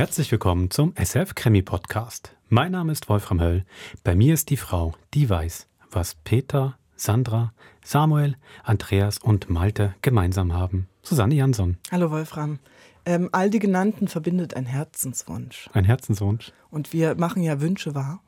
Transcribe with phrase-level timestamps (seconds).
[0.00, 2.34] Herzlich willkommen zum SF Krimi Podcast.
[2.48, 3.66] Mein Name ist Wolfram Höll.
[4.02, 7.52] Bei mir ist die Frau, die weiß, was Peter, Sandra,
[7.84, 10.88] Samuel, Andreas und Malte gemeinsam haben.
[11.02, 11.76] Susanne Jansson.
[11.92, 12.60] Hallo Wolfram.
[13.04, 15.68] Ähm, all die genannten verbindet ein Herzenswunsch.
[15.74, 16.50] Ein Herzenswunsch.
[16.70, 18.22] Und wir machen ja Wünsche wahr.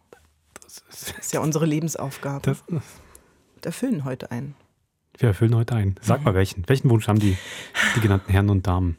[0.62, 2.42] Das ist, das ist ja unsere Lebensaufgabe.
[2.42, 2.82] Das, und
[3.64, 4.56] erfüllen heute einen.
[5.16, 5.94] Wir erfüllen heute einen.
[6.02, 6.68] Sag mal welchen.
[6.68, 7.38] Welchen Wunsch haben die,
[7.96, 8.98] die genannten Herren und Damen?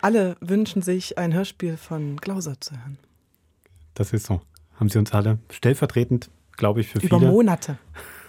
[0.00, 2.98] Alle wünschen sich ein Hörspiel von Glauser zu hören.
[3.94, 4.40] Das ist so.
[4.78, 7.28] Haben sie uns alle stellvertretend, glaube ich, für Über viele.
[7.28, 7.78] Über Monate.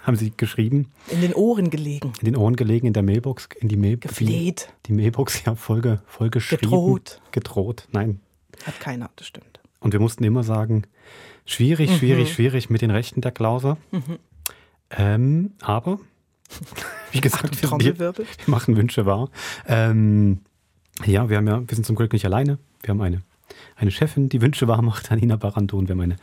[0.02, 0.90] Haben sie geschrieben.
[1.08, 2.14] In den Ohren gelegen.
[2.20, 4.72] In den Ohren gelegen, in der Mailbox, in die Mail Gefleht.
[4.86, 6.62] Die, die Mailbox, ja, voll, voll geschrieben.
[6.62, 7.20] Gedroht.
[7.30, 8.20] Gedroht, nein.
[8.64, 9.60] Hat keiner, das stimmt.
[9.80, 10.84] Und wir mussten immer sagen,
[11.44, 12.32] schwierig, schwierig, mhm.
[12.32, 13.76] schwierig mit den Rechten der Klauser.
[13.90, 14.18] Mhm.
[14.90, 16.00] Ähm, aber,
[17.12, 19.28] wie gesagt, wir, wir, wir, machen Wünsche wahr.
[19.66, 20.40] Ähm,
[21.04, 22.58] ja, wir, haben ja, wir sind zum Glück nicht alleine.
[22.82, 23.22] Wir haben eine,
[23.76, 26.16] eine Chefin, die Wünsche wahr macht, Anina Barando, und wir haben eine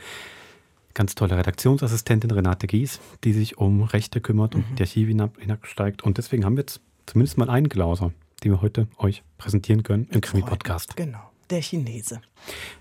[0.93, 4.75] ganz tolle Redaktionsassistentin, Renate Gies, die sich um Rechte kümmert und mhm.
[4.75, 6.03] die Archive hinabsteigt.
[6.03, 8.11] Und deswegen haben wir jetzt zumindest mal einen Glauser,
[8.43, 10.95] den wir heute euch präsentieren können im Krimi-Podcast.
[10.95, 12.21] Genau, der Chinese.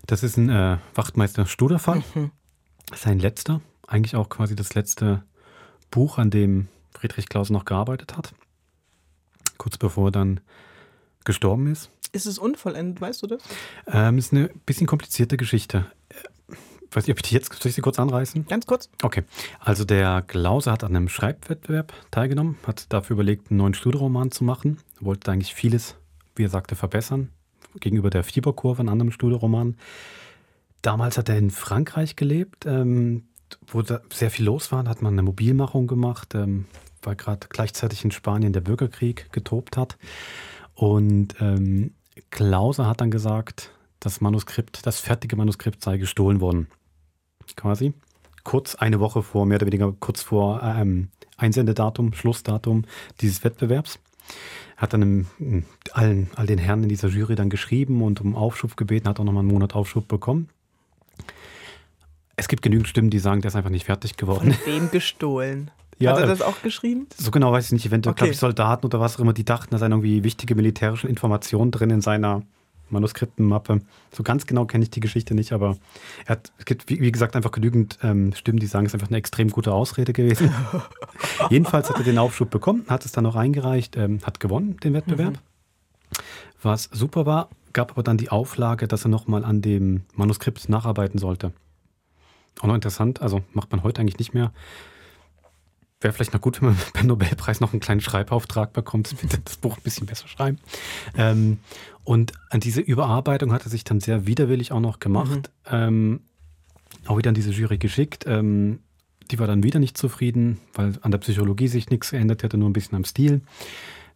[0.06, 2.03] Das ist ein äh, Wachtmeister Studerfall.
[2.15, 2.31] Mhm.
[2.95, 5.25] Sein letzter, eigentlich auch quasi das letzte
[5.91, 8.34] Buch, an dem Friedrich Klaus noch gearbeitet hat.
[9.59, 10.41] Kurz bevor dann
[11.25, 11.91] gestorben ist.
[12.12, 13.42] Ist es unvollendet, weißt du das?
[13.86, 15.86] Ähm, ist eine bisschen komplizierte Geschichte.
[16.08, 18.47] Ich äh, weiß nicht, ob ich die jetzt, soll ich sie kurz anreißen?
[18.47, 18.89] Ganz kurz.
[19.03, 19.25] Okay.
[19.58, 24.44] Also der Klauser hat an einem Schreibwettbewerb teilgenommen, hat dafür überlegt, einen neuen Studieroman zu
[24.44, 25.97] machen, wollte eigentlich vieles,
[26.36, 27.31] wie er sagte, verbessern,
[27.81, 29.77] gegenüber der Fieberkurve, einem anderen Studieroman.
[30.83, 33.25] Damals hat er in Frankreich gelebt, ähm,
[33.66, 36.66] wo da sehr viel los war, hat man eine Mobilmachung gemacht, ähm,
[37.03, 39.97] weil gerade gleichzeitig in Spanien der Bürgerkrieg getobt hat.
[40.75, 41.94] Und ähm,
[42.30, 46.69] Klauser hat dann gesagt, das Manuskript, das fertige Manuskript sei gestohlen worden.
[47.56, 47.94] Quasi.
[48.43, 52.84] Kurz eine Woche vor, mehr oder weniger kurz vor ähm, Einsendedatum, Schlussdatum
[53.21, 53.98] dieses Wettbewerbs.
[54.76, 58.37] Hat dann im, in allen, all den Herren in dieser Jury dann geschrieben und um
[58.37, 60.48] Aufschub gebeten, hat auch nochmal einen Monat Aufschub bekommen.
[62.37, 64.53] Es gibt genügend Stimmen, die sagen, der ist einfach nicht fertig geworden.
[64.53, 65.71] Von wem gestohlen?
[65.99, 67.06] Ja, Hat er das auch geschrieben?
[67.16, 67.87] So genau weiß ich nicht.
[67.87, 68.25] Eventuell, okay.
[68.25, 71.71] glaube ich, Soldaten oder was auch immer, die dachten, da seien irgendwie wichtige militärische Informationen
[71.71, 72.43] drin in seiner
[72.91, 73.81] Manuskriptenmappe.
[74.12, 75.77] So ganz genau kenne ich die Geschichte nicht, aber
[76.27, 79.09] hat, es gibt, wie, wie, gesagt, einfach genügend ähm, Stimmen, die sagen, es ist einfach
[79.09, 80.53] eine extrem gute Ausrede gewesen.
[81.50, 84.94] Jedenfalls hat er den Aufschub bekommen, hat es dann auch eingereicht, ähm, hat gewonnen, den
[84.94, 85.34] Wettbewerb.
[85.34, 86.19] Mhm.
[86.62, 91.19] Was super war, gab aber dann die Auflage, dass er nochmal an dem Manuskript nacharbeiten
[91.19, 91.53] sollte.
[92.60, 94.53] Auch noch interessant, also macht man heute eigentlich nicht mehr
[96.04, 99.76] wäre vielleicht noch gut, wenn man beim Nobelpreis noch einen kleinen Schreibauftrag bekommt, das Buch
[99.78, 100.59] ein bisschen besser schreiben.
[101.16, 101.59] Ähm,
[102.04, 105.50] und an diese Überarbeitung hat er sich dann sehr widerwillig auch noch gemacht.
[105.66, 105.72] Mhm.
[105.72, 106.20] Ähm,
[107.06, 108.25] auch wieder an diese Jury geschickt.
[108.28, 108.81] Ähm,
[109.31, 112.69] die war dann wieder nicht zufrieden, weil an der Psychologie sich nichts geändert hätte, nur
[112.69, 113.41] ein bisschen am Stil.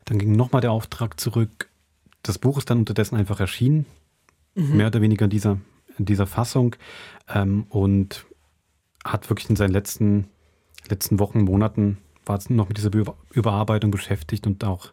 [0.05, 1.70] Dann ging nochmal der Auftrag zurück.
[2.22, 3.87] Das Buch ist dann unterdessen einfach erschienen,
[4.55, 4.76] mhm.
[4.76, 5.59] mehr oder weniger in dieser,
[5.97, 6.76] in dieser Fassung
[7.28, 8.26] ähm, und
[9.05, 10.28] hat wirklich in seinen letzten
[10.88, 12.91] letzten Wochen, Monaten war es noch mit dieser
[13.32, 14.93] Überarbeitung beschäftigt und auch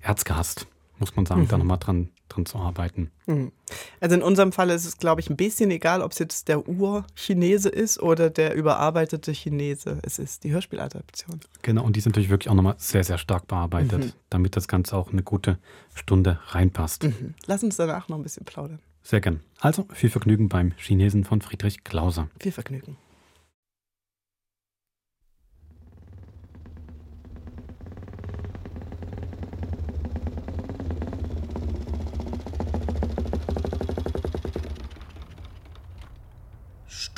[0.00, 0.66] er gehasst,
[0.98, 1.48] muss man sagen, mhm.
[1.48, 3.10] da nochmal dran, dran zu arbeiten.
[3.26, 3.52] Mhm.
[4.00, 6.66] Also in unserem Fall ist es, glaube ich, ein bisschen egal, ob es jetzt der
[6.68, 9.98] Ur-Chinese ist oder der überarbeitete Chinese.
[10.02, 11.40] Es ist die Hörspieladaption.
[11.62, 14.12] Genau, und die ist natürlich wirklich auch nochmal sehr, sehr stark bearbeitet, mhm.
[14.30, 15.58] damit das Ganze auch eine gute
[15.94, 17.04] Stunde reinpasst.
[17.04, 17.34] Mhm.
[17.46, 18.80] Lass uns danach noch ein bisschen plaudern.
[19.02, 19.40] Sehr gern.
[19.60, 22.28] Also viel Vergnügen beim Chinesen von Friedrich Klauser.
[22.38, 22.96] Viel Vergnügen.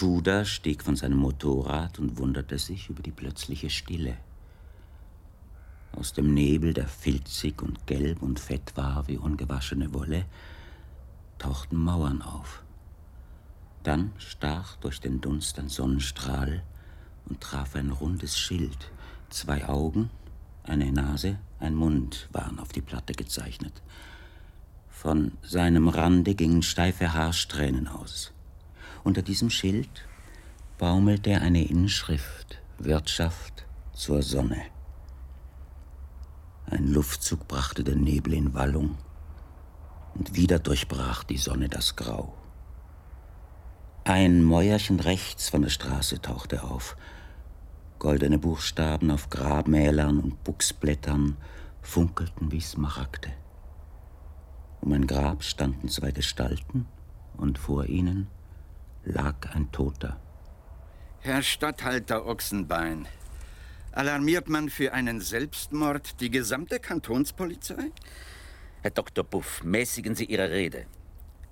[0.02, 4.16] Studer stieg von seinem Motorrad und wunderte sich über die plötzliche Stille.
[5.92, 10.24] Aus dem Nebel, der filzig und gelb und fett war wie ungewaschene Wolle,
[11.38, 12.64] tauchten Mauern auf.
[13.84, 16.64] Dann stach durch den Dunst ein Sonnenstrahl
[17.26, 18.90] und traf ein rundes Schild.
[19.30, 20.10] Zwei Augen,
[20.64, 23.82] eine Nase, ein Mund waren auf die Platte gezeichnet.
[24.88, 28.31] Von seinem Rande gingen steife Haarsträhnen aus.
[29.04, 30.06] Unter diesem Schild
[30.78, 34.62] baumelte eine Inschrift Wirtschaft zur Sonne.
[36.66, 38.96] Ein Luftzug brachte den Nebel in Wallung
[40.14, 42.34] und wieder durchbrach die Sonne das Grau.
[44.04, 46.96] Ein Mäuerchen rechts von der Straße tauchte auf.
[47.98, 51.36] Goldene Buchstaben auf Grabmälern und Buchsblättern
[51.82, 53.32] funkelten wie Smaragde.
[54.80, 56.86] Um ein Grab standen zwei Gestalten
[57.36, 58.28] und vor ihnen
[59.72, 60.20] Toter.
[61.20, 63.08] Herr Statthalter Ochsenbein,
[63.92, 67.90] alarmiert man für einen Selbstmord die gesamte Kantonspolizei?
[68.82, 69.24] Herr Dr.
[69.24, 70.86] Buff, mäßigen Sie Ihre Rede.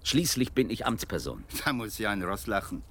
[0.03, 1.45] Schließlich bin ich Amtsperson.
[1.65, 2.83] Da muss ja ein Ross lachen.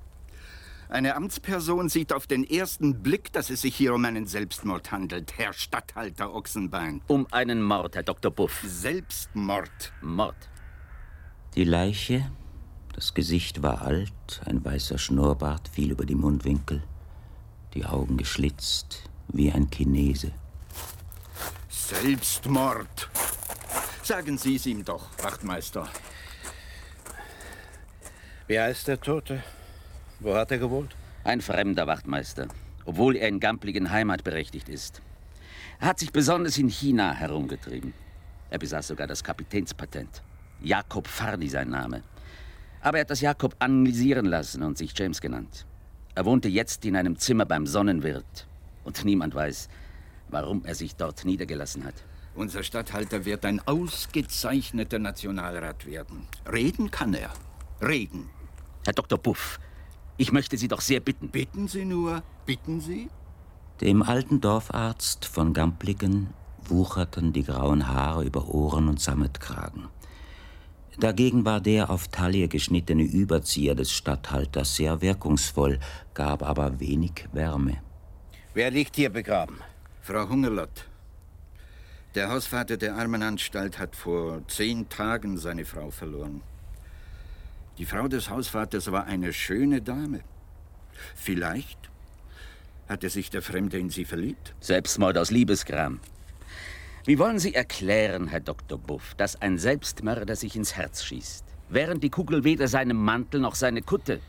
[0.89, 5.37] Eine Amtsperson sieht auf den ersten Blick, dass es sich hier um einen Selbstmord handelt,
[5.37, 7.01] Herr Statthalter Ochsenbein.
[7.07, 8.31] Um einen Mord, Herr Dr.
[8.31, 8.63] Buff.
[8.65, 9.93] Selbstmord.
[10.01, 10.49] Mord.
[11.55, 12.31] Die Leiche,
[12.93, 16.83] das Gesicht war alt, ein weißer Schnurrbart fiel über die Mundwinkel,
[17.73, 20.31] die Augen geschlitzt wie ein Chinese.
[21.69, 23.09] Selbstmord.
[24.03, 25.87] Sagen Sie es ihm doch, Wachtmeister.
[28.47, 29.43] Wie heißt der Tote?
[30.19, 30.95] Wo hat er gewohnt?
[31.23, 32.47] Ein fremder Wachtmeister,
[32.85, 35.01] obwohl er in Gampligen Heimat berechtigt ist.
[35.79, 37.93] Er hat sich besonders in China herumgetrieben.
[38.49, 40.23] Er besaß sogar das Kapitänspatent.
[40.61, 42.03] Jakob Farni sein Name.
[42.81, 45.65] Aber er hat das Jakob analysieren lassen und sich James genannt.
[46.15, 48.47] Er wohnte jetzt in einem Zimmer beim Sonnenwirt.
[48.83, 49.69] Und niemand weiß,
[50.29, 51.95] warum er sich dort niedergelassen hat.
[52.35, 56.27] Unser Statthalter wird ein ausgezeichneter Nationalrat werden.
[56.51, 57.31] Reden kann er.
[57.81, 58.29] Reden.
[58.85, 59.17] Herr Dr.
[59.17, 59.59] Buff,
[60.17, 61.29] ich möchte Sie doch sehr bitten.
[61.29, 63.09] Bitten Sie nur, bitten Sie?
[63.81, 66.33] Dem alten Dorfarzt von Gampligen
[66.65, 69.87] wucherten die grauen Haare über Ohren und Sammetkragen.
[70.99, 75.79] Dagegen war der auf Taille geschnittene Überzieher des Statthalters sehr wirkungsvoll,
[76.13, 77.77] gab aber wenig Wärme.
[78.53, 79.59] Wer liegt hier begraben?
[80.01, 80.87] Frau Hungerlott.
[82.15, 86.41] Der Hausvater der Armenanstalt hat vor zehn Tagen seine Frau verloren.
[87.77, 90.21] Die Frau des Hausvaters war eine schöne Dame.
[91.15, 91.89] Vielleicht
[92.89, 94.53] hatte sich der Fremde in sie verliebt?
[94.59, 96.01] Selbstmord aus Liebesgram.
[97.05, 98.77] Wie wollen Sie erklären, Herr Dr.
[98.77, 103.55] Buff, dass ein Selbstmörder sich ins Herz schießt, während die Kugel weder seinen Mantel noch
[103.55, 104.19] seine Kutte,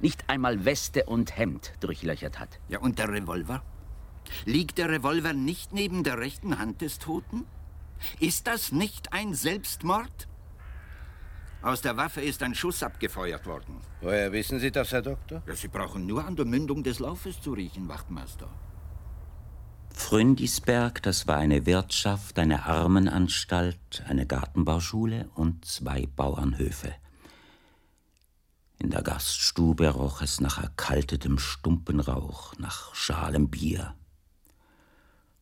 [0.00, 2.58] nicht einmal Weste und Hemd durchlöchert hat?
[2.68, 3.62] Ja, und der Revolver?
[4.46, 7.44] Liegt der Revolver nicht neben der rechten Hand des Toten?
[8.18, 10.28] Ist das nicht ein Selbstmord?
[11.62, 13.80] Aus der Waffe ist ein Schuss abgefeuert worden.
[14.00, 15.42] Woher wissen Sie das, Herr Doktor?
[15.46, 18.48] Ja, Sie brauchen nur an der Mündung des Laufes zu riechen, Wachtmeister.
[19.96, 26.94] Fründisberg, das war eine Wirtschaft, eine Armenanstalt, eine Gartenbauschule und zwei Bauernhöfe.
[28.78, 33.94] In der Gaststube roch es nach erkaltetem Stumpenrauch, nach schalem Bier.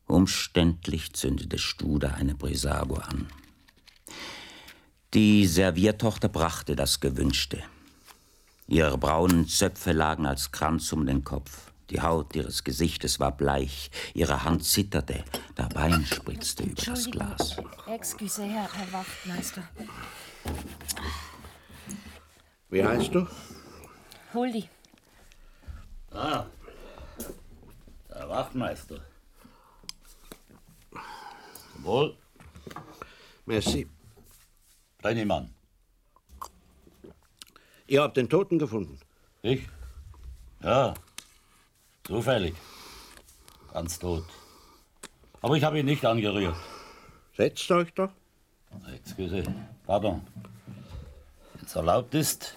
[0.06, 3.27] Umständlich zündete Studer eine Brisabo an.
[5.12, 7.62] Die Serviertochter brachte das Gewünschte.
[8.67, 11.74] Ihre braunen Zöpfe lagen als Kranz um den Kopf.
[11.94, 15.23] Die Haut ihres Gesichtes war bleich, ihre Hand zitterte,
[15.56, 17.56] der Wein spritzte über das Glas.
[17.87, 19.62] Excuse, Herr, Herr Wachtmeister.
[22.69, 23.29] Wie heißt du?
[24.32, 24.69] Huldi.
[26.11, 26.46] Ah,
[28.11, 29.00] der Wachtmeister.
[31.76, 32.17] Wohl,
[33.46, 33.88] Merci.
[34.99, 35.55] Brennimann.
[37.87, 38.99] Ihr habt den Toten gefunden.
[39.43, 39.69] Ich?
[40.61, 40.94] Ja,
[42.05, 42.55] zufällig.
[43.73, 44.25] Ganz tot.
[45.41, 46.56] Aber ich habe ihn nicht angerührt.
[47.37, 48.11] Setzt euch doch.
[48.94, 49.43] Excuse,
[49.87, 50.23] pardon.
[51.55, 52.55] Wenn es erlaubt ist.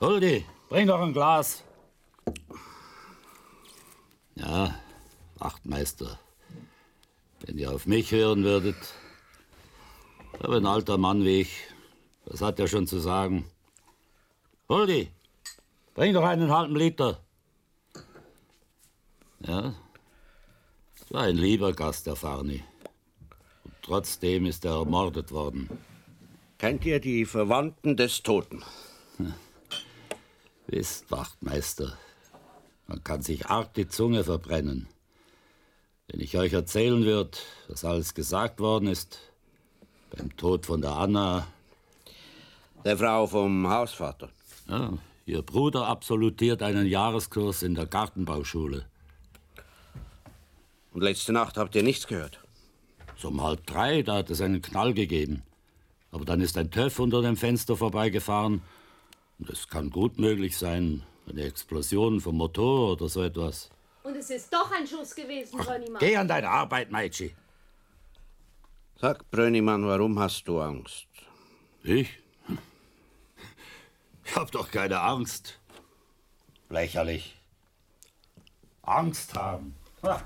[0.00, 1.62] Huldi, bring doch ein Glas.
[4.34, 4.74] Ja,
[5.38, 6.18] Wachtmeister,
[7.40, 8.76] wenn ihr auf mich hören würdet.
[10.40, 11.60] Aber ein alter Mann wie ich,
[12.24, 13.44] was hat er schon zu sagen?
[14.68, 15.08] Huldi,
[15.94, 17.20] bring doch einen halben Liter.
[19.46, 19.74] Ja,
[21.12, 22.64] war ein lieber Gast, der Farni.
[23.64, 25.68] Und trotzdem ist er ermordet worden.
[26.58, 28.62] Kennt ihr die Verwandten des Toten?
[30.66, 31.98] Wisst, Wachtmeister,
[32.86, 34.88] man kann sich arg die Zunge verbrennen.
[36.08, 37.36] Wenn ich euch erzählen würde,
[37.68, 39.18] was alles gesagt worden ist,
[40.16, 41.46] beim Tod von der Anna,
[42.84, 44.30] Der Frau vom Hausvater.
[44.68, 44.92] ja,
[45.26, 48.86] ihr Bruder absolutiert einen Jahreskurs in der Gartenbauschule.
[50.92, 52.38] Und letzte Nacht habt ihr nichts gehört.
[53.16, 55.42] So um halb drei, da hat es einen Knall gegeben.
[56.10, 58.62] Aber dann ist ein Töff unter dem Fenster vorbeigefahren.
[59.38, 63.70] Und es kann gut möglich sein, eine Explosion vom Motor oder so etwas.
[64.02, 66.00] Und es ist doch ein Schuss gewesen, Brönnimann.
[66.00, 67.34] Geh an deine Arbeit, Meitschi.
[69.00, 71.06] Sag, Brönnimann, warum hast du Angst?
[71.82, 72.08] Ich?
[74.24, 75.58] Ich hab doch keine Angst.
[76.70, 77.36] Lächerlich.
[78.82, 79.74] Angst haben.
[80.04, 80.22] Ha.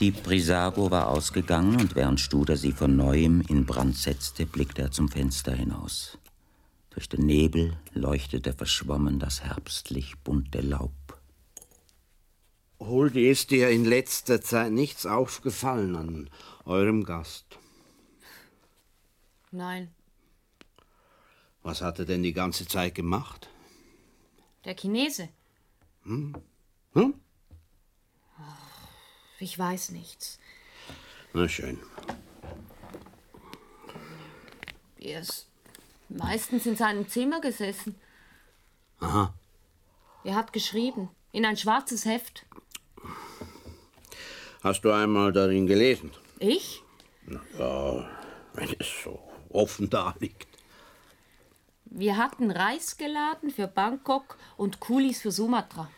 [0.00, 4.90] Die Brisabo war ausgegangen und während Studer sie von neuem in Brand setzte, blickte er
[4.92, 6.18] zum Fenster hinaus.
[6.90, 10.92] Durch den Nebel leuchtete verschwommen das herbstlich bunte Laub.
[12.78, 16.30] Huldi, ist dir in letzter Zeit nichts aufgefallen an
[16.64, 17.58] eurem Gast?
[19.50, 19.90] Nein,
[21.62, 23.48] Was hat er denn die ganze Zeit gemacht?
[24.64, 25.28] der Chinese.
[26.04, 26.34] Hm?
[26.92, 27.14] Hm?
[29.40, 30.38] Ich weiß nichts.
[31.32, 31.78] Na schön.
[34.98, 35.46] Er ist
[36.08, 37.94] meistens in seinem Zimmer gesessen.
[39.00, 39.32] Aha.
[40.24, 41.10] Er hat geschrieben.
[41.32, 42.46] In ein schwarzes Heft.
[44.62, 46.10] Hast du einmal darin gelesen?
[46.40, 46.82] Ich?
[47.26, 48.10] Na ja,
[48.54, 50.48] wenn es so offen da liegt.
[51.84, 55.90] Wir hatten Reis geladen für Bangkok und Kulis für Sumatra.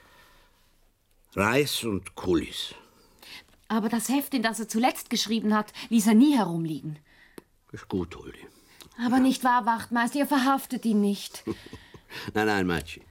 [1.34, 2.74] Reis und Kulis.
[3.70, 6.98] Aber das Heft, in das er zuletzt geschrieben hat, ließ er nie herumliegen.
[7.70, 8.44] Ist gut, Huldi.
[8.98, 11.44] Aber nicht wahr, Wachtmeister, ihr verhaftet ihn nicht.
[12.34, 13.02] Nein, nein, Matschi.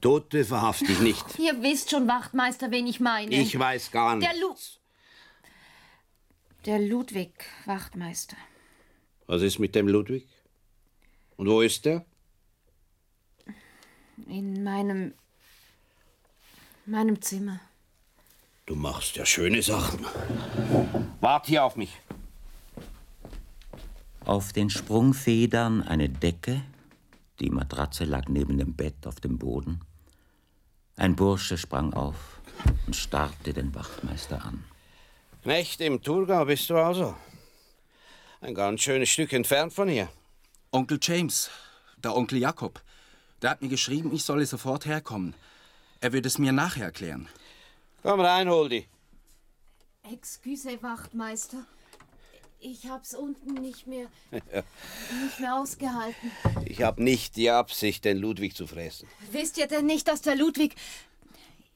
[0.00, 1.24] Tote verhafte ich nicht.
[1.38, 3.32] Ihr wisst schon, Wachtmeister, wen ich meine.
[3.32, 4.42] Ich weiß gar Der, nicht.
[4.42, 4.54] Lu
[6.66, 7.32] der Ludwig,
[7.64, 8.36] Wachtmeister.
[9.28, 10.26] Was ist mit dem Ludwig?
[11.36, 12.04] Und wo ist er?
[14.26, 15.14] In meinem.
[16.84, 17.60] meinem Zimmer.
[18.66, 20.06] Du machst ja schöne Sachen.
[21.20, 22.00] Wart hier auf mich.
[24.24, 26.62] Auf den Sprungfedern eine Decke,
[27.40, 29.82] die Matratze lag neben dem Bett auf dem Boden.
[30.96, 32.40] Ein Bursche sprang auf
[32.86, 34.64] und starrte den Wachtmeister an.
[35.42, 37.14] Knecht im Thurgau bist du also.
[38.40, 40.08] Ein ganz schönes Stück entfernt von hier.
[40.70, 41.50] Onkel James,
[41.98, 42.80] der Onkel Jakob,
[43.42, 45.34] der hat mir geschrieben, ich solle sofort herkommen.
[46.00, 47.28] Er wird es mir nachher erklären.
[48.04, 48.86] Komm rein, Holdi.
[50.12, 51.64] Excuse, Wachtmeister.
[52.60, 56.30] Ich hab's unten nicht mehr, nicht mehr ausgehalten.
[56.66, 59.08] Ich habe nicht die Absicht, den Ludwig zu fressen.
[59.32, 60.74] Wisst ihr denn nicht, dass der Ludwig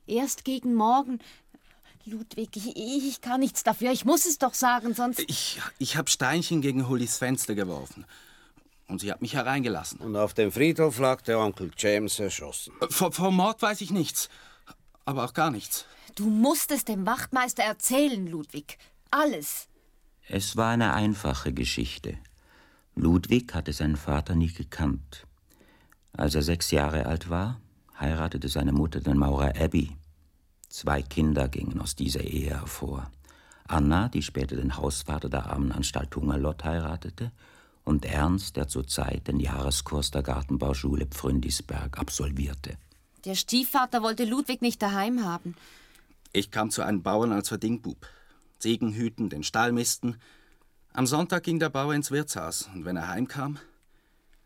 [0.06, 1.18] erst gegen morgen.
[2.04, 3.90] Ludwig, ich, ich kann nichts dafür.
[3.92, 5.24] Ich muss es doch sagen, sonst.
[5.28, 8.04] Ich, ich habe Steinchen gegen Hullis Fenster geworfen.
[8.86, 10.00] Und sie hat mich hereingelassen.
[10.00, 12.74] Und auf dem Friedhof lag der Onkel James erschossen.
[12.90, 14.28] Vor, vor Mord weiß ich nichts.
[15.06, 15.86] Aber auch gar nichts.
[16.18, 18.76] Du musst es dem Wachtmeister erzählen, Ludwig.
[19.08, 19.68] Alles.
[20.26, 22.18] Es war eine einfache Geschichte.
[22.96, 25.28] Ludwig hatte seinen Vater nie gekannt.
[26.12, 27.60] Als er sechs Jahre alt war,
[28.00, 29.96] heiratete seine Mutter den Maurer Abbey.
[30.68, 33.12] Zwei Kinder gingen aus dieser Ehe hervor.
[33.68, 37.30] Anna, die später den Hausvater der Armenanstalt Hungerlott heiratete,
[37.84, 42.76] und Ernst, der zurzeit den Jahreskurs der Gartenbauschule Pfründisberg absolvierte.
[43.24, 45.54] Der Stiefvater wollte Ludwig nicht daheim haben.
[46.32, 48.06] Ich kam zu einem Bauern als Verdingbub.
[48.58, 50.16] Ziegen hüten, den Stall misten.
[50.92, 53.58] Am Sonntag ging der Bauer ins Wirtshaus und wenn er heimkam,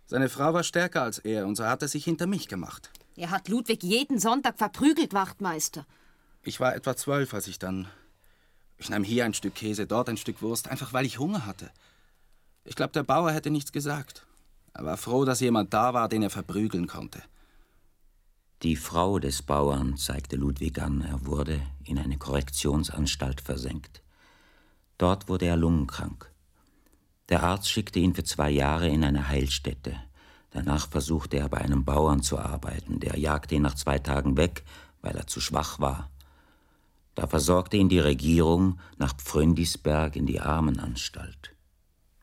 [0.06, 2.90] seine Frau war stärker als er und so hat er sich hinter mich gemacht.
[3.16, 5.86] Er hat Ludwig jeden Sonntag verprügelt, Wachtmeister.
[6.42, 7.88] Ich war etwa zwölf, als ich dann.
[8.76, 11.70] Ich nahm hier ein Stück Käse, dort ein Stück Wurst, einfach weil ich Hunger hatte.
[12.64, 14.26] Ich glaube, der Bauer hätte nichts gesagt.
[14.74, 17.22] Er war froh, dass jemand da war, den er verprügeln konnte.
[18.62, 24.02] Die Frau des Bauern zeigte Ludwig an, er wurde in eine Korrektionsanstalt versenkt.
[24.98, 26.30] Dort wurde er lungenkrank.
[27.28, 29.96] Der Arzt schickte ihn für zwei Jahre in eine Heilstätte.
[30.50, 33.00] Danach versuchte er bei einem Bauern zu arbeiten.
[33.00, 34.62] Der jagte ihn nach zwei Tagen weg,
[35.00, 36.08] weil er zu schwach war.
[37.16, 41.52] Da versorgte ihn die Regierung nach Pfründisberg in die Armenanstalt.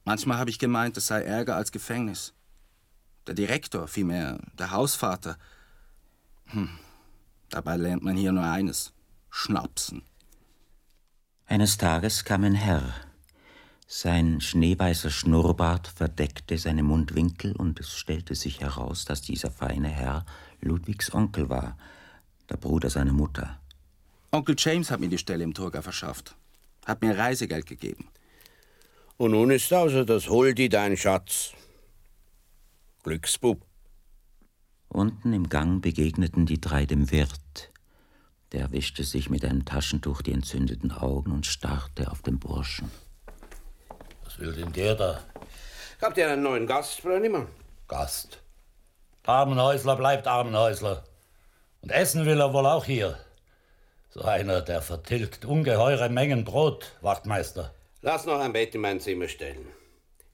[0.05, 2.34] Manchmal habe ich gemeint, es sei Ärger als Gefängnis.
[3.27, 5.38] Der Direktor, vielmehr der Hausvater.
[6.51, 6.70] Hm.
[7.50, 8.94] Dabei lernt man hier nur eines:
[9.29, 10.03] Schnapsen.
[11.46, 12.94] Eines Tages kam ein Herr.
[13.88, 20.25] Sein schneeweißer Schnurrbart verdeckte seine Mundwinkel und es stellte sich heraus, dass dieser feine Herr
[20.62, 21.75] Ludwigs Onkel war,
[22.50, 23.60] der Bruder seiner Mutter.
[24.32, 26.36] Onkel James hat mir die Stelle im Turga verschafft.
[26.86, 28.10] Hat mir Reisegeld gegeben.
[29.18, 31.53] Und nun ist also das Huldi dein Schatz.
[33.03, 33.68] Glücksbub.
[34.89, 37.72] Unten im Gang begegneten die drei dem Wirt.
[38.51, 42.91] Der wischte sich mit einem Taschentuch die entzündeten Augen und starrte auf den Burschen.
[44.24, 45.24] Was will denn der da?
[46.01, 47.48] Habt ihr einen neuen Gast, Brönnimann?
[47.88, 48.41] Gast.
[49.24, 51.03] Armenhäusler bleibt Armenhäusler.
[51.81, 53.19] Und essen will er wohl auch hier.
[54.10, 57.75] So einer, der vertilgt ungeheure Mengen Brot, Wachtmeister.
[58.01, 59.67] Lass noch ein Bett in mein Zimmer stellen.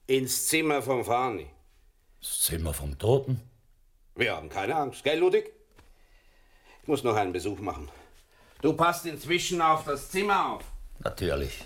[0.06, 1.50] Ins Zimmer vom Fani.
[2.20, 3.42] Das Zimmer vom Toten?
[4.16, 5.52] Wir haben keine Angst, gell, Ludwig?
[6.80, 7.90] Ich muss noch einen Besuch machen.
[8.62, 10.64] Du passt inzwischen auf das Zimmer auf.
[11.00, 11.62] Natürlich.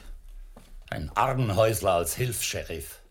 [0.90, 3.02] Ein Armenhäusler als Hilfs-Sheriff.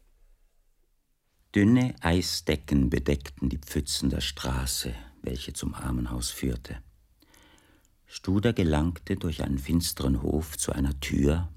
[1.56, 6.84] Dünne Eisdecken bedeckten die Pfützen der Straße, welche zum Armenhaus führte.
[8.08, 11.48] Studer gelangte durch einen finsteren Hof zu einer Tür,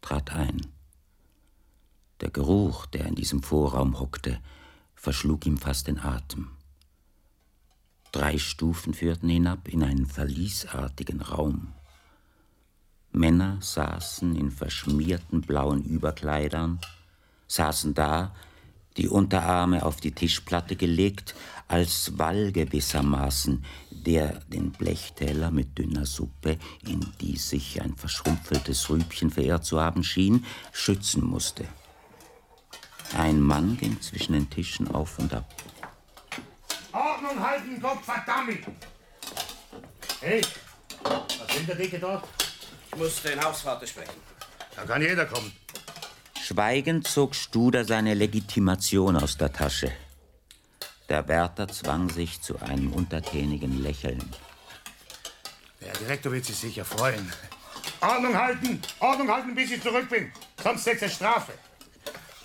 [0.00, 0.60] trat ein.
[2.20, 4.40] Der Geruch, der in diesem Vorraum hockte,
[4.94, 6.56] verschlug ihm fast den Atem.
[8.12, 11.72] Drei Stufen führten hinab in einen verliesartigen Raum.
[13.10, 16.78] Männer saßen in verschmierten blauen Überkleidern,
[17.48, 18.34] saßen da,
[18.98, 21.34] die Unterarme auf die Tischplatte gelegt,
[21.68, 29.30] als Wall gewissermaßen, der den Blechteller mit dünner Suppe, in die sich ein verschrumpfeltes Rübchen
[29.30, 31.64] verehrt zu haben schien, schützen musste.
[33.16, 35.50] Ein Mann ging zwischen den Tischen auf und ab.
[37.22, 38.66] Ordnung halten, Gott verdammt!
[40.20, 40.40] Hey,
[41.04, 42.24] was will der Dicke dort?
[42.90, 44.20] Ich muss den Hausvater sprechen.
[44.74, 45.52] Da kann jeder kommen.
[46.42, 49.92] Schweigend zog Studer seine Legitimation aus der Tasche.
[51.08, 54.22] Der Wärter zwang sich zu einem untertänigen Lächeln.
[55.80, 57.32] Der Direktor wird sich sicher freuen.
[58.00, 58.82] Ordnung halten!
[58.98, 60.32] Ordnung halten, bis ich zurück bin.
[60.62, 61.52] Sonst setzt er Strafe.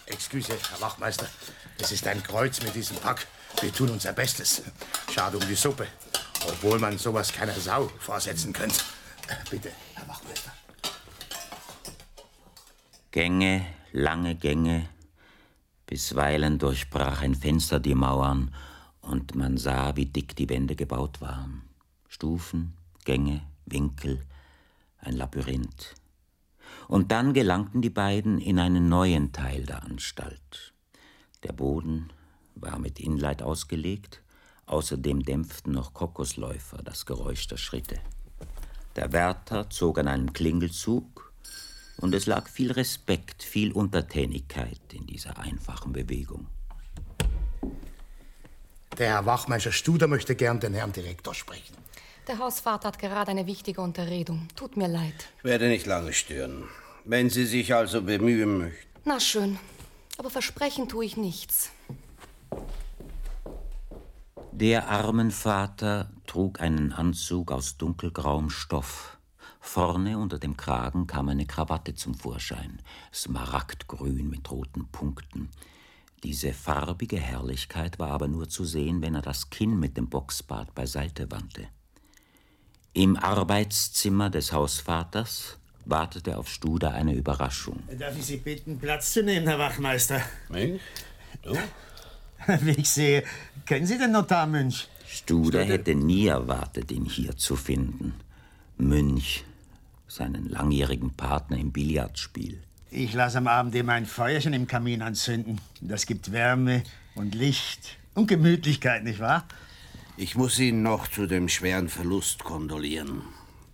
[0.06, 1.28] Excuse, Herr Wachtmeister.
[1.80, 3.26] Es ist ein Kreuz mit diesem Pack.
[3.62, 4.62] Wir tun unser Bestes.
[5.12, 5.88] Schade um die Suppe.
[6.48, 8.82] Obwohl man sowas keiner Sau vorsetzen könnte.
[9.50, 10.52] Bitte, Herr Wachtmeister.
[13.12, 14.90] Gänge, lange Gänge.
[15.88, 18.54] Bisweilen durchbrach ein Fenster die Mauern
[19.02, 21.64] und man sah, wie dick die Wände gebaut waren.
[22.08, 24.24] Stufen, Gänge, Winkel,
[25.00, 25.96] ein Labyrinth.
[26.88, 30.74] Und dann gelangten die beiden in einen neuen Teil der Anstalt.
[31.44, 32.12] Der Boden
[32.62, 34.22] war mit Inleit ausgelegt,
[34.66, 38.00] außerdem dämpften noch Kokosläufer das Geräusch der Schritte.
[38.96, 41.32] Der Wärter zog an einem Klingelzug,
[42.00, 46.48] und es lag viel Respekt, viel Untertänigkeit in dieser einfachen Bewegung.
[48.98, 51.76] Der Herr Wachmeister Studer möchte gern den Herrn Direktor sprechen.
[52.28, 54.48] Der Hausvater hat gerade eine wichtige Unterredung.
[54.56, 55.30] Tut mir leid.
[55.38, 56.66] Ich werde nicht lange stören.
[57.06, 58.88] Wenn Sie sich also bemühen möchten.
[59.06, 59.58] Na schön.
[60.18, 61.72] Aber versprechen tue ich nichts.
[64.52, 69.18] Der Armenvater trug einen Anzug aus dunkelgrauem Stoff.
[69.60, 72.82] Vorne unter dem Kragen kam eine Krawatte zum Vorschein,
[73.14, 75.50] smaragdgrün mit roten Punkten.
[76.24, 80.74] Diese farbige Herrlichkeit war aber nur zu sehen, wenn er das Kinn mit dem Boxbart
[80.74, 81.68] beiseite wandte.
[82.94, 87.84] Im Arbeitszimmer des Hausvaters wartete auf Studer eine Überraschung.
[88.00, 90.22] Darf ich Sie bitten, Platz zu nehmen, Herr Wachmeister?
[90.50, 90.82] Mich?
[91.44, 91.56] Du?
[92.62, 93.24] Wie ich sehe,
[93.66, 94.88] kennen Sie den Notar Münch?
[95.08, 98.14] Studer hätte nie erwartet, ihn hier zu finden.
[98.78, 99.44] Münch,
[100.08, 102.62] seinen langjährigen Partner im Billardspiel.
[102.92, 105.60] Ich lasse am Abend immer ein Feuerchen im Kamin anzünden.
[105.82, 106.84] Das gibt Wärme
[107.16, 109.46] und Licht und Gemütlichkeit, nicht wahr?
[110.16, 113.22] Ich muss Ihnen noch zu dem schweren Verlust kondolieren.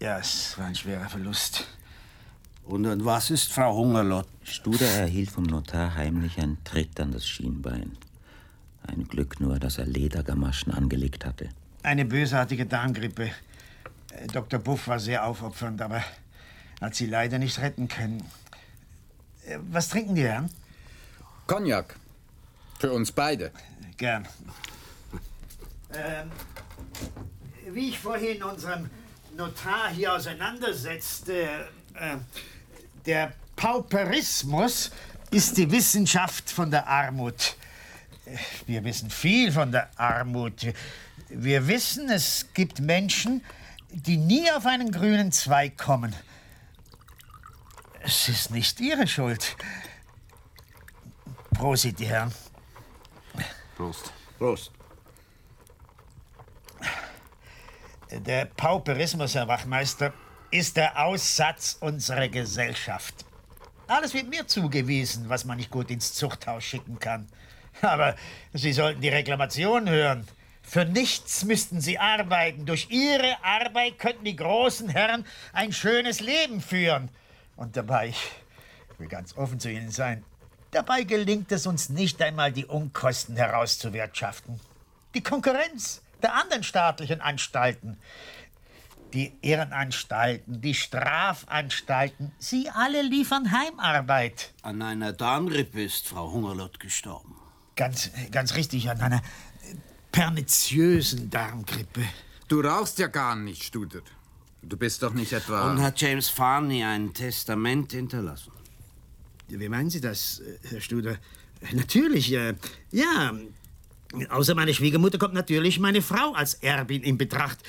[0.01, 1.65] Ja, es war ein schwerer Verlust.
[2.65, 4.27] Und an was ist Frau Hungerlott?
[4.43, 7.93] Studer erhielt vom Notar heimlich einen Tritt an das Schienbein.
[8.87, 11.49] Ein Glück nur, dass er Ledergamaschen angelegt hatte.
[11.83, 13.31] Eine bösartige Darmgrippe.
[14.11, 14.59] Äh, Dr.
[14.59, 16.03] Buff war sehr aufopfernd, aber
[16.81, 18.23] hat sie leider nicht retten können.
[19.45, 20.49] Äh, Was trinken die Herren?
[21.47, 21.95] Cognac.
[22.79, 23.51] Für uns beide.
[23.97, 24.27] Gern.
[25.93, 26.31] Ähm,
[27.71, 28.89] wie ich vorhin unserem
[29.37, 32.17] Notar hier auseinandersetzte, äh,
[33.05, 34.91] der Pauperismus
[35.31, 37.55] ist die Wissenschaft von der Armut.
[38.65, 40.73] Wir wissen viel von der Armut.
[41.29, 43.43] Wir wissen, es gibt Menschen,
[43.91, 46.15] die nie auf einen grünen Zweig kommen.
[48.01, 49.55] Es ist nicht ihre Schuld.
[51.53, 52.33] Prosit, die Herren.
[53.75, 54.11] Prost.
[54.37, 54.71] Prost.
[58.11, 60.13] Der Pauperismus, Herr Wachmeister,
[60.51, 63.25] ist der Aussatz unserer Gesellschaft.
[63.87, 67.27] Alles wird mir zugewiesen, was man nicht gut ins Zuchthaus schicken kann.
[67.81, 68.15] Aber
[68.53, 70.27] Sie sollten die Reklamation hören.
[70.61, 72.65] Für nichts müssten Sie arbeiten.
[72.65, 77.09] Durch Ihre Arbeit könnten die großen Herren ein schönes Leben führen.
[77.55, 80.23] Und dabei, ich will ganz offen zu Ihnen sein,
[80.71, 84.59] dabei gelingt es uns nicht einmal, die Unkosten herauszuwirtschaften.
[85.13, 87.97] Die Konkurrenz der anderen staatlichen Anstalten,
[89.13, 94.53] die Ehrenanstalten, die Strafanstalten, sie alle liefern Heimarbeit.
[94.63, 97.32] An einer Darmrippe ist Frau Hungerlott gestorben.
[97.75, 99.21] Ganz, ganz richtig, an einer
[100.11, 102.03] perniziösen Darmgrippe.
[102.47, 104.01] Du rauchst ja gar nicht, Studer.
[104.61, 105.71] Du bist doch nicht etwa.
[105.71, 108.51] Und hat James Farney ein Testament hinterlassen?
[109.47, 111.17] Wie meinen Sie das, Herr Studer?
[111.73, 112.55] Natürlich, äh,
[112.91, 113.33] ja.
[114.29, 117.59] Außer meine Schwiegermutter kommt natürlich meine Frau als Erbin in Betracht.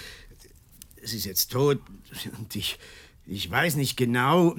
[1.03, 1.81] Sie ist jetzt tot
[2.39, 2.79] und ich,
[3.27, 4.55] ich weiß nicht genau.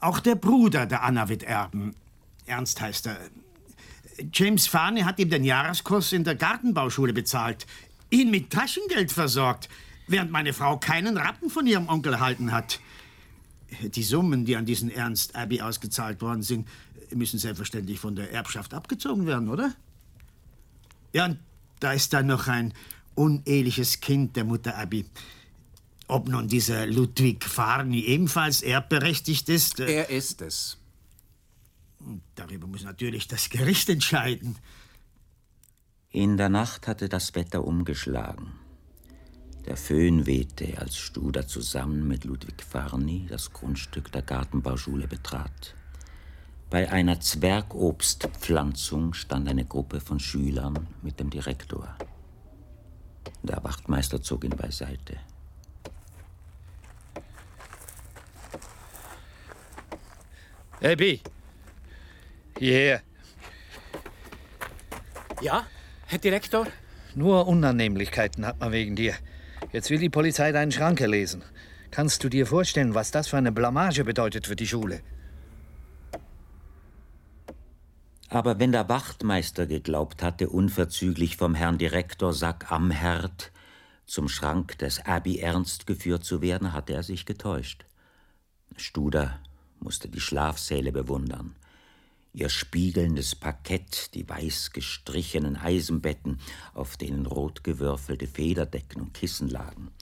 [0.00, 1.94] Auch der Bruder der Anna wird erben.
[2.46, 3.18] Ernst heißt er.
[4.32, 7.66] James Fahne hat ihm den Jahreskurs in der Gartenbauschule bezahlt,
[8.10, 9.68] ihn mit Taschengeld versorgt,
[10.06, 12.80] während meine Frau keinen Rappen von ihrem Onkel erhalten hat.
[13.82, 16.68] Die Summen, die an diesen Ernst Abbey ausgezahlt worden sind,
[17.12, 19.74] müssen selbstverständlich von der Erbschaft abgezogen werden, oder?
[21.12, 21.38] Ja, und
[21.80, 22.72] da ist dann noch ein
[23.14, 25.06] uneheliches Kind der Mutter Abby.
[26.06, 29.80] Ob nun dieser Ludwig Farni ebenfalls erbberechtigt ist?
[29.80, 30.76] Äh er ist es.
[32.34, 34.56] Darüber muss natürlich das Gericht entscheiden.
[36.10, 38.52] In der Nacht hatte das Wetter umgeschlagen.
[39.66, 45.74] Der Föhn wehte, als Studer zusammen mit Ludwig Farni das Grundstück der Gartenbauschule betrat.
[46.68, 51.96] Bei einer Zwergobstpflanzung stand eine Gruppe von Schülern mit dem Direktor.
[53.42, 55.18] Der Wachtmeister zog ihn beiseite.
[60.82, 61.22] Abby,
[62.58, 63.02] hierher.
[65.40, 65.66] Ja,
[66.06, 66.66] Herr Direktor?
[67.14, 69.14] Nur Unannehmlichkeiten hat man wegen dir.
[69.72, 71.42] Jetzt will die Polizei deinen Schrank lesen.
[71.90, 75.00] Kannst du dir vorstellen, was das für eine Blamage bedeutet für die Schule?
[78.28, 83.52] Aber wenn der Wachtmeister geglaubt hatte, unverzüglich vom Herrn Direktor Sack am Herd
[84.06, 87.84] zum Schrank des Abbey Ernst geführt zu werden, hatte er sich getäuscht.
[88.76, 89.38] Studer
[89.78, 91.54] musste die Schlafsäle bewundern.
[92.36, 96.40] Ihr spiegelndes Parkett, die weiß gestrichenen Eisenbetten,
[96.74, 99.92] auf denen rot gewürfelte Federdecken und Kissen lagen.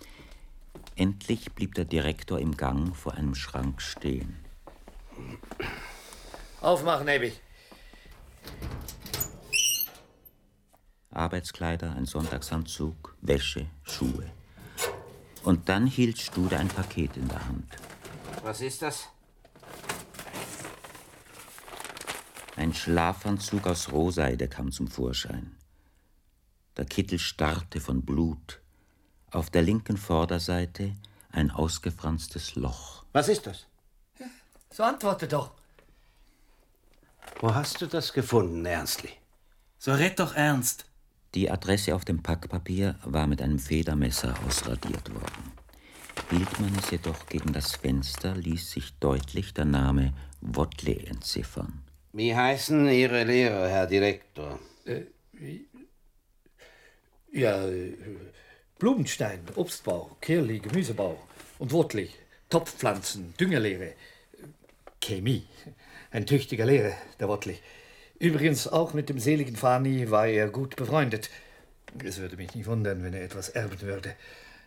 [0.96, 4.34] Endlich blieb der Direktor im Gang vor einem Schrank stehen.
[6.62, 7.34] Aufmachen, Abby.
[11.10, 14.32] Arbeitskleider, ein Sonntagsanzug, Wäsche, Schuhe.
[15.42, 17.76] Und dann hielt Stude ein Paket in der Hand.
[18.42, 19.08] Was ist das?
[22.62, 25.56] Ein Schlafanzug aus Rohseide kam zum Vorschein.
[26.76, 28.60] Der Kittel starrte von Blut.
[29.32, 30.94] Auf der linken Vorderseite
[31.32, 33.04] ein ausgefranstes Loch.
[33.10, 33.66] Was ist das?
[34.70, 35.50] So antworte doch.
[37.40, 39.10] Wo hast du das gefunden, Ernstli?
[39.80, 40.84] So red doch ernst.
[41.34, 45.52] Die Adresse auf dem Packpapier war mit einem Federmesser ausradiert worden.
[46.30, 51.82] Hielt man es jedoch gegen das Fenster, ließ sich deutlich der Name Wottle entziffern.
[52.14, 54.58] Wie heißen Ihre Lehrer, Herr Direktor?
[54.84, 55.04] Äh,
[57.32, 57.66] ja,
[58.78, 61.18] Blumenstein, Obstbau, Kirli, Gemüsebau
[61.58, 62.10] und Wurtli,
[62.50, 63.94] Topfpflanzen, Düngerlehre,
[65.00, 65.46] Chemie.
[66.10, 67.58] Ein tüchtiger Lehrer, der Wottli.
[68.18, 71.30] Übrigens auch mit dem seligen Fani war er gut befreundet.
[72.04, 74.14] Es würde mich nicht wundern, wenn er etwas erben würde.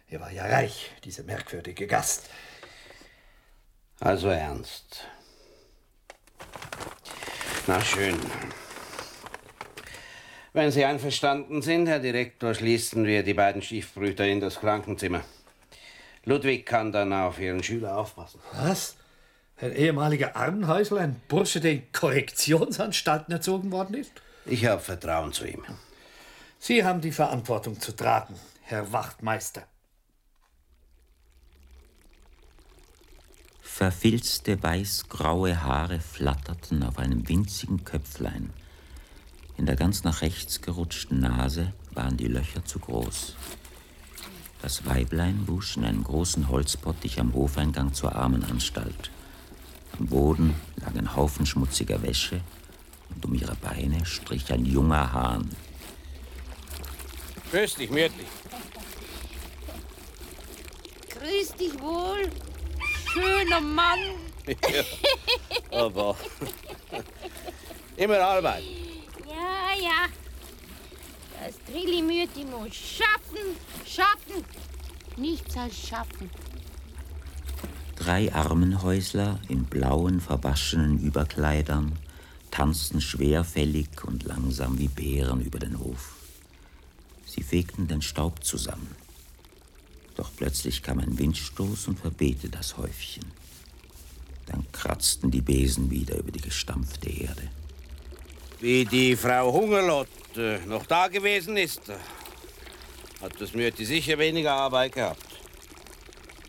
[0.09, 2.27] Er war ja reich, dieser merkwürdige Gast.
[3.99, 5.07] Also ernst.
[7.67, 8.15] Na schön.
[10.53, 15.21] Wenn Sie einverstanden sind, Herr Direktor, schließen wir die beiden Stiefbrüder in das Krankenzimmer.
[16.25, 18.39] Ludwig kann dann auf Ihren Schüler aufpassen.
[18.53, 18.97] Was?
[19.59, 24.11] Ein ehemaliger Armenhäusler, ein Bursche, der in Korrektionsanstalten erzogen worden ist?
[24.45, 25.63] Ich habe Vertrauen zu ihm.
[26.59, 29.63] Sie haben die Verantwortung zu tragen, Herr Wachtmeister.
[33.77, 38.51] Verfilzte weiß-graue Haare flatterten auf einem winzigen Köpflein.
[39.57, 43.35] In der ganz nach rechts gerutschten Nase waren die Löcher zu groß.
[44.61, 49.11] Das Weiblein wusch in einem großen Holzpottich am Hofeingang zur Armenanstalt.
[49.99, 52.39] Am Boden lag ein Haufen schmutziger Wäsche
[53.13, 55.53] und um ihre Beine strich ein junger Hahn.
[57.51, 58.23] Grüß dich, Mürtli.
[61.09, 62.31] Grüß dich wohl,
[63.15, 63.99] schöner Mann.
[64.47, 64.83] ja,
[65.79, 66.15] aber
[67.95, 68.63] immer Arbeit.
[69.27, 70.07] Ja, ja.
[71.43, 74.43] Das Trillimürti muss schaffen, schaffen.
[75.17, 76.29] Nichts als schaffen.
[77.95, 81.97] Drei Armenhäusler in blauen, verwaschenen Überkleidern
[82.51, 86.15] tanzten schwerfällig und langsam wie Bären über den Hof.
[87.25, 88.95] Sie fegten den Staub zusammen.
[90.15, 93.25] Doch plötzlich kam ein Windstoß und verwehte das Häufchen.
[94.45, 97.49] Dann kratzten die Besen wieder über die gestampfte Erde.
[98.59, 100.07] Wie die Frau Hungerlott
[100.67, 101.81] noch da gewesen ist,
[103.21, 105.25] hat das Mürti sicher weniger Arbeit gehabt.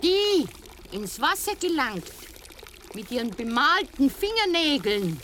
[0.02, 0.46] Die
[0.94, 2.12] ins Wasser gelangt
[2.94, 5.20] mit ihren bemalten Fingernägeln.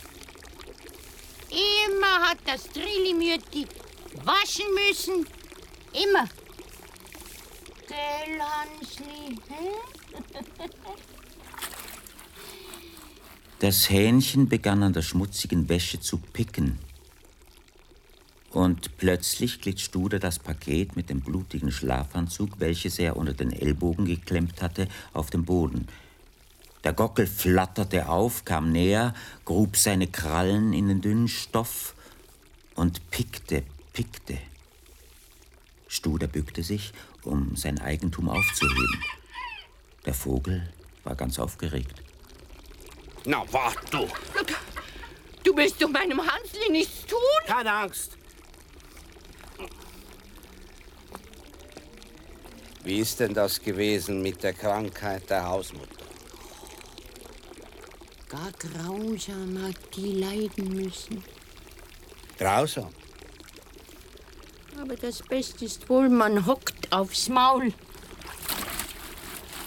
[1.50, 3.66] Immer hat das Trillimütti
[4.24, 5.26] waschen müssen.
[5.92, 6.28] Immer.
[7.92, 9.38] Gell, Hansli?
[13.58, 16.78] Das Hähnchen begann an der schmutzigen Wäsche zu picken.
[18.50, 24.06] Und plötzlich glitt Studer das Paket mit dem blutigen Schlafanzug, welches er unter den Ellbogen
[24.06, 25.86] geklemmt hatte, auf den Boden.
[26.84, 29.12] Der Gockel flatterte auf, kam näher,
[29.44, 31.94] grub seine Krallen in den dünnen Stoff
[32.74, 34.38] und pickte, pickte.
[35.88, 39.04] Studer bückte sich, um sein Eigentum aufzuheben.
[40.04, 40.72] Der Vogel
[41.04, 42.02] war ganz aufgeregt.
[43.24, 44.08] Na, wart du!
[45.44, 47.18] Du willst doch meinem Hansli nichts tun?
[47.46, 48.16] Keine Angst.
[52.84, 56.02] Wie ist denn das gewesen mit der Krankheit der Hausmutter?
[58.28, 61.22] Gar grausam hat die leiden müssen.
[62.38, 62.90] Grausam.
[64.82, 67.72] Aber das Beste ist wohl, man hockt aufs Maul.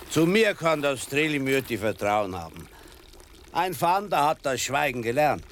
[0.09, 2.67] Zu mir kann das Trillimürti Vertrauen haben.
[3.53, 5.45] Ein Fander hat das Schweigen gelernt.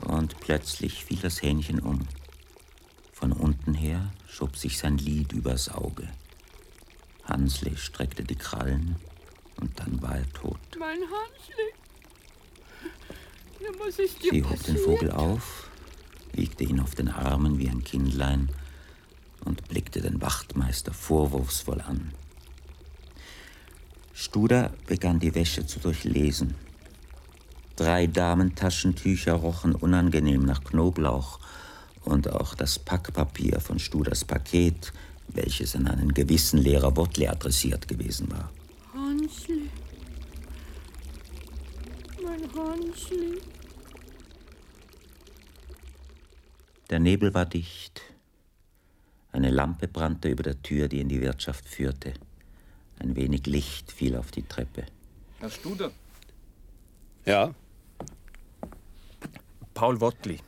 [0.00, 2.08] Und plötzlich fiel das Hähnchen um.
[3.12, 6.08] Von unten her schob sich sein Lid übers Auge.
[7.22, 8.96] Hansle streckte die Krallen
[9.60, 10.58] und dann war er tot.
[10.80, 11.68] Mein Hansli.
[13.60, 14.78] Ja, was ist dir Sie hob den?
[14.78, 15.70] Vogel auf,
[16.32, 18.50] wiegte ihn auf den Armen wie ein Kindlein
[19.46, 22.12] und blickte den Wachtmeister vorwurfsvoll an.
[24.12, 26.54] Studer begann die Wäsche zu durchlesen.
[27.76, 31.38] Drei Damentaschentücher rochen unangenehm nach Knoblauch
[32.04, 34.92] und auch das Packpapier von Studers Paket,
[35.28, 38.50] welches an einen gewissen Lehrer Wottle adressiert gewesen war.
[38.94, 39.68] Hansli.
[42.22, 43.40] Mein Hansli.
[46.88, 48.00] Der Nebel war dicht.
[49.36, 52.14] Eine Lampe brannte über der Tür, die in die Wirtschaft führte.
[52.98, 54.86] Ein wenig Licht fiel auf die Treppe.
[55.40, 55.90] Herr Studer.
[57.26, 57.54] Ja?
[59.74, 60.38] Paul Wottli,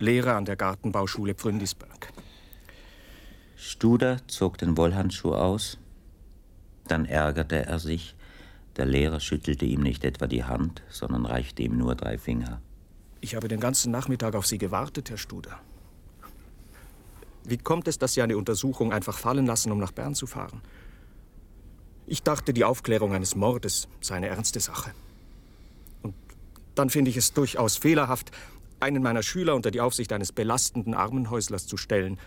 [0.00, 2.12] Lehrer an der Gartenbauschule Pfründisberg.
[3.56, 5.78] Studer zog den Wollhandschuh aus.
[6.88, 8.16] Dann ärgerte er sich.
[8.76, 12.60] Der Lehrer schüttelte ihm nicht etwa die Hand, sondern reichte ihm nur drei Finger.
[13.22, 15.58] Ich habe den ganzen Nachmittag auf Sie gewartet, Herr Studer.
[17.48, 20.60] Wie kommt es, dass Sie eine Untersuchung einfach fallen lassen, um nach Bern zu fahren?
[22.08, 24.92] Ich dachte, die Aufklärung eines Mordes sei eine ernste Sache.
[26.02, 26.14] Und
[26.74, 28.32] dann finde ich es durchaus fehlerhaft,
[28.80, 32.18] einen meiner Schüler unter die Aufsicht eines belastenden Armenhäuslers zu stellen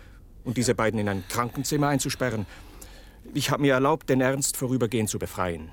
[0.44, 2.46] und diese beiden in ein Krankenzimmer einzusperren.
[3.34, 5.70] Ich habe mir erlaubt, den Ernst vorübergehend zu befreien.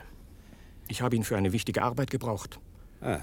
[0.90, 2.60] Ich habe ihn für eine wichtige Arbeit gebraucht.
[3.02, 3.22] Ah.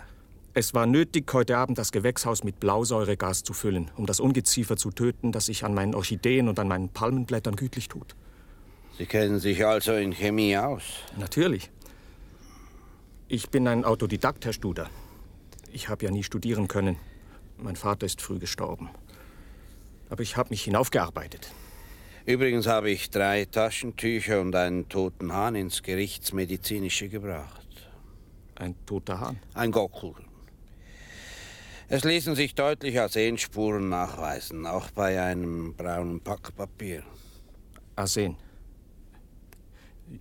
[0.57, 4.93] Es war nötig, heute Abend das Gewächshaus mit Blausäuregas zu füllen, um das Ungeziefer zu
[4.93, 8.15] töten, das sich an meinen Orchideen und an meinen Palmenblättern gütlich tut.
[8.97, 10.85] Sie kennen sich also in Chemie aus.
[11.19, 11.73] Natürlich.
[13.27, 14.89] Ich bin ein Autodidakt, Herr Studer.
[15.73, 16.99] Ich habe ja nie studieren können.
[17.59, 18.91] Mein Vater ist früh gestorben.
[20.09, 21.51] Aber ich habe mich hinaufgearbeitet.
[22.27, 27.67] Übrigens habe ich drei Taschentücher und einen toten Hahn ins Gerichtsmedizinische gebracht.
[28.55, 29.41] Ein toter Hahn?
[29.55, 30.15] Ein Gockel.
[31.89, 37.03] Es ließen sich deutlich Arsenspuren nachweisen, auch bei einem braunen Packpapier.
[37.95, 38.37] Arsen.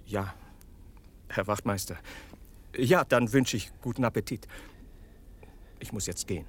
[0.06, 0.34] Ja,
[1.30, 1.98] Herr Wachtmeister.
[2.76, 4.48] Ja, dann wünsche ich guten Appetit.
[5.80, 6.46] Ich muss jetzt gehen.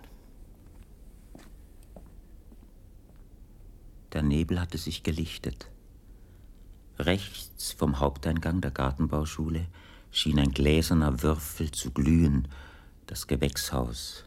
[4.12, 5.70] Der Nebel hatte sich gelichtet.
[6.98, 9.66] Rechts vom Haupteingang der Gartenbauschule
[10.10, 12.48] schien ein gläserner Würfel zu glühen,
[13.06, 14.24] das Gewächshaus.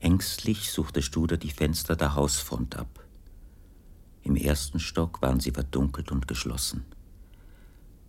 [0.00, 3.04] Ängstlich suchte Studer die Fenster der Hausfront ab.
[4.22, 6.86] Im ersten Stock waren sie verdunkelt und geschlossen.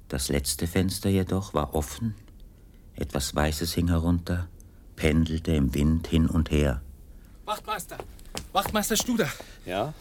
[0.08, 2.16] Das letzte Fenster jedoch war offen,
[2.96, 4.48] etwas Weißes hing herunter,
[4.96, 6.82] pendelte im Wind hin und her.
[7.46, 7.98] Wachtmeister!
[8.54, 9.30] Wachtmeister Studer!
[9.66, 9.94] Ja?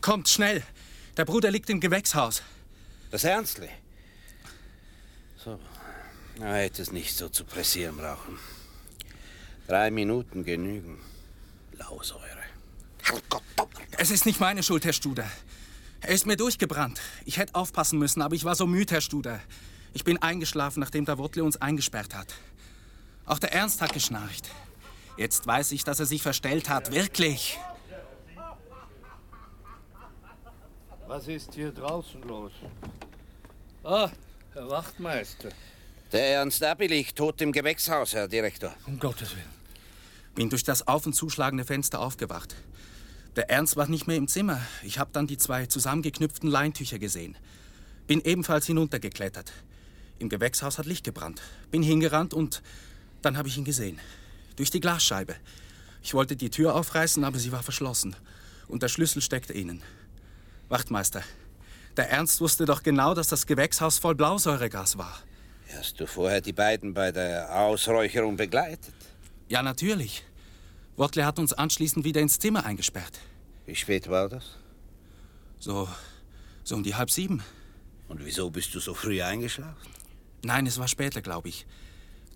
[0.00, 0.62] Kommt, schnell!
[1.16, 2.42] Der Bruder liegt im Gewächshaus.
[3.10, 3.68] Das Ernstli?
[5.36, 5.58] So.
[6.40, 8.38] Er hätte es nicht so zu pressieren brauchen.
[9.66, 10.98] Drei Minuten genügen.
[11.78, 12.22] Lausäure.
[13.96, 15.26] Es ist nicht meine Schuld, Herr Studer.
[16.00, 17.00] Er ist mir durchgebrannt.
[17.24, 19.40] Ich hätte aufpassen müssen, aber ich war so müde, Herr Studer.
[19.94, 22.34] Ich bin eingeschlafen, nachdem der Wottle uns eingesperrt hat.
[23.24, 24.48] Auch der Ernst hat geschnarcht.
[25.16, 26.92] Jetzt weiß ich, dass er sich verstellt hat.
[26.92, 27.58] Wirklich.
[31.06, 32.52] Was ist hier draußen los?
[33.82, 34.10] Ah,
[34.52, 35.48] Herr Wachtmeister.
[36.12, 38.74] Der Ernst Abilich tot im Gewächshaus, Herr Direktor.
[38.86, 39.57] Um Gottes Willen.
[40.38, 42.54] Bin durch das auf- und zuschlagende Fenster aufgewacht.
[43.34, 44.60] Der Ernst war nicht mehr im Zimmer.
[44.84, 47.36] Ich habe dann die zwei zusammengeknüpften Leintücher gesehen.
[48.06, 49.52] Bin ebenfalls hinuntergeklettert.
[50.20, 51.42] Im Gewächshaus hat Licht gebrannt.
[51.72, 52.62] Bin hingerannt und
[53.20, 53.98] dann habe ich ihn gesehen.
[54.54, 55.34] Durch die Glasscheibe.
[56.04, 58.14] Ich wollte die Tür aufreißen, aber sie war verschlossen.
[58.68, 59.82] Und der Schlüssel steckte innen.
[60.68, 61.24] Wachtmeister,
[61.96, 65.18] der Ernst wusste doch genau, dass das Gewächshaus voll Blausäuregas war.
[65.76, 68.94] Hast du vorher die beiden bei der Ausräucherung begleitet?
[69.48, 70.24] Ja, natürlich.
[70.96, 73.18] Wortle hat uns anschließend wieder ins Zimmer eingesperrt.
[73.66, 74.56] Wie spät war das?
[75.58, 75.88] So,
[76.64, 77.42] so um die halb sieben.
[78.08, 79.92] Und wieso bist du so früh eingeschlafen?
[80.42, 81.66] Nein, es war später, glaube ich.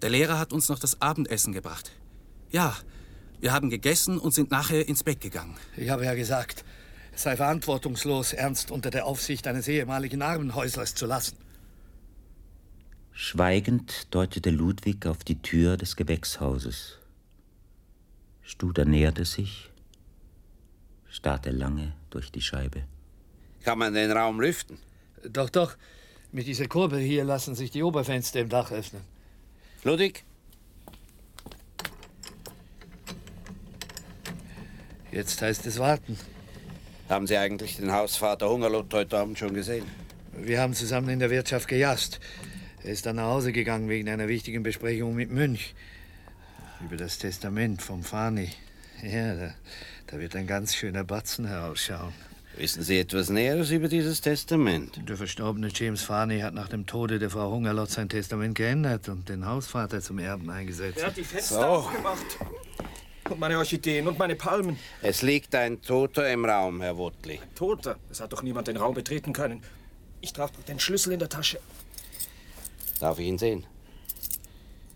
[0.00, 1.92] Der Lehrer hat uns noch das Abendessen gebracht.
[2.50, 2.76] Ja,
[3.40, 5.56] wir haben gegessen und sind nachher ins Bett gegangen.
[5.76, 6.64] Ich habe ja gesagt,
[7.12, 11.36] es sei verantwortungslos, Ernst unter der Aufsicht eines ehemaligen Armenhäuslers zu lassen.
[13.12, 16.98] Schweigend deutete Ludwig auf die Tür des Gewächshauses.
[18.52, 19.70] Studer näherte sich,
[21.08, 22.82] starrte lange durch die Scheibe.
[23.64, 24.76] Kann man den Raum lüften?
[25.24, 25.74] Doch, doch.
[26.32, 29.02] Mit dieser Kurbel hier lassen sich die Oberfenster im Dach öffnen.
[29.84, 30.24] Ludwig?
[35.10, 36.18] Jetzt heißt es warten.
[37.08, 39.86] Haben Sie eigentlich den Hausvater Hungerlot heute Abend schon gesehen?
[40.34, 42.20] Wir haben zusammen in der Wirtschaft gejast.
[42.84, 45.74] Er ist dann nach Hause gegangen wegen einer wichtigen Besprechung mit Münch.
[46.84, 48.50] Über das Testament vom Fani.
[49.02, 49.54] Ja, da,
[50.08, 52.12] da wird ein ganz schöner Batzen herausschauen.
[52.56, 55.00] Wissen Sie etwas Näheres über dieses Testament?
[55.08, 59.28] Der verstorbene James Farney hat nach dem Tode der Frau Hungerlot sein Testament geändert und
[59.28, 60.98] den Hausvater zum Erben eingesetzt.
[60.98, 61.60] Er hat die Fenster So.
[61.62, 62.26] aufgemacht.
[63.30, 64.78] Und meine Orchideen und meine Palmen.
[65.00, 67.40] Es liegt ein Toter im Raum, Herr Wottli.
[67.54, 67.96] Toter.
[68.10, 69.62] Es hat doch niemand den Raum betreten können.
[70.20, 71.58] Ich trage doch den Schlüssel in der Tasche.
[73.00, 73.64] Darf ich ihn sehen?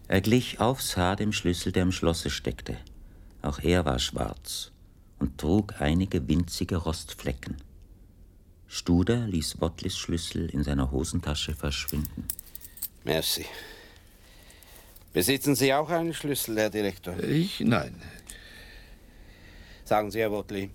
[0.08, 2.76] Er glich aufs Haar dem Schlüssel, der im Schlosse steckte.
[3.42, 4.70] Auch er war schwarz
[5.18, 7.56] und trug einige winzige Rostflecken.
[8.68, 12.26] Studer ließ Wottlis Schlüssel in seiner Hosentasche verschwinden.
[13.04, 13.46] Merci.
[15.12, 17.18] Besitzen Sie auch einen Schlüssel, Herr Direktor?
[17.20, 17.60] Ich?
[17.60, 18.00] Nein.
[19.84, 20.70] Sagen Sie, Herr Wottli,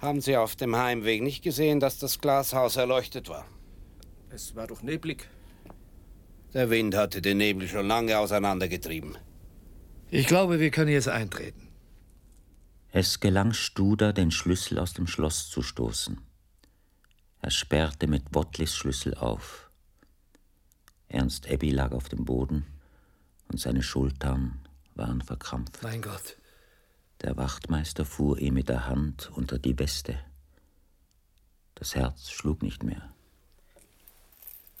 [0.00, 3.46] haben Sie auf dem Heimweg nicht gesehen, dass das Glashaus erleuchtet war?
[4.30, 5.28] Es war doch neblig.
[6.54, 9.18] Der Wind hatte den Nebel schon lange auseinandergetrieben.
[10.10, 11.68] Ich glaube, wir können jetzt eintreten.
[12.90, 16.20] Es gelang Studer, den Schlüssel aus dem Schloss zu stoßen.
[17.40, 19.70] Er sperrte mit Wottlis Schlüssel auf.
[21.08, 22.66] Ernst Ebbi lag auf dem Boden
[23.48, 24.60] und seine Schultern
[24.94, 25.82] waren verkrampft.
[25.82, 26.36] Mein Gott.
[27.20, 30.18] Der Wachtmeister fuhr ihm mit der Hand unter die Weste.
[31.74, 33.14] Das Herz schlug nicht mehr.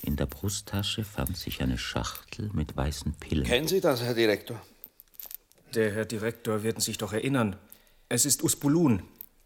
[0.02, 3.44] In der Brusttasche fand sich eine Schachtel mit weißen Pillen.
[3.44, 4.60] Kennen Sie das, Herr Direktor?
[5.74, 7.56] Der Herr Direktor werden sich doch erinnern.
[8.08, 9.02] Es ist Uspulun.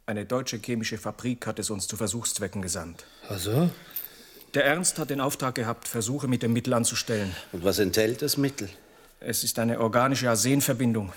[0.07, 3.05] Eine deutsche chemische Fabrik hat es uns zu Versuchszwecken gesandt.
[3.29, 3.71] Ach so?
[4.55, 7.35] Der Ernst hat den Auftrag gehabt, Versuche mit dem Mittel anzustellen.
[7.53, 8.69] Und was enthält das Mittel?
[9.21, 11.13] Es ist eine organische Arsenverbindung.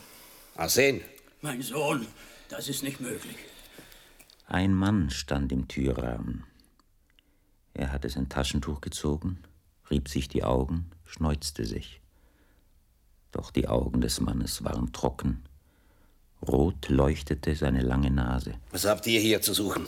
[0.56, 1.02] Arsen?
[1.41, 2.08] Mein Sohn,
[2.50, 3.36] das ist nicht möglich.
[4.48, 6.45] Ein Mann stand im Türrahmen.
[7.75, 9.39] Er hatte sein Taschentuch gezogen,
[9.91, 11.99] rieb sich die Augen, schneuzte sich.
[13.33, 15.43] Doch die Augen des Mannes waren trocken.
[16.47, 18.53] Rot leuchtete seine lange Nase.
[18.71, 19.85] Was habt ihr hier zu suchen?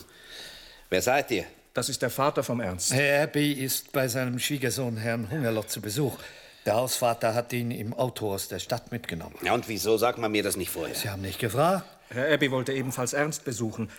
[0.89, 1.45] Wer seid ihr?
[1.73, 2.93] Das ist der Vater vom Ernst.
[2.93, 6.17] Herr Abbey ist bei seinem Schwiegersohn Herrn Hungerlot zu Besuch.
[6.65, 9.36] Der Hausvater hat ihn im Auto aus der Stadt mitgenommen.
[9.43, 10.93] Ja, und wieso sagt man mir das nicht vorher?
[10.93, 11.86] Sie haben nicht gefragt?
[12.10, 13.89] Herr Abbey wollte ebenfalls Ernst besuchen,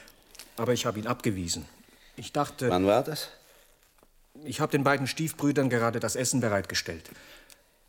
[0.59, 1.65] aber ich habe ihn abgewiesen.
[2.17, 2.69] Ich dachte.
[2.69, 3.31] Wann war das?
[4.45, 7.11] Ich habe den beiden Stiefbrüdern gerade das Essen bereitgestellt.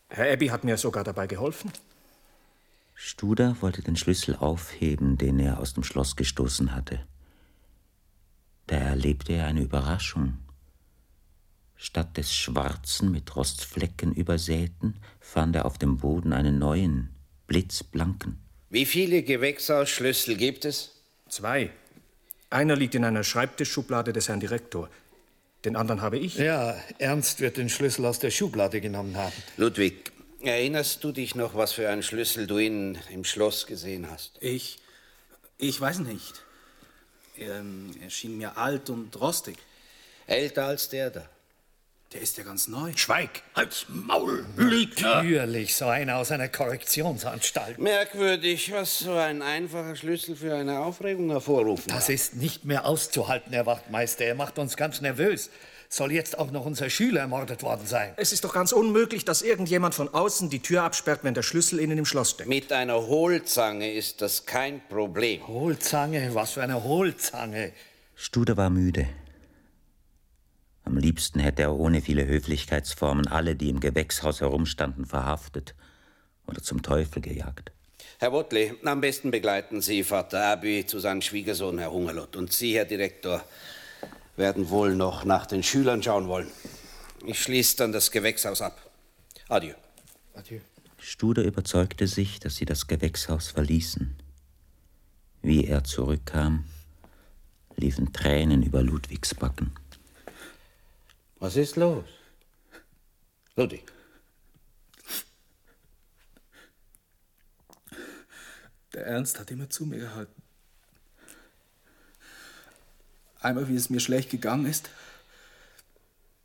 [0.10, 1.72] Herr Abbey hat mir sogar dabei geholfen.
[2.96, 7.06] Studer wollte den Schlüssel aufheben, den er aus dem Schloss gestoßen hatte.
[8.68, 10.38] Da erlebte er eine Überraschung.
[11.76, 17.16] Statt des schwarzen, mit Rostflecken übersäten, fand er auf dem Boden einen neuen,
[17.48, 18.38] blitzblanken.
[18.70, 20.92] Wie viele Gewächshausschlüssel gibt es?
[21.30, 21.72] Zwei.
[22.50, 24.90] Einer liegt in einer Schreibtischschublade des Herrn Direktor.
[25.66, 26.36] Den anderen habe ich.
[26.36, 29.34] Ja, Ernst wird den Schlüssel aus der Schublade genommen haben.
[29.58, 34.38] Ludwig, erinnerst du dich noch, was für einen Schlüssel du innen im Schloss gesehen hast?
[34.40, 34.80] Ich.
[35.58, 36.42] Ich weiß nicht.
[37.38, 39.58] Ähm, er schien mir alt und rostig.
[40.28, 41.30] Älter als der da.
[42.14, 42.92] Der ist ja ganz neu.
[42.96, 45.18] Schweig, halt's Maul, Lügner!
[45.18, 47.78] Natürlich, so einer aus einer Korrektionsanstalt.
[47.78, 52.16] Merkwürdig, was so ein einfacher Schlüssel für eine Aufregung hervorrufen Das kann.
[52.16, 54.26] ist nicht mehr auszuhalten, Herr Wachtmeister.
[54.26, 55.52] Er macht uns ganz nervös.
[55.88, 58.14] soll jetzt auch noch unser Schüler ermordet worden sein.
[58.18, 61.78] Es ist doch ganz unmöglich, dass irgendjemand von außen die Tür absperrt, wenn der Schlüssel
[61.80, 62.50] innen im Schloss steckt.
[62.50, 65.48] Mit einer Hohlzange ist das kein Problem.
[65.48, 66.34] Hohlzange?
[66.34, 67.72] Was für eine Hohlzange?
[68.16, 69.08] Studer war müde.
[70.90, 75.76] Am liebsten hätte er ohne viele Höflichkeitsformen alle, die im Gewächshaus herumstanden, verhaftet
[76.48, 77.72] oder zum Teufel gejagt.
[78.18, 82.36] Herr Wotley, am besten begleiten Sie Vater Abbey zu seinem Schwiegersohn, Herr Hungerlott.
[82.36, 83.44] Und Sie, Herr Direktor,
[84.36, 86.48] werden wohl noch nach den Schülern schauen wollen.
[87.24, 88.82] Ich schließe dann das Gewächshaus ab.
[89.48, 89.76] Adieu.
[90.34, 90.58] Adieu.
[90.98, 94.16] Studer überzeugte sich, dass sie das Gewächshaus verließen.
[95.44, 96.66] Wie er zurückkam,
[97.76, 99.79] liefen Tränen über Ludwigs Backen.
[101.40, 102.06] Was ist los?
[103.56, 103.92] Ludwig.
[108.94, 110.42] Der Ernst hat immer zu mir gehalten.
[113.42, 114.90] Einmal, wie es mir schlecht gegangen ist,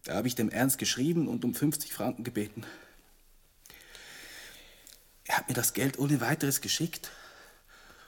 [0.05, 2.65] da habe ich dem Ernst geschrieben und um 50 Franken gebeten.
[5.25, 7.11] Er hat mir das Geld ohne weiteres geschickt,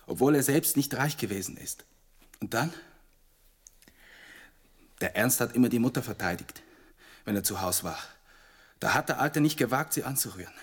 [0.06, 1.84] obwohl er selbst nicht reich gewesen ist.
[2.40, 2.72] Und dann?
[5.00, 6.62] Der Ernst hat immer die Mutter verteidigt,
[7.26, 7.98] wenn er zu Hause war.
[8.80, 10.54] Da hat der Alte nicht gewagt, sie anzurühren.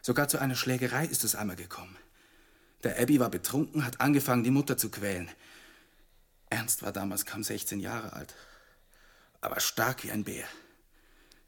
[0.00, 1.96] Sogar zu einer Schlägerei ist es einmal gekommen.
[2.84, 5.28] Der Abby war betrunken, hat angefangen, die Mutter zu quälen.
[6.48, 8.34] Ernst war damals kaum 16 Jahre alt,
[9.40, 10.46] aber stark wie ein Bär.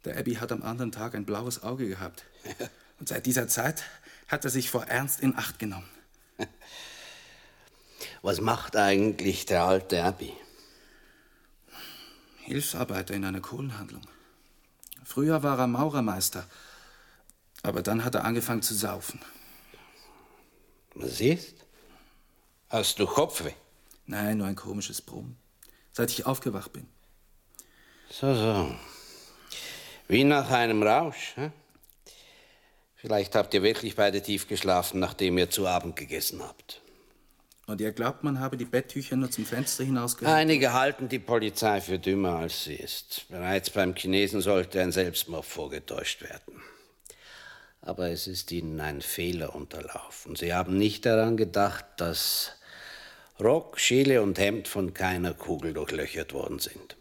[0.05, 2.25] Der Abby hat am anderen Tag ein blaues Auge gehabt.
[2.99, 3.85] Und seit dieser Zeit
[4.29, 5.89] hat er sich vor Ernst in Acht genommen.
[8.23, 10.35] Was macht eigentlich der alte Abby?
[12.43, 14.03] Hilfsarbeiter in einer Kohlenhandlung.
[15.11, 16.47] Früher war er Maurermeister,
[17.65, 19.21] aber dann hat er angefangen zu saufen.
[20.95, 21.57] Ist?
[22.69, 23.55] Hast du Kopfweh?
[24.07, 25.37] Nein, nur ein komisches Brummen.
[25.91, 26.87] Seit ich aufgewacht bin.
[28.09, 28.73] So, so.
[30.07, 31.35] Wie nach einem Rausch.
[31.35, 31.53] Hm?
[32.95, 36.83] Vielleicht habt ihr wirklich beide tief geschlafen, nachdem ihr zu Abend gegessen habt.
[37.71, 40.37] Und ihr glaubt, man habe die Betttücher nur zum Fenster hinausgehalten?
[40.37, 43.27] Einige halten die Polizei für dümmer, als sie ist.
[43.29, 46.61] Bereits beim Chinesen sollte ein Selbstmord vorgetäuscht werden.
[47.81, 50.35] Aber es ist ihnen ein Fehler unterlaufen.
[50.35, 52.57] Sie haben nicht daran gedacht, dass
[53.39, 56.97] Rock, Schiele und Hemd von keiner Kugel durchlöchert worden sind.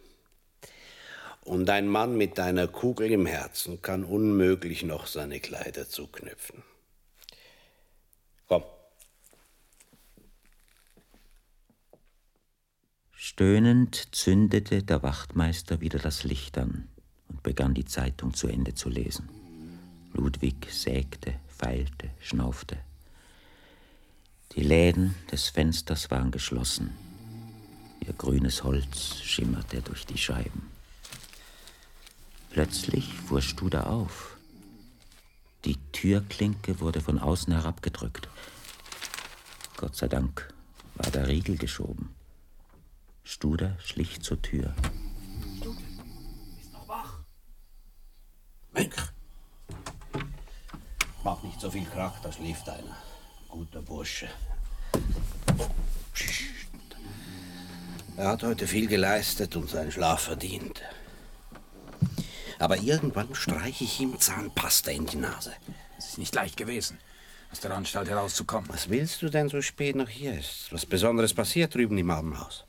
[1.42, 6.62] Und ein Mann mit einer Kugel im Herzen kann unmöglich noch seine Kleider zuknüpfen.
[8.48, 8.64] Komm.
[13.32, 16.88] Stöhnend zündete der Wachtmeister wieder das Licht an
[17.28, 19.30] und begann die Zeitung zu Ende zu lesen.
[20.14, 22.80] Ludwig sägte, feilte, schnaufte.
[24.56, 26.90] Die Läden des Fensters waren geschlossen.
[28.00, 30.64] Ihr grünes Holz schimmerte durch die Scheiben.
[32.50, 34.38] Plötzlich fuhr Studer auf.
[35.66, 38.28] Die Türklinke wurde von außen herabgedrückt.
[39.78, 40.52] Gott sei Dank
[40.96, 42.19] war der Riegel geschoben.
[43.30, 44.74] Studer schlich zur Tür.
[45.58, 45.78] Studer,
[46.58, 47.20] bist noch wach?
[48.74, 48.96] Mönch!
[51.24, 52.98] Mach nicht so viel Krach, da schläft einer.
[53.48, 54.30] Guter Bursche.
[58.18, 60.82] Er hat heute viel geleistet und seinen Schlaf verdient.
[62.58, 65.54] Aber irgendwann streiche ich ihm Zahnpasta in die Nase.
[66.00, 66.98] Es ist nicht leicht gewesen,
[67.52, 68.70] aus der Anstalt herauszukommen.
[68.70, 70.34] Was willst du denn so spät noch hier?
[70.34, 72.66] Ist was Besonderes passiert drüben im Abendhaus?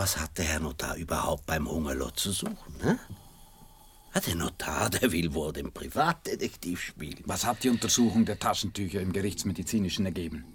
[0.00, 2.74] Was hat der Herr Notar überhaupt beim Hungerlot zu suchen?
[2.82, 2.98] Ne?
[4.26, 7.22] Der Notar, der will wohl den Privatdetektiv spielen.
[7.26, 10.46] Was hat die Untersuchung der Taschentücher im Gerichtsmedizinischen ergeben?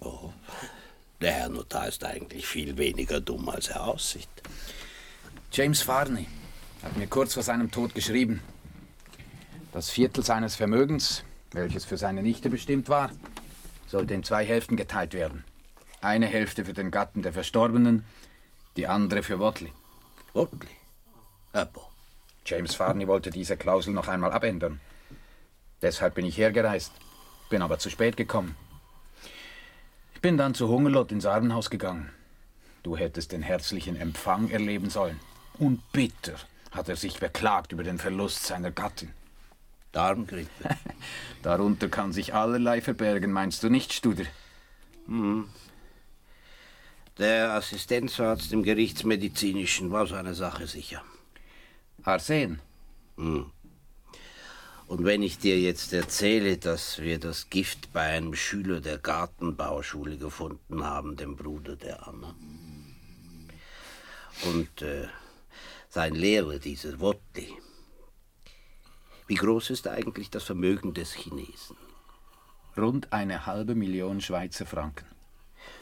[0.00, 0.32] Oh,
[1.20, 4.30] der Herr Notar ist eigentlich viel weniger dumm, als er aussieht.
[5.52, 6.26] James Farney
[6.82, 8.40] hat mir kurz vor seinem Tod geschrieben.
[9.72, 11.22] Das Viertel seines Vermögens,
[11.52, 13.10] welches für seine Nichte bestimmt war,
[13.88, 15.44] sollte in zwei Hälften geteilt werden.
[16.00, 18.06] Eine Hälfte für den Gatten der Verstorbenen,
[18.76, 19.72] die andere für Watley.
[20.34, 20.76] Watley?
[21.52, 21.88] Aber.
[22.44, 24.80] James Farney wollte diese Klausel noch einmal abändern.
[25.82, 26.92] Deshalb bin ich hergereist,
[27.50, 28.56] bin aber zu spät gekommen.
[30.14, 32.10] Ich bin dann zu Hungerlot ins Armenhaus gegangen.
[32.82, 35.18] Du hättest den herzlichen Empfang erleben sollen.
[35.58, 36.34] Und bitter
[36.70, 39.12] hat er sich beklagt über den Verlust seiner Gattin.
[39.92, 40.48] Darmgrippe.
[41.42, 44.24] Darunter kann sich allerlei verbergen, meinst du nicht, Studer?
[45.06, 45.48] Hm.
[47.18, 51.02] Der Assistenzarzt im Gerichtsmedizinischen war seiner Sache sicher.
[52.02, 52.60] Arsen?
[53.16, 53.50] Hm.
[54.86, 60.18] Und wenn ich dir jetzt erzähle, dass wir das Gift bei einem Schüler der Gartenbauschule
[60.18, 62.36] gefunden haben, dem Bruder der Anna.
[64.44, 65.08] Und äh,
[65.88, 67.56] Sein Lehrer, dieser Wotli.
[69.26, 71.78] Wie groß ist eigentlich das Vermögen des Chinesen?
[72.76, 75.15] Rund eine halbe Million Schweizer Franken.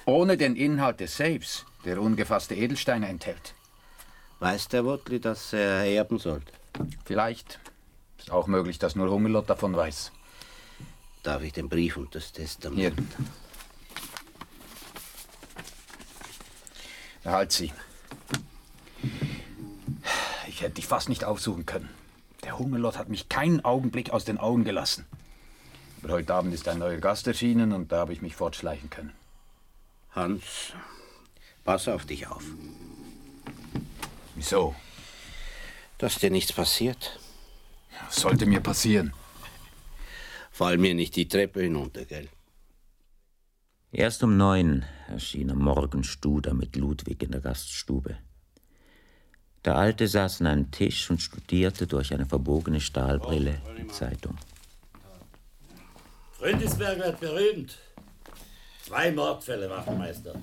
[0.06, 3.54] Ohne den Inhalt des Safes, der ungefasste Edelsteine enthält.
[4.38, 6.52] Weiß der Wotli, dass er erben sollte?
[7.06, 7.58] Vielleicht.
[8.18, 10.12] Ist auch möglich, dass nur Hungerlott davon weiß.
[11.22, 12.78] Darf ich den Brief und das Testament?
[12.78, 12.92] Hier.
[17.22, 17.72] Behalt sie.
[20.46, 21.88] Ich hätte dich fast nicht aufsuchen können.
[22.44, 25.06] Der Hungerlott hat mich keinen Augenblick aus den Augen gelassen.
[26.02, 29.12] Aber heute Abend ist ein neuer Gast erschienen und da habe ich mich fortschleichen können.
[30.14, 30.72] Hans,
[31.64, 32.44] pass auf dich auf.
[34.36, 34.74] Wieso?
[35.98, 37.18] Dass dir nichts passiert.
[38.06, 39.12] Was sollte mir passieren?
[40.50, 42.28] Fall mir nicht die Treppe hinunter, gell?
[43.90, 48.16] Erst um neun erschien am Morgen Studer mit Ludwig in der Gaststube.
[49.64, 54.36] Der Alte saß an einem Tisch und studierte durch eine verbogene Stahlbrille die Zeitung.
[56.32, 57.78] Fründisberg wird berühmt.
[58.86, 60.34] Zwei Mordfälle, Wachtmeister.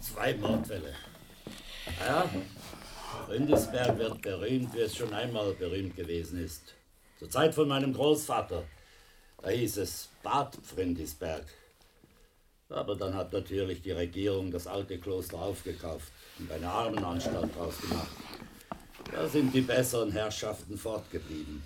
[0.00, 0.94] Zwei Mordfälle.
[2.00, 2.26] Ja,
[3.26, 6.72] Fründisberg wird berühmt, wie es schon einmal berühmt gewesen ist.
[7.18, 8.62] Zur Zeit von meinem Großvater.
[9.42, 11.44] Da hieß es Bad Fründisberg.
[12.70, 18.16] Aber dann hat natürlich die Regierung das alte Kloster aufgekauft und eine Armenanstalt draus gemacht.
[19.12, 21.62] Da sind die besseren Herrschaften fortgeblieben.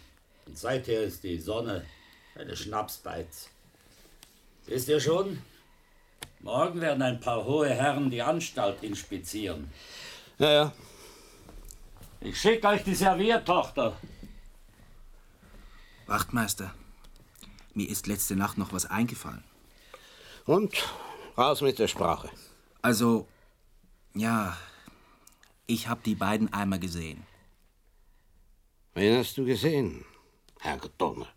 [0.47, 1.85] Und seither ist die Sonne
[2.35, 3.51] eine Schnapsbeiz.
[4.67, 5.39] Wisst ihr schon?
[6.41, 9.71] Morgen werden ein paar hohe Herren die Anstalt inspizieren.
[10.39, 10.73] Ja, ja.
[12.21, 13.97] Ich schicke euch die Serviertochter.
[16.07, 16.75] Wachtmeister,
[17.75, 19.45] mir ist letzte Nacht noch was eingefallen.
[20.47, 20.73] Und?
[21.37, 22.31] Raus mit der Sprache.
[22.83, 23.29] Also,
[24.15, 24.57] ja,
[25.67, 27.27] ich habe die beiden einmal gesehen.
[28.95, 30.05] Wen hast du gesehen,
[30.61, 31.29] Herr Donner?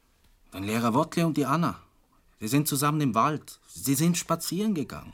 [0.54, 1.80] Den Lehrer Wottle und die Anna.
[2.42, 3.60] Sie sind zusammen im Wald.
[3.68, 5.14] Sie sind spazieren gegangen.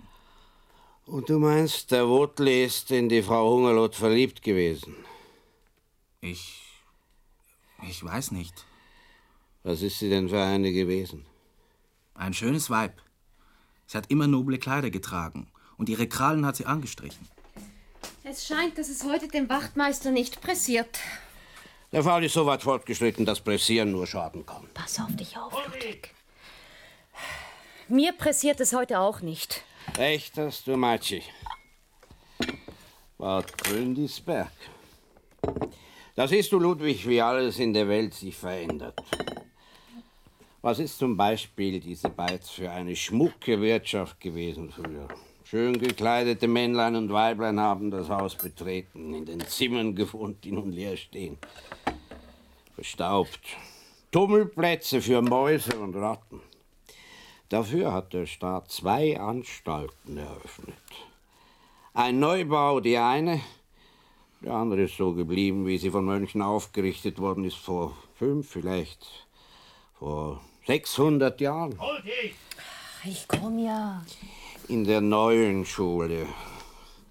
[1.06, 4.96] Und du meinst, der Wottle ist in die Frau Hungerlot verliebt gewesen?
[6.22, 6.64] Ich.
[7.84, 8.66] Ich weiß nicht.
[9.64, 11.26] Was ist sie denn für eine gewesen?
[12.14, 12.94] Ein schönes Weib.
[13.88, 17.28] Sie hat immer noble Kleider getragen und ihre Krallen hat sie angestrichen.
[18.24, 21.00] Es scheint, dass es heute dem Wachtmeister nicht pressiert.
[21.92, 24.66] Der Fall ist so weit fortgeschritten, dass Pressieren nur schaden kann.
[24.74, 26.14] Pass auf dich auf, Ludwig.
[27.90, 29.64] Mir pressiert es heute auch nicht.
[29.98, 31.24] Echt, das, du Matschi?
[33.18, 34.52] Bad Gründisberg.
[36.16, 39.02] Da siehst du, Ludwig, wie alles in der Welt sich verändert.
[40.62, 45.08] Was ist zum Beispiel diese Beiz für eine schmucke Wirtschaft gewesen früher?
[45.46, 50.74] Schön gekleidete Männlein und Weiblein haben das Haus betreten, in den Zimmern gewohnt, die nun
[50.74, 51.38] leer stehen.
[52.76, 53.40] Verstaubt.
[54.12, 56.42] Tummelplätze für Mäuse und Ratten.
[57.50, 60.76] Dafür hat der Staat zwei Anstalten eröffnet.
[61.94, 63.42] Ein Neubau, die eine,
[64.42, 69.28] der andere ist so geblieben, wie sie von Mönchen aufgerichtet worden ist, vor fünf, vielleicht
[69.98, 71.80] vor 600 Jahren.
[73.06, 74.06] Ich komm ja.
[74.68, 76.28] In der neuen Schule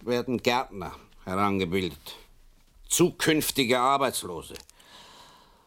[0.03, 0.93] werden Gärtner
[1.24, 2.16] herangebildet,
[2.89, 4.55] zukünftige Arbeitslose.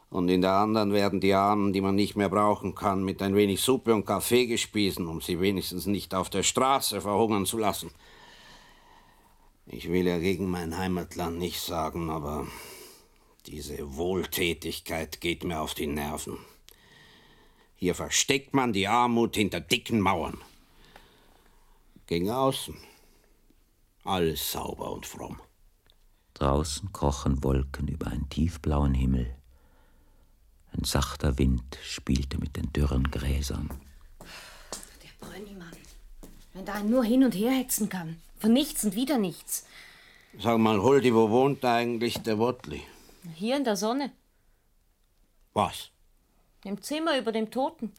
[0.09, 3.35] Und in der anderen werden die Armen, die man nicht mehr brauchen kann, mit ein
[3.35, 7.91] wenig Suppe und Kaffee gespiesen, um sie wenigstens nicht auf der Straße verhungern zu lassen.
[9.67, 12.47] Ich will ja gegen mein Heimatland nicht sagen, aber
[13.45, 16.39] diese Wohltätigkeit geht mir auf die Nerven.
[17.75, 20.39] Hier versteckt man die Armut hinter dicken Mauern.
[22.07, 22.75] Gegen außen.
[24.03, 25.39] Alles sauber und fromm.
[26.33, 29.38] Draußen krochen Wolken über einen tiefblauen Himmel.
[30.71, 33.69] Ein sachter Wind spielte mit den dürren Gräsern.
[35.03, 35.71] Der Brönnimann.
[36.53, 38.21] Wenn da ein nur hin und her hetzen kann.
[38.39, 39.65] Von nichts und wieder nichts.
[40.37, 42.83] Sag mal, Huldi, wo wohnt eigentlich der Wottli?
[43.35, 44.11] Hier in der Sonne.
[45.53, 45.89] Was?
[46.63, 47.91] Im Zimmer über dem Toten.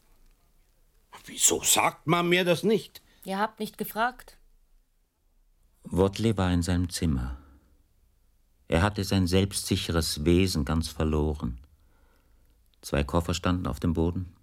[1.25, 3.01] Wieso sagt man mir das nicht?
[3.23, 4.37] Ihr habt nicht gefragt.
[5.83, 7.37] Wotli war in seinem Zimmer.
[8.67, 11.59] Er hatte sein selbstsicheres Wesen ganz verloren.
[12.81, 14.35] Zwei Koffer standen auf dem Boden.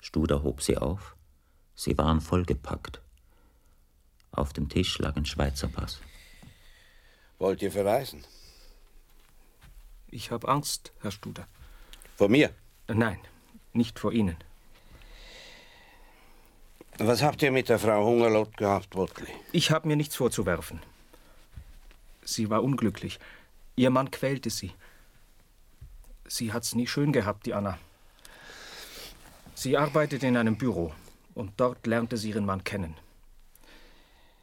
[0.00, 1.16] Studer hob sie auf.
[1.74, 3.00] Sie waren vollgepackt.
[4.32, 6.00] Auf dem Tisch lag ein Schweizer Pass.
[7.38, 8.24] Wollt ihr verreisen?
[10.08, 11.46] Ich habe Angst, Herr Studer.
[12.16, 12.50] Vor mir?
[12.88, 13.18] Nein,
[13.72, 14.36] nicht vor Ihnen.
[16.98, 19.26] Was habt ihr mit der Frau Hungerlot gehabt, Wottli?
[19.52, 20.80] Ich habe mir nichts vorzuwerfen.
[22.22, 23.18] Sie war unglücklich.
[23.74, 24.72] Ihr Mann quälte sie.
[26.26, 27.78] Sie hat's nie schön gehabt, die Anna.
[29.58, 30.92] Sie arbeitet in einem Büro
[31.34, 32.94] und dort lernte sie ihren Mann kennen.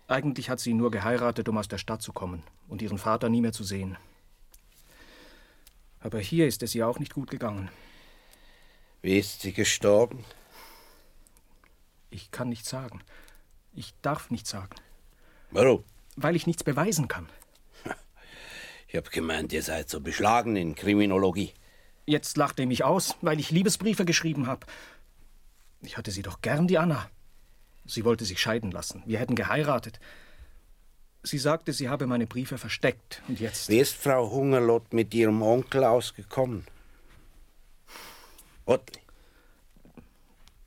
[0.07, 3.29] Eigentlich hat sie ihn nur geheiratet, um aus der Stadt zu kommen und ihren Vater
[3.29, 3.95] nie mehr zu sehen.
[5.99, 7.69] Aber hier ist es ihr auch nicht gut gegangen.
[9.03, 10.25] Wie ist sie gestorben?
[12.09, 13.01] Ich kann nicht sagen.
[13.75, 14.75] Ich darf nicht sagen.
[15.51, 15.83] Warum?
[16.15, 17.29] Weil ich nichts beweisen kann.
[18.87, 21.53] Ich hab gemeint, ihr seid so beschlagen in Kriminologie.
[22.05, 24.67] Jetzt lacht er mich aus, weil ich Liebesbriefe geschrieben habe.
[25.83, 27.09] Ich hatte sie doch gern, die Anna.
[27.85, 29.03] Sie wollte sich scheiden lassen.
[29.05, 29.99] Wir hätten geheiratet.
[31.23, 33.21] Sie sagte, sie habe meine Briefe versteckt.
[33.27, 33.69] Und jetzt.
[33.69, 36.65] Wie ist Frau Hungerlott mit ihrem Onkel ausgekommen?
[38.65, 38.99] Ottli.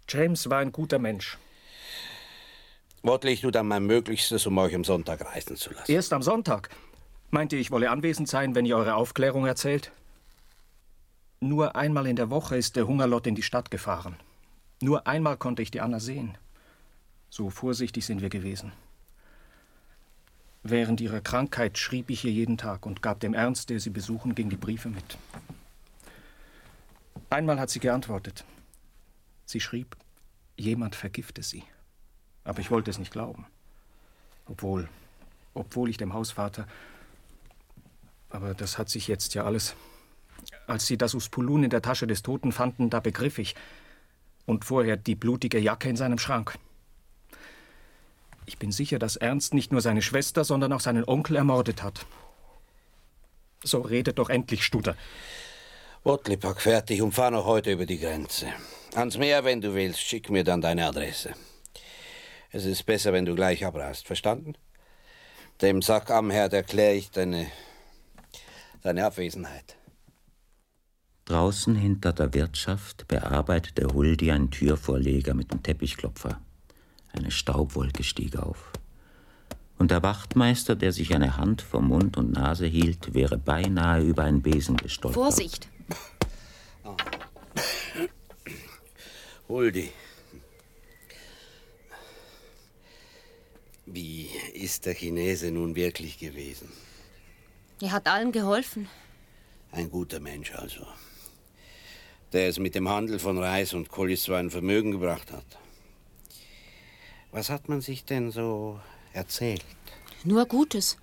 [0.08, 1.38] James war ein guter Mensch.
[3.02, 5.90] Ottli, ich tue dann mein Möglichstes, um euch am Sonntag reisen zu lassen.
[5.90, 6.70] Erst am Sonntag.
[7.30, 9.92] Meinte, ich wolle anwesend sein, wenn ihr eure Aufklärung erzählt?
[11.40, 14.16] Nur einmal in der Woche ist der Hungerlott in die Stadt gefahren.
[14.80, 16.36] Nur einmal konnte ich die Anna sehen.
[17.30, 18.72] So vorsichtig sind wir gewesen.
[20.62, 24.34] Während ihrer Krankheit schrieb ich ihr jeden Tag und gab dem Ernst, der sie besuchen
[24.34, 25.16] ging, die Briefe mit.
[27.30, 28.44] Einmal hat sie geantwortet.
[29.44, 29.96] Sie schrieb,
[30.56, 31.62] jemand vergifte sie.
[32.44, 33.46] Aber ich wollte es nicht glauben.
[34.46, 34.88] Obwohl,
[35.54, 36.66] obwohl ich dem Hausvater.
[38.30, 39.74] Aber das hat sich jetzt ja alles.
[40.66, 43.54] Als sie das Uspulun in der Tasche des Toten fanden, da begriff ich.
[44.46, 46.56] Und vorher die blutige Jacke in seinem Schrank.
[48.46, 52.06] Ich bin sicher, dass Ernst nicht nur seine Schwester, sondern auch seinen Onkel ermordet hat.
[53.64, 54.96] So redet doch endlich, Studer.
[56.04, 58.46] Ottli, pack fertig und fahr noch heute über die Grenze.
[58.94, 61.34] Ans Meer, wenn du willst, schick mir dann deine Adresse.
[62.52, 64.54] Es ist besser, wenn du gleich abreist, verstanden?
[65.60, 67.50] Dem Sackamherd erkläre ich deine,
[68.82, 69.76] deine Abwesenheit.
[71.26, 76.40] Draußen hinter der Wirtschaft bearbeitete Huldi einen Türvorleger mit dem Teppichklopfer.
[77.12, 78.70] Eine Staubwolke stieg auf.
[79.76, 84.22] Und der Wachtmeister, der sich eine Hand vor Mund und Nase hielt, wäre beinahe über
[84.22, 85.20] einen Besen gestolpert.
[85.20, 85.68] Vorsicht!
[89.48, 89.90] Huldi.
[93.84, 96.68] Wie ist der Chinese nun wirklich gewesen?
[97.80, 98.88] Er hat allen geholfen.
[99.72, 100.86] Ein guter Mensch also.
[102.36, 105.46] Der es mit dem Handel von Reis und Kolis zu einem Vermögen gebracht hat.
[107.30, 108.78] Was hat man sich denn so
[109.14, 109.64] erzählt?
[110.22, 110.98] Nur Gutes.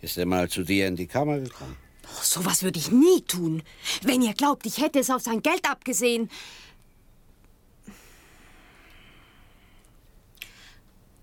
[0.00, 1.76] Ist er mal zu dir in die Kammer gekommen?
[2.04, 3.64] Oh, so was würde ich nie tun.
[4.02, 6.30] Wenn ihr glaubt, ich hätte es auf sein Geld abgesehen.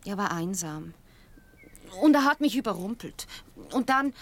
[0.04, 0.94] Er war einsam.
[2.02, 3.28] Und er hat mich überrumpelt.
[3.72, 4.14] Und dann,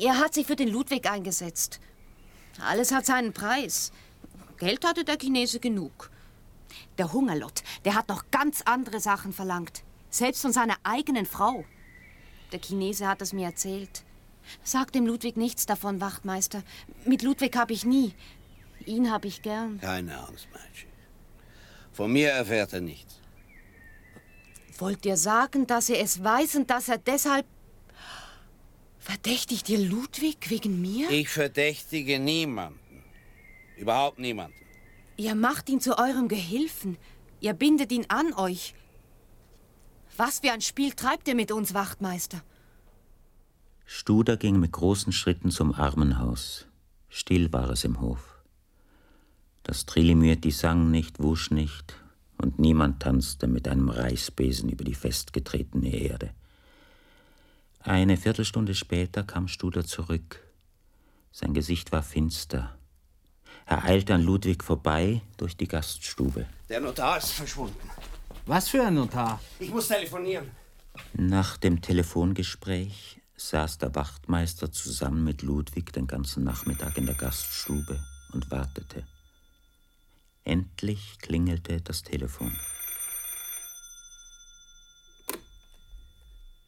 [0.00, 1.78] er hat sich für den Ludwig eingesetzt.
[2.60, 3.92] Alles hat seinen Preis.
[4.58, 6.10] Geld hatte der Chinese genug.
[6.98, 9.84] Der Hungerlott, der hat noch ganz andere Sachen verlangt.
[10.10, 11.64] Selbst von seiner eigenen Frau.
[12.52, 14.04] Der Chinese hat es mir erzählt.
[14.64, 16.62] Sag dem Ludwig nichts davon, Wachtmeister.
[17.04, 18.14] Mit Ludwig habe ich nie.
[18.86, 19.78] Ihn habe ich gern.
[19.80, 20.88] Keine Angst, Mädchen.
[21.92, 23.20] Von mir erfährt er nichts.
[24.78, 27.46] Wollt ihr sagen, dass er es weiß und dass er deshalb.
[29.08, 31.08] Verdächtigt ihr Ludwig wegen mir?
[31.08, 33.02] Ich verdächtige niemanden.
[33.78, 34.54] Überhaupt niemanden.
[35.16, 36.98] Ihr macht ihn zu eurem Gehilfen.
[37.40, 38.74] Ihr bindet ihn an euch.
[40.18, 42.42] Was für ein Spiel treibt ihr mit uns, Wachtmeister?
[43.86, 46.66] Studer ging mit großen Schritten zum Armenhaus.
[47.08, 48.42] Still war es im Hof.
[49.62, 51.94] Das Trilimürti sang nicht, wusch nicht,
[52.36, 56.34] und niemand tanzte mit einem Reißbesen über die festgetretene Erde.
[57.80, 60.42] Eine Viertelstunde später kam Studer zurück.
[61.30, 62.76] Sein Gesicht war finster.
[63.66, 66.46] Er eilte an Ludwig vorbei durch die Gaststube.
[66.68, 67.90] Der Notar ist verschwunden.
[68.46, 69.40] Was für ein Notar?
[69.58, 70.50] Ich muss telefonieren.
[71.12, 78.00] Nach dem Telefongespräch saß der Wachtmeister zusammen mit Ludwig den ganzen Nachmittag in der Gaststube
[78.32, 79.06] und wartete.
[80.44, 82.58] Endlich klingelte das Telefon.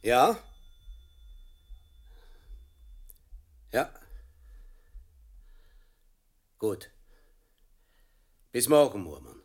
[0.03, 0.29] Ja?
[0.29, 0.37] Ja.
[6.61, 6.91] Gut.
[8.51, 9.41] Bis morgen, Murmann.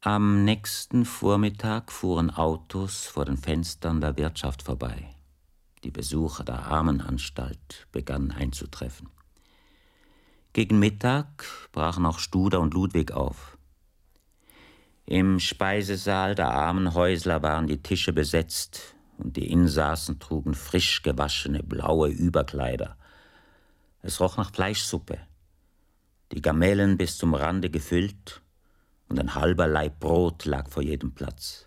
[0.00, 5.12] Am nächsten Vormittag fuhren Autos vor den Fenstern der Wirtschaft vorbei.
[5.82, 9.10] Die Besucher der Armenanstalt begannen einzutreffen.
[10.52, 13.58] Gegen Mittag brachen auch Studer und Ludwig auf.
[15.04, 22.10] Im Speisesaal der Armenhäusler waren die Tische besetzt und die Insassen trugen frisch gewaschene blaue
[22.10, 22.97] Überkleider.
[24.02, 25.18] Es roch nach Fleischsuppe.
[26.32, 28.42] Die Gamellen bis zum Rande gefüllt
[29.08, 31.66] und ein halber Laib Brot lag vor jedem Platz.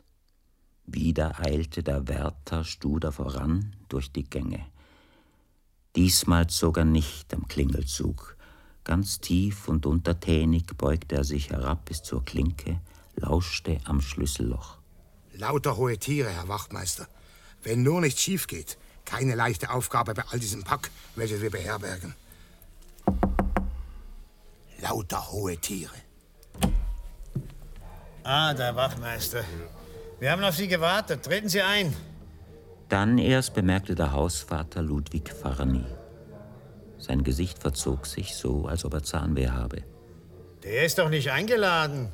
[0.86, 4.65] Wieder eilte der Wärter Studer voran durch die Gänge.
[5.95, 8.38] Diesmal zog er nicht am Klingelzug.
[8.84, 12.82] Ganz tief und untertänig beugte er sich herab bis zur Klinke,
[13.15, 14.77] lauschte am Schlüsselloch.
[15.34, 17.07] Lauter hohe Tiere, Herr Wachtmeister.
[17.61, 18.77] Wenn nur nichts schief geht.
[19.12, 22.16] Keine leichte Aufgabe bei all diesem Pack, welches wir beherbergen.
[24.82, 25.93] Lauter hohe Tiere.
[28.24, 29.43] Ah, der Wachmeister.
[30.22, 31.24] Wir haben auf Sie gewartet.
[31.24, 31.93] Treten Sie ein.
[32.88, 35.86] Dann erst bemerkte der Hausvater Ludwig Farny.
[36.97, 39.84] Sein Gesicht verzog sich so, als ob er Zahnweh habe.
[40.64, 42.09] Der ist doch nicht eingeladen.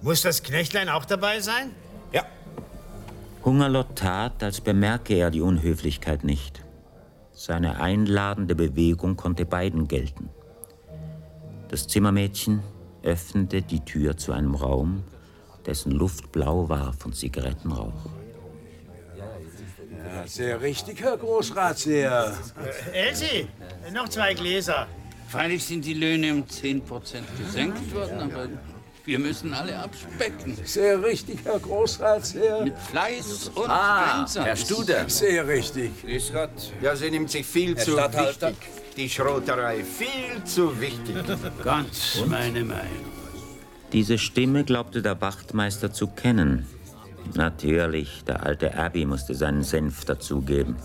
[0.00, 1.70] Muss das Knechtlein auch dabei sein?
[3.44, 6.62] Hungerlott tat, als bemerke er die Unhöflichkeit nicht.
[7.32, 10.30] Seine einladende Bewegung konnte beiden gelten.
[11.68, 12.62] Das Zimmermädchen
[13.02, 15.04] öffnete die Tür zu einem Raum,
[15.66, 18.06] dessen Luft blau war von Zigarettenrauch.
[19.18, 22.32] Ja, sehr richtig, Herr Großratsherr.
[22.92, 23.48] Äh, Elsie,
[23.92, 24.86] noch zwei Gläser.
[25.28, 26.82] Freilich sind die Löhne um 10%
[27.38, 28.48] gesenkt worden, aber
[29.04, 30.56] wir müssen alle abspecken.
[30.64, 32.64] Sehr richtig, Herr Großratsherr.
[32.64, 34.44] Mit Fleiß und Ah, Einsatz.
[34.46, 35.08] Herr Studer.
[35.08, 35.90] Sehr richtig.
[36.02, 36.72] Grüß Gott.
[36.80, 38.56] Ja, sie nimmt sich viel Herr zu wichtig.
[38.96, 39.84] Die Schroterei.
[39.84, 41.16] Viel zu wichtig.
[41.62, 43.12] Ganz meine Meinung.
[43.92, 46.66] Diese Stimme glaubte der Wachtmeister zu kennen.
[47.34, 50.76] Natürlich, der alte Abby musste seinen Senf dazugeben.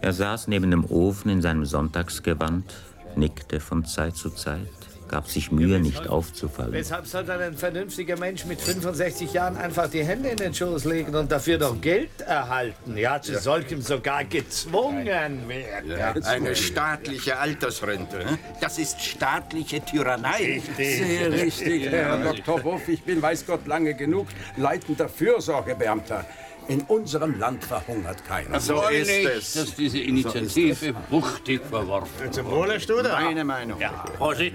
[0.00, 2.74] Er saß neben dem Ofen in seinem Sonntagsgewand,
[3.16, 4.68] nickte von Zeit zu Zeit,
[5.14, 6.72] gab sich Mühe, nicht aufzufallen.
[6.72, 10.86] Weshalb soll dann ein vernünftiger Mensch mit 65 Jahren einfach die Hände in den Schoß
[10.86, 12.96] legen und dafür noch Geld erhalten?
[12.96, 15.44] Ja, zu solchem sogar gezwungen werden.
[15.86, 18.28] Ja, eine staatliche Altersrente.
[18.28, 18.38] hm?
[18.60, 20.60] Das ist staatliche Tyrannei.
[20.76, 22.64] Sehr richtig, Herr Dr.
[22.64, 22.88] Hoff.
[22.88, 26.26] Ich bin, weiß Gott, lange genug leitender Fürsorgebeamter.
[26.68, 28.58] In unserem Land verhungert keiner.
[28.60, 29.52] So ist es.
[29.52, 32.34] dass diese Initiative wuchtig verworfen wird.
[32.34, 33.12] Zum Wohle, Studer.
[33.12, 33.78] Meine Meinung.
[33.80, 34.54] Ja, Prosit.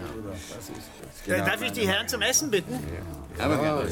[1.28, 2.74] Äh, Darf ich die Herren zum Essen bitten?
[3.38, 3.88] Aber gerne.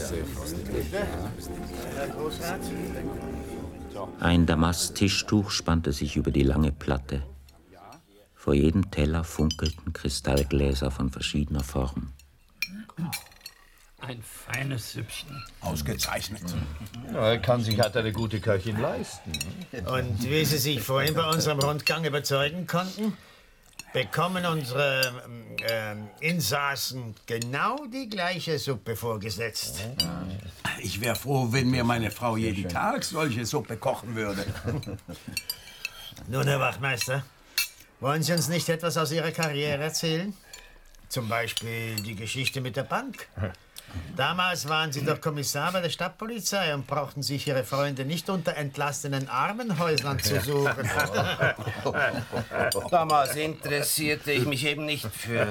[1.95, 2.59] Herr Großrat?
[4.19, 7.23] Ein Damasttischtuch spannte sich über die lange Platte.
[8.33, 12.13] Vor jedem Teller funkelten Kristallgläser von verschiedener Form.
[14.07, 15.43] Ein feines Süppchen.
[15.59, 16.43] Ausgezeichnet.
[17.13, 19.33] Er kann sich halt eine gute Köchin leisten.
[19.85, 23.17] Und wie Sie sich vorhin bei unserem Rundgang überzeugen konnten,
[23.91, 25.11] bekommen unsere
[25.69, 29.81] ähm, Insassen genau die gleiche Suppe vorgesetzt.
[30.79, 34.45] Ich wäre froh, wenn mir meine Frau jeden Tag solche Suppe kochen würde.
[36.29, 37.25] Nun, Herr Wachtmeister,
[37.99, 40.33] wollen Sie uns nicht etwas aus Ihrer Karriere erzählen?
[41.09, 43.27] Zum Beispiel die Geschichte mit der Bank.
[44.15, 48.55] Damals waren Sie doch Kommissar bei der Stadtpolizei und brauchten sich Ihre Freunde nicht unter
[48.55, 50.89] entlassenen Armenhäusern zu suchen.
[52.91, 55.47] Damals interessierte ich mich eben nicht für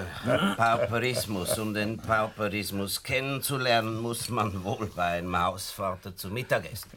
[0.57, 1.59] Pauperismus.
[1.59, 6.91] Um den Pauperismus kennenzulernen, muss man wohl bei einem Hausvater zu Mittag essen.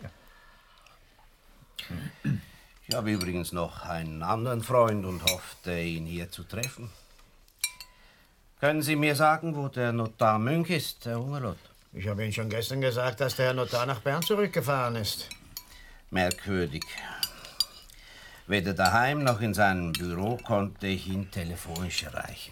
[2.88, 6.90] Ich habe übrigens noch einen anderen Freund und hoffte, ihn hier zu treffen.
[8.60, 11.58] Können Sie mir sagen, wo der Notar Münch ist, Herr Hungerlott?
[11.94, 15.30] Ich habe Ihnen schon gestern gesagt, dass der Herr Notar nach Bern zurückgefahren ist.
[16.12, 16.84] Merkwürdig.
[18.48, 22.52] Weder daheim noch in seinem Büro konnte ich ihn telefonisch erreichen.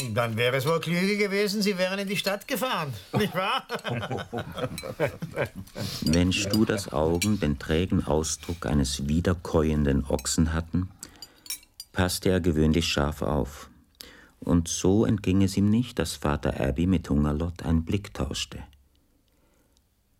[0.00, 3.66] Und dann wäre es wohl klüger gewesen, Sie wären in die Stadt gefahren, nicht wahr?
[6.02, 10.90] Wenn Studers Augen den trägen Ausdruck eines wiederkäuenden Ochsen hatten,
[11.92, 13.70] passte er gewöhnlich scharf auf.
[14.40, 18.62] Und so entging es ihm nicht, dass Vater Abby mit Hungerlott einen Blick tauschte.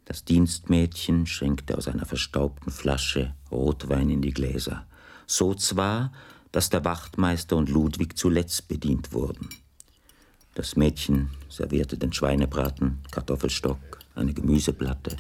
[0.05, 4.87] Das Dienstmädchen schenkte aus einer verstaubten Flasche Rotwein in die Gläser.
[5.27, 6.13] So zwar,
[6.51, 9.51] dass der Wachtmeister und Ludwig zuletzt bedient wurden.
[10.55, 13.79] Das Mädchen servierte den Schweinebraten, Kartoffelstock,
[14.15, 15.17] eine Gemüseplatte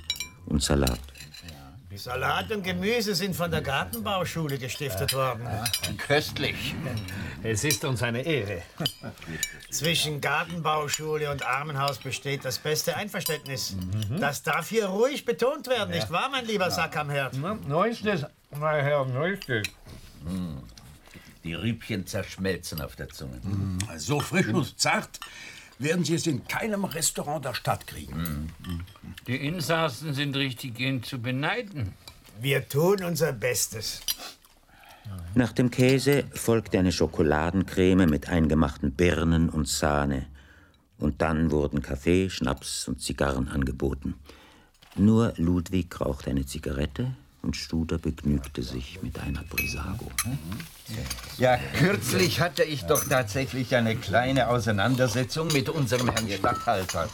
[0.46, 1.00] und Salat.
[1.98, 5.48] Salat und Gemüse sind von der Gartenbauschule gestiftet worden.
[5.96, 6.74] Köstlich.
[7.42, 8.62] Es ist uns eine Ehre.
[9.70, 13.76] Zwischen Gartenbauschule und Armenhaus besteht das beste Einverständnis.
[14.20, 17.36] Das darf hier ruhig betont werden, nicht wahr, mein lieber Sack am Herd?
[17.66, 18.24] Neuestes,
[18.56, 19.66] mein Herr, neuestes.
[21.42, 23.40] Die Riebchen zerschmelzen auf der Zunge.
[23.96, 25.18] So frisch und zart
[25.78, 28.52] werden Sie es in keinem Restaurant der Stadt kriegen.
[29.26, 31.94] Die Insassen sind richtig gehend zu beneiden.
[32.40, 34.00] Wir tun unser Bestes.
[35.34, 40.26] Nach dem Käse folgte eine Schokoladencreme mit eingemachten Birnen und Sahne.
[40.98, 44.14] Und dann wurden Kaffee, Schnaps und Zigarren angeboten.
[44.96, 47.14] Nur Ludwig rauchte eine Zigarette
[47.48, 50.04] und Studer begnügte sich mit einer Brisago.
[51.38, 57.08] Ja, kürzlich hatte ich doch tatsächlich eine kleine Auseinandersetzung mit unserem Herrn Statthalter.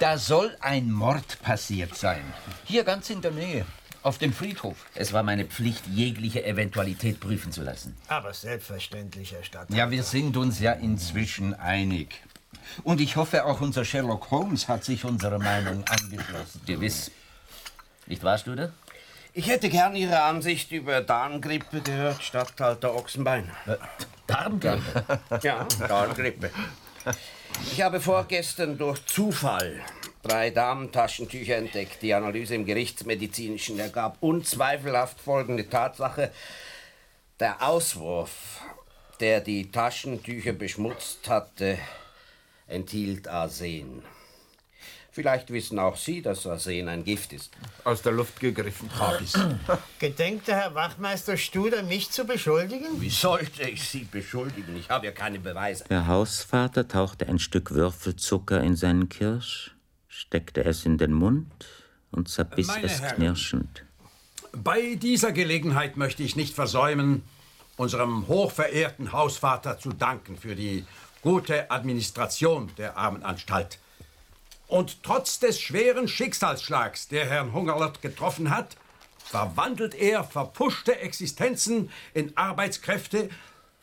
[0.00, 2.20] Da soll ein Mord passiert sein.
[2.64, 3.64] Hier ganz in der Nähe,
[4.02, 4.76] auf dem Friedhof.
[4.96, 7.96] Es war meine Pflicht, jegliche Eventualität prüfen zu lassen.
[8.08, 9.76] Aber selbstverständlich, Herr Stadthalter.
[9.76, 12.24] Ja, wir sind uns ja inzwischen einig.
[12.82, 16.60] Und ich hoffe, auch unser Sherlock Holmes hat sich unserer Meinung angeschlossen.
[16.66, 17.12] Gewiss.
[18.08, 18.72] Nicht wahr, Studer?
[19.32, 23.48] Ich hätte gern Ihre Ansicht über Darmgrippe gehört, Statthalter Ochsenbein.
[24.26, 25.20] Darmgrippe?
[25.42, 26.50] Ja, Darmgrippe.
[27.70, 29.80] Ich habe vorgestern durch Zufall
[30.22, 32.02] drei Damentaschentücher entdeckt.
[32.02, 36.32] Die Analyse im Gerichtsmedizinischen ergab unzweifelhaft folgende Tatsache.
[37.38, 38.60] Der Auswurf,
[39.20, 41.78] der die Taschentücher beschmutzt hatte,
[42.66, 44.02] enthielt Arsen.
[45.12, 47.50] Vielleicht wissen auch Sie, dass Arsen ein Gift ist.
[47.82, 49.36] Aus der Luft gegriffen habe ich's.
[49.98, 53.00] Gedenkt der Herr Wachmeister Studer, mich zu beschuldigen?
[53.00, 54.76] Wie sollte ich Sie beschuldigen?
[54.76, 55.84] Ich habe ja keine Beweise.
[55.90, 59.74] Der Hausvater tauchte ein Stück Würfelzucker in seinen Kirsch,
[60.06, 61.66] steckte es in den Mund
[62.12, 63.16] und zerbiss Meine es Herren.
[63.16, 63.84] knirschend.
[64.52, 67.22] Bei dieser Gelegenheit möchte ich nicht versäumen,
[67.76, 70.84] unserem hochverehrten Hausvater zu danken für die
[71.22, 73.78] gute Administration der Armenanstalt.
[74.70, 78.76] Und trotz des schweren Schicksalsschlags, der Herrn Hungerlott getroffen hat,
[79.18, 83.30] verwandelt er verpuschte Existenzen in Arbeitskräfte,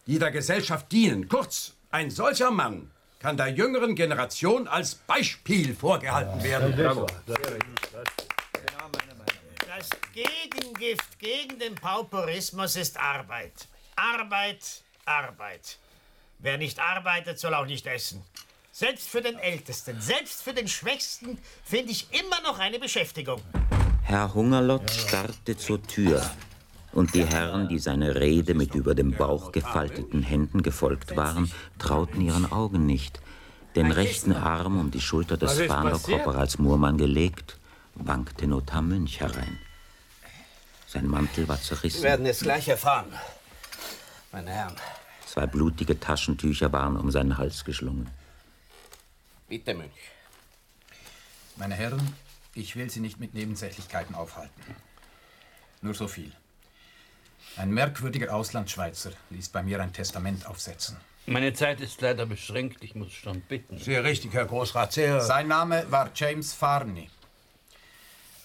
[0.05, 1.27] die der Gesellschaft dienen.
[1.27, 6.73] Kurz, ein solcher Mann kann der jüngeren Generation als Beispiel vorgehalten werden.
[9.67, 13.67] Das Gegengift gegen den Pauperismus ist Arbeit.
[13.97, 15.79] Arbeit, Arbeit.
[16.39, 18.23] Wer nicht arbeitet, soll auch nicht essen.
[18.80, 23.41] Selbst für den Ältesten, selbst für den Schwächsten finde ich immer noch eine Beschäftigung.
[24.03, 26.21] Herr Hungerlott starrte zur Tür,
[26.91, 32.21] und die Herren, die seine Rede mit über dem Bauch gefalteten Händen gefolgt waren, trauten
[32.21, 33.19] ihren Augen nicht.
[33.75, 37.57] Den rechten Arm um die Schulter des Was ist Fahnerkorporals Murmann gelegt,
[37.95, 39.57] wankte Notar Münch herein.
[40.86, 42.03] Sein Mantel war Sie zerrissen.
[42.03, 43.11] werden es gleich erfahren,
[44.32, 44.75] meine Herren.
[45.25, 48.07] Zwei blutige Taschentücher waren um seinen Hals geschlungen.
[49.48, 49.91] Bitte, Münch.
[51.56, 52.16] Meine Herren,
[52.54, 54.62] ich will Sie nicht mit Nebensächlichkeiten aufhalten.
[55.82, 56.34] Nur so viel.
[57.56, 60.98] Ein merkwürdiger Auslandschweizer ließ bei mir ein Testament aufsetzen.
[61.28, 63.78] Meine Zeit ist leider beschränkt, ich muss schon bitten.
[63.78, 65.22] Sehr richtig, Herr Großrat, sehr.
[65.22, 67.10] Sein Name war James Farney.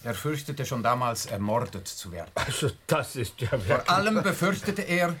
[0.03, 2.31] Er fürchtete schon damals, ermordet zu werden.
[2.35, 5.15] Also, das ist ja Vor allem befürchtete er,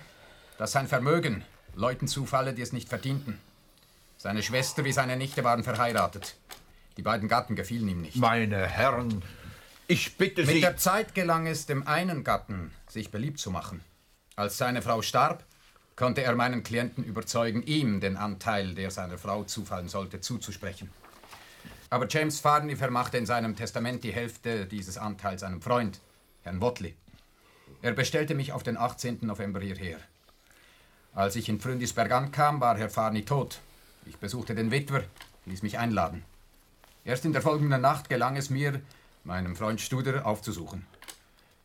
[0.57, 1.43] dass sein Vermögen
[1.75, 3.39] Leuten zufalle, die es nicht verdienten.
[4.23, 6.37] Seine Schwester wie seine Nichte waren verheiratet.
[6.95, 8.15] Die beiden Gatten gefielen ihm nicht.
[8.15, 9.21] Meine Herren,
[9.87, 10.53] ich bitte Sie.
[10.53, 13.81] Mit der Zeit gelang es dem einen Gatten, sich beliebt zu machen.
[14.37, 15.43] Als seine Frau starb,
[15.97, 20.89] konnte er meinen Klienten überzeugen, ihm den Anteil, der seiner Frau zufallen sollte, zuzusprechen.
[21.89, 25.99] Aber James Farney vermachte in seinem Testament die Hälfte dieses Anteils einem Freund,
[26.43, 26.95] Herrn Wotley.
[27.81, 29.17] Er bestellte mich auf den 18.
[29.23, 29.99] November hierher.
[31.13, 33.59] Als ich in Fründisberg ankam, war Herr Farney tot.
[34.05, 35.03] Ich besuchte den Witwer,
[35.45, 36.23] ließ mich einladen.
[37.05, 38.81] Erst in der folgenden Nacht gelang es mir,
[39.23, 40.85] meinem Freund Studer aufzusuchen.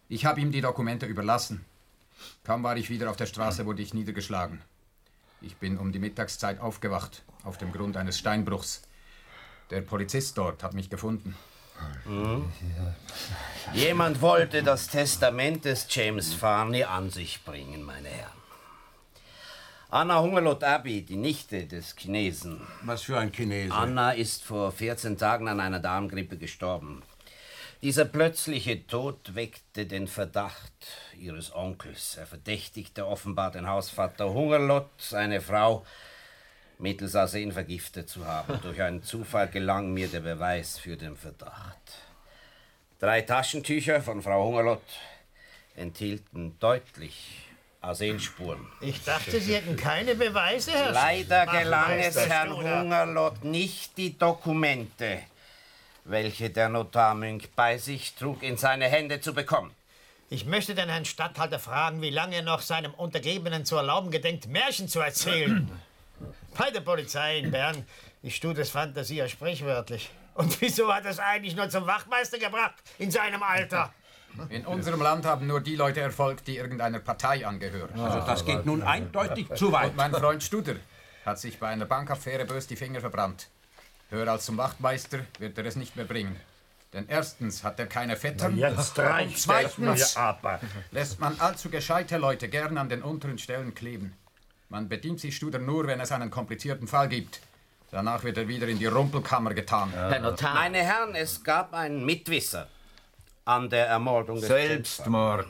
[0.09, 1.65] Ich habe ihm die Dokumente überlassen.
[2.45, 4.61] Kaum war ich wieder auf der Straße, wurde ich niedergeschlagen.
[5.41, 8.83] Ich bin um die Mittagszeit aufgewacht, auf dem Grund eines Steinbruchs.
[9.71, 11.37] Der Polizist dort hat mich gefunden.
[12.05, 12.51] Hm?
[13.73, 18.38] Jemand wollte das Testament des James Farney an sich bringen, meine Herren.
[19.91, 22.61] Anna Hungerlot Abbey, die Nichte des Chinesen.
[22.83, 23.73] Was für ein Chinese?
[23.73, 27.03] Anna ist vor 14 Tagen an einer Darmgrippe gestorben.
[27.81, 30.75] Dieser plötzliche Tod weckte den Verdacht
[31.19, 32.19] ihres Onkels.
[32.19, 35.87] Er verdächtigte offenbar den Hausvater Hungerlot, seine Frau,
[36.79, 38.61] mittels Arsen vergiftet zu haben.
[38.63, 41.81] Durch einen Zufall gelang mir der Beweis für den Verdacht.
[42.99, 44.83] Drei Taschentücher von Frau Hungerlot
[45.77, 47.48] enthielten deutlich
[47.81, 48.67] Arsenspuren.
[48.81, 52.81] Ich dachte, Sie hätten keine Beweise, Herr Leider gelang es Herrn Studer.
[52.81, 55.23] Hungerlot nicht, die Dokumente,
[56.05, 59.73] welche der Notar Münch bei sich trug, in seine Hände zu bekommen.
[60.31, 64.47] Ich möchte den Herrn Statthalter fragen, wie lange er noch seinem Untergebenen zu erlauben gedenkt,
[64.49, 65.71] Märchen zu erzählen.
[66.59, 67.87] Bei der Polizei in Bern
[68.23, 70.11] ist Studes Fantasie ja sprichwörtlich.
[70.35, 73.93] Und wieso hat er es eigentlich nur zum Wachmeister gebracht in seinem Alter?
[74.51, 77.99] In unserem Land haben nur die Leute Erfolg, die irgendeiner Partei angehören.
[77.99, 79.91] Also das geht nun eindeutig zu weit.
[79.91, 80.77] Und mein Freund Studer
[81.25, 83.49] hat sich bei einer Bankaffäre bös die Finger verbrannt.
[84.11, 86.37] Höher als zum Wachtmeister wird er es nicht mehr bringen.
[86.95, 88.57] Denn erstens hat er keine Vettern.
[88.57, 90.59] Na, jetzt reicht und zweitens aber.
[90.91, 94.15] lässt man allzu gescheite Leute gern an den unteren Stellen kleben.
[94.71, 97.41] Man bedient sich Studer nur, wenn es einen komplizierten Fall gibt.
[97.91, 99.91] Danach wird er wieder in die Rumpelkammer getan.
[99.93, 100.55] Herr Notar.
[100.55, 102.69] Meine Herren, es gab einen Mitwisser
[103.49, 105.47] an der Ermordung des Selbstmord.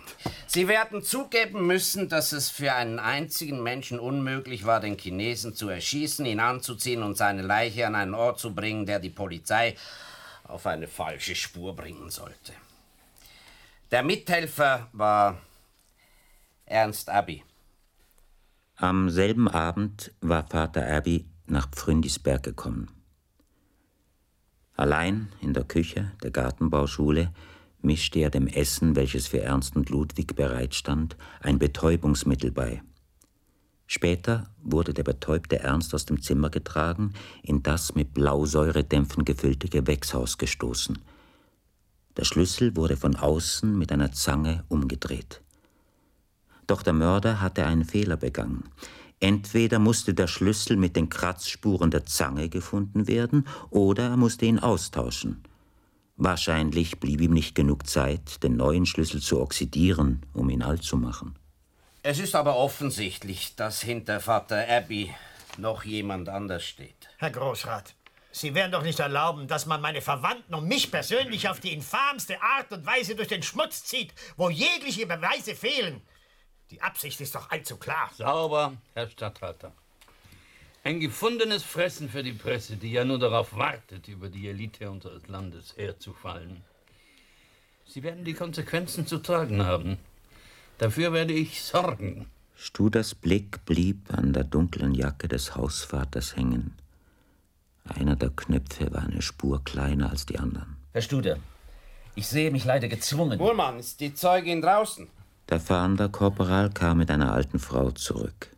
[0.47, 5.69] Sie werden zugeben müssen, dass es für einen einzigen Menschen unmöglich war, den Chinesen zu
[5.69, 9.75] erschießen, ihn anzuziehen und seine Leiche an einen Ort zu bringen, der die Polizei
[10.45, 12.53] auf eine falsche Spur bringen sollte.
[13.91, 15.39] Der Mithelfer war
[16.67, 17.43] Ernst Abi.
[18.77, 22.91] Am selben Abend war Vater Abbey nach Pfründisberg gekommen.
[24.77, 27.33] Allein in der Küche der Gartenbauschule
[27.83, 32.83] mischte er dem Essen, welches für Ernst und Ludwig bereitstand, ein Betäubungsmittel bei.
[33.87, 40.37] Später wurde der betäubte Ernst aus dem Zimmer getragen, in das mit Blausäuredämpfen gefüllte Gewächshaus
[40.37, 40.99] gestoßen.
[42.19, 45.41] Der Schlüssel wurde von außen mit einer Zange umgedreht.
[46.67, 48.65] Doch der Mörder hatte einen Fehler begangen.
[49.21, 54.59] Entweder musste der Schlüssel mit den Kratzspuren der Zange gefunden werden, oder er musste ihn
[54.59, 55.43] austauschen.
[56.21, 60.97] Wahrscheinlich blieb ihm nicht genug Zeit, den neuen Schlüssel zu oxidieren, um ihn alt zu
[60.97, 61.39] machen.
[62.03, 65.15] Es ist aber offensichtlich, dass hinter Vater Abbey
[65.59, 67.09] noch jemand anders steht.
[67.19, 67.95] Herr Großrat,
[68.33, 72.43] Sie werden doch nicht erlauben, dass man meine Verwandten und mich persönlich auf die infamste
[72.43, 76.03] Art und Weise durch den Schmutz zieht, wo jegliche Beweise fehlen.
[76.71, 78.11] Die Absicht ist doch allzu klar.
[78.17, 79.73] Sauber, Herr Statthalter.
[80.89, 85.29] Ein gefundenes Fressen für die Presse, die ja nur darauf wartet, über die Elite unseres
[85.29, 86.63] Landes herzufallen.
[87.85, 89.99] Sie werden die Konsequenzen zu tragen haben.
[90.79, 92.25] Dafür werde ich sorgen.
[92.57, 96.73] Studers Blick blieb an der dunklen Jacke des Hausvaters hängen.
[97.85, 100.79] Einer der Knöpfe war eine Spur kleiner als die anderen.
[100.95, 101.37] Herr Studer,
[102.15, 103.39] ich sehe mich leider gezwungen.
[103.39, 105.07] Wohlmann, ist die Zeugin draußen?
[105.51, 108.49] Der fahrende Korporal kam mit einer alten Frau zurück.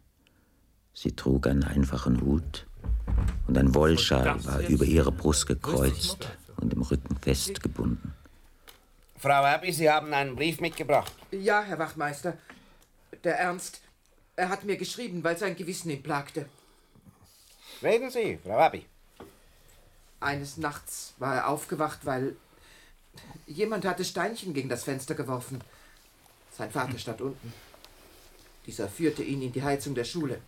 [1.03, 2.67] Sie trug einen einfachen Hut
[3.47, 6.29] und ein Wollschal war über ihre Brust gekreuzt
[6.59, 8.13] und im Rücken festgebunden.
[9.17, 11.11] Frau Abbey, Sie haben einen Brief mitgebracht.
[11.31, 12.37] Ja, Herr Wachtmeister.
[13.25, 13.81] Der Ernst,
[14.37, 16.45] er hat mir geschrieben, weil sein Gewissen ihn plagte.
[17.83, 18.85] Reden Sie, Frau Abbey.
[20.21, 22.37] Eines Nachts war er aufgewacht, weil
[23.47, 25.63] jemand hatte Steinchen gegen das Fenster geworfen.
[26.59, 27.55] Sein Vater stand unten.
[28.67, 30.43] Dieser führte ihn in die Heizung der Schule.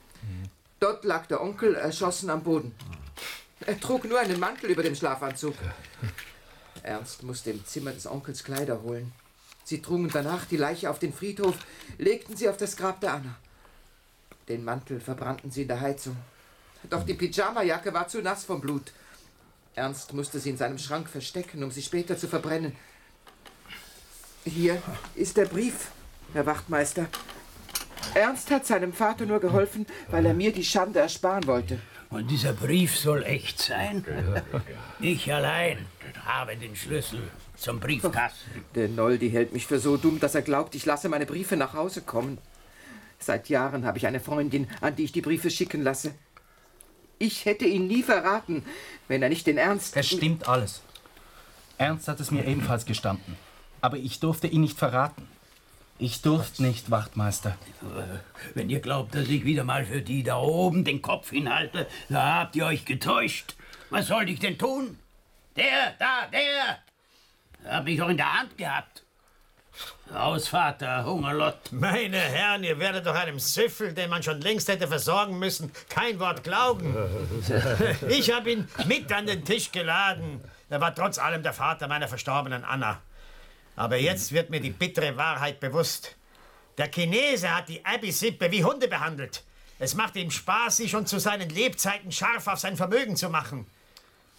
[0.81, 2.75] Dort lag der Onkel erschossen am Boden.
[3.64, 5.55] Er trug nur einen Mantel über dem Schlafanzug.
[6.83, 9.12] Ernst musste im Zimmer des Onkels Kleider holen.
[9.64, 11.55] Sie trugen danach die Leiche auf den Friedhof,
[11.99, 13.37] legten sie auf das Grab der Anna.
[14.49, 16.16] Den Mantel verbrannten sie in der Heizung.
[16.91, 18.93] Doch die Pyjamajacke war zu nass vom Blut.
[19.75, 22.77] Ernst musste sie in seinem Schrank verstecken, um sie später zu verbrennen.
[24.45, 24.83] Hier
[25.14, 25.93] ist der Brief,
[26.33, 27.07] Herr Wachtmeister.
[28.14, 31.78] Ernst hat seinem Vater nur geholfen, weil er mir die Schande ersparen wollte.
[32.11, 34.05] Und dieser Brief soll echt sein?
[35.00, 35.78] Ich allein
[36.24, 37.22] habe den Schlüssel
[37.57, 38.64] zum Briefkasten.
[38.74, 41.74] Der Noldi hält mich für so dumm, dass er glaubt, ich lasse meine Briefe nach
[41.74, 42.38] Hause kommen.
[43.18, 46.14] Seit Jahren habe ich eine Freundin, an die ich die Briefe schicken lasse.
[47.18, 48.64] Ich hätte ihn nie verraten,
[49.09, 49.96] wenn er nicht den Ernst.
[49.96, 50.82] Es stimmt alles.
[51.78, 53.36] Ernst hat es mir ebenfalls gestanden.
[53.80, 55.26] Aber ich durfte ihn nicht verraten.
[56.03, 57.57] Ich durfte nicht, Wachtmeister.
[58.55, 62.40] Wenn ihr glaubt, dass ich wieder mal für die da oben den Kopf hinhalte, da
[62.40, 63.55] habt ihr euch getäuscht.
[63.88, 64.98] Was soll ich denn tun?
[65.55, 67.72] Der, da, der!
[67.72, 69.05] Hab mich doch in der Hand gehabt.
[70.12, 71.70] Hausvater, Hungerlott.
[71.70, 76.18] Meine Herren, ihr werdet doch einem Süffel, den man schon längst hätte versorgen müssen, kein
[76.18, 76.96] Wort glauben.
[78.09, 80.40] Ich habe ihn mit an den Tisch geladen.
[80.68, 83.00] Er war trotz allem der Vater meiner verstorbenen Anna.
[83.77, 86.16] Aber jetzt wird mir die bittere Wahrheit bewusst.
[86.79, 89.43] Der Chinese hat die Abbey-Sippe wie Hunde behandelt.
[89.79, 93.66] Es macht ihm Spaß, sie schon zu seinen Lebzeiten scharf auf sein Vermögen zu machen.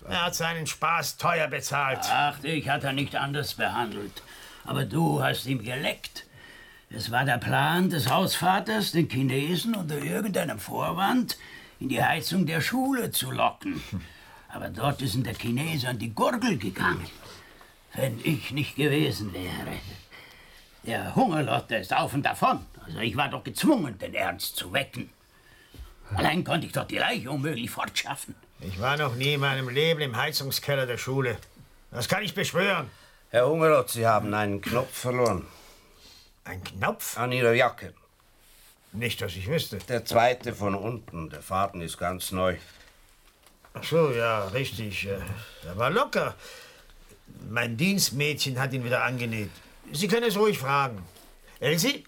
[0.07, 1.99] Er hat seinen Spaß teuer bezahlt.
[2.03, 4.21] Ach, dich hat er nicht anders behandelt.
[4.65, 6.25] Aber du hast ihm geleckt.
[6.89, 11.37] Es war der Plan des Hausvaters, den Chinesen unter irgendeinem Vorwand
[11.79, 13.81] in die Heizung der Schule zu locken.
[14.49, 17.07] Aber dort ist ihm der Chinese an die Gurgel gegangen.
[17.95, 19.77] Wenn ich nicht gewesen wäre.
[20.83, 22.65] Der Hungerlotte ist auf und davon.
[22.85, 25.09] Also ich war doch gezwungen, den Ernst zu wecken.
[26.13, 28.35] Allein konnte ich doch die Leiche unmöglich fortschaffen.
[28.59, 31.37] Ich war noch nie in meinem Leben im Heizungskeller der Schule.
[31.91, 32.89] Das kann ich beschwören.
[33.29, 35.45] Herr Hungerlot, Sie haben einen Knopf verloren.
[36.43, 37.17] Ein Knopf?
[37.17, 37.93] An Ihrer Jacke.
[38.91, 39.77] Nicht, dass ich wüsste.
[39.77, 41.29] Der zweite von unten.
[41.29, 42.57] Der Faden ist ganz neu.
[43.73, 45.07] Ach so, ja, richtig.
[45.07, 45.17] äh,
[45.65, 46.35] Er war locker.
[47.49, 49.51] Mein Dienstmädchen hat ihn wieder angenäht.
[49.91, 51.03] Sie können es ruhig fragen.
[51.59, 52.03] Elsie?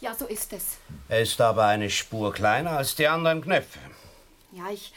[0.00, 0.78] Ja, so ist es.
[1.08, 3.78] Er ist aber eine Spur kleiner als die anderen Knöpfe.
[4.52, 4.92] Ja, ich,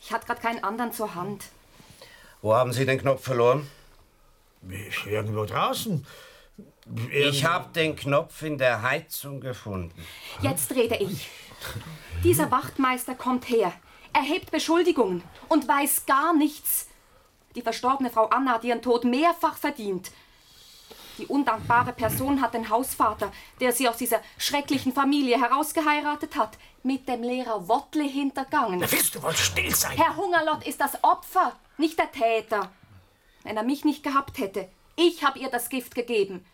[0.00, 1.44] ich hatte gerade keinen anderen zur Hand.
[2.42, 3.68] Wo haben Sie den Knopf verloren?
[5.06, 6.06] Irgendwo draußen.
[7.12, 9.92] Ich habe den Knopf in der Heizung gefunden.
[10.40, 11.28] Jetzt rede ich.
[12.22, 13.72] Dieser Wachtmeister kommt her,
[14.12, 16.88] erhebt Beschuldigungen und weiß gar nichts.
[17.56, 20.12] Die verstorbene Frau Anna hat ihren Tod mehrfach verdient.
[21.18, 27.08] Die undankbare Person hat den Hausvater, der sie aus dieser schrecklichen Familie herausgeheiratet hat, mit
[27.08, 28.80] dem Lehrer Wottle hintergangen.
[28.80, 29.96] Da willst du wohl still sein?
[29.96, 32.70] Herr Hungerlott ist das Opfer, nicht der Täter.
[33.44, 36.44] Wenn er mich nicht gehabt hätte, ich habe ihr das Gift gegeben.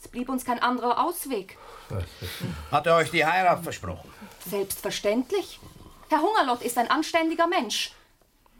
[0.00, 1.58] Es blieb uns kein anderer Ausweg.
[2.70, 4.10] Hat er euch die Heirat versprochen?
[4.48, 5.60] Selbstverständlich.
[6.08, 7.92] Herr Hungerlott ist ein anständiger Mensch.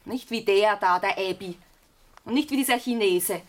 [0.04, 1.56] Nicht wie der da, der Äbi.
[2.24, 3.42] Und nicht wie dieser Chinese.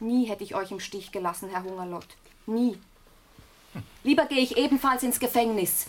[0.00, 2.06] Nie hätte ich euch im Stich gelassen, Herr Hungerlott.
[2.46, 2.78] Nie.
[4.02, 5.86] Lieber gehe ich ebenfalls ins Gefängnis.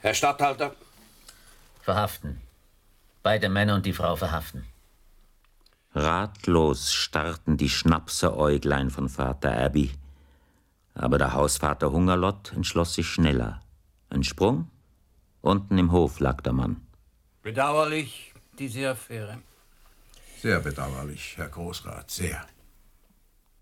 [0.00, 0.74] Herr Statthalter.
[1.82, 2.40] Verhaften.
[3.22, 4.66] Beide Männer und die Frau verhaften.
[5.94, 9.92] Ratlos starrten die Schnapseräuglein von Vater Abby.
[10.94, 13.61] Aber der Hausvater Hungerlott entschloss sich schneller.
[14.12, 14.68] Ein Sprung?
[15.40, 16.86] Unten im Hof lag der Mann.
[17.42, 19.38] Bedauerlich, diese Affäre.
[20.38, 22.46] Sehr bedauerlich, Herr Großrat, sehr.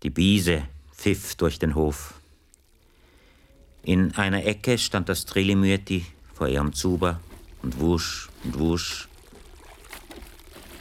[0.03, 2.15] Die Biese pfiff durch den Hof.
[3.83, 7.21] In einer Ecke stand das Trillimüeti vor ihrem Zuber
[7.61, 9.07] und wusch und wusch.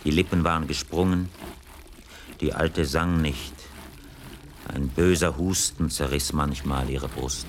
[0.05, 1.29] Die Lippen waren gesprungen.
[2.41, 3.55] Die Alte sang nicht.
[4.66, 7.47] Ein böser Husten zerriss manchmal ihre Brust.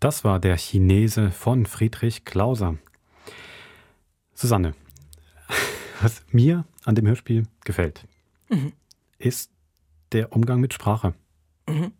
[0.00, 2.76] Das war der Chinese von Friedrich Klauser.
[4.34, 4.74] Susanne,
[6.00, 8.06] was mir an dem Hörspiel gefällt,
[8.48, 8.72] Mhm.
[9.18, 9.50] ist
[10.12, 11.14] der Umgang mit Sprache.
[11.68, 11.92] Mhm.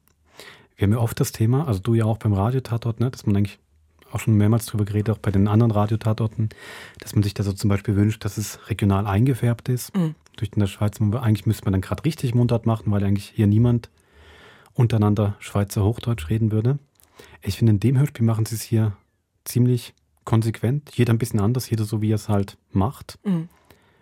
[0.77, 3.37] Wir haben ja oft das Thema, also du ja auch beim Radiotatort, ne, dass man
[3.37, 3.59] eigentlich
[4.11, 6.49] auch schon mehrmals drüber geredet, auch bei den anderen Radiotatorten,
[6.99, 9.95] dass man sich da so zum Beispiel wünscht, dass es regional eingefärbt ist.
[9.95, 10.15] Mhm.
[10.37, 13.47] Durch in der Schweiz, eigentlich müsste man dann gerade richtig Mundart machen, weil eigentlich hier
[13.47, 13.91] niemand
[14.73, 16.79] untereinander Schweizer Hochdeutsch reden würde.
[17.43, 18.97] Ich finde, in dem Hörspiel machen sie es hier
[19.45, 19.95] ziemlich
[20.25, 20.91] konsequent.
[20.95, 23.19] Jeder ein bisschen anders, jeder so, wie er es halt macht.
[23.25, 23.49] Mhm.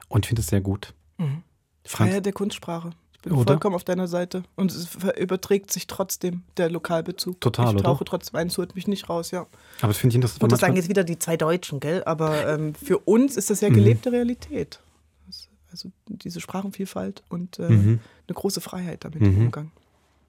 [0.08, 0.94] Und ich finde es sehr gut.
[1.18, 1.42] Mhm.
[1.84, 2.90] Freiheit der Kunstsprache.
[3.14, 3.52] Ich bin Oder?
[3.54, 4.44] vollkommen auf deiner Seite.
[4.54, 7.40] Und es überträgt sich trotzdem der Lokalbezug.
[7.40, 7.82] Total, ich oder?
[7.84, 9.40] tauche trotzdem ein, es holt mich nicht raus, ja.
[9.80, 10.42] Aber das finde ich interessant.
[10.44, 12.04] Und das sagen jetzt wieder die zwei Deutschen, gell?
[12.04, 13.74] Aber ähm, für uns ist das ja Mhm.
[13.74, 14.80] gelebte Realität.
[15.26, 18.00] Das- Also diese Sprachenvielfalt und äh, Mhm.
[18.28, 19.40] eine große Freiheit damit im Mhm.
[19.46, 19.72] Umgang.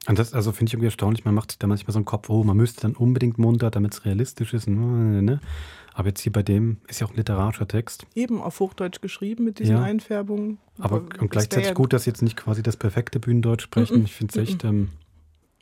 [0.08, 1.26] Und das also finde ich irgendwie erstaunlich.
[1.26, 4.06] Man macht da manchmal so einen Kopf, oh, man müsste dann unbedingt munter, damit es
[4.06, 4.68] realistisch ist.
[4.68, 5.40] Ne, ne.
[5.94, 8.06] Aber jetzt hier bei dem ist ja auch ein literarischer Text.
[8.16, 9.84] Eben auf Hochdeutsch geschrieben mit diesen Ja.
[9.84, 10.58] Einfärbungen.
[10.78, 14.00] Aber das und gleichzeitig gut, dass sie jetzt nicht quasi das perfekte Bühnendeutsch sprechen.
[14.00, 14.06] Mhm.
[14.06, 14.90] Ich finde es echt ähm,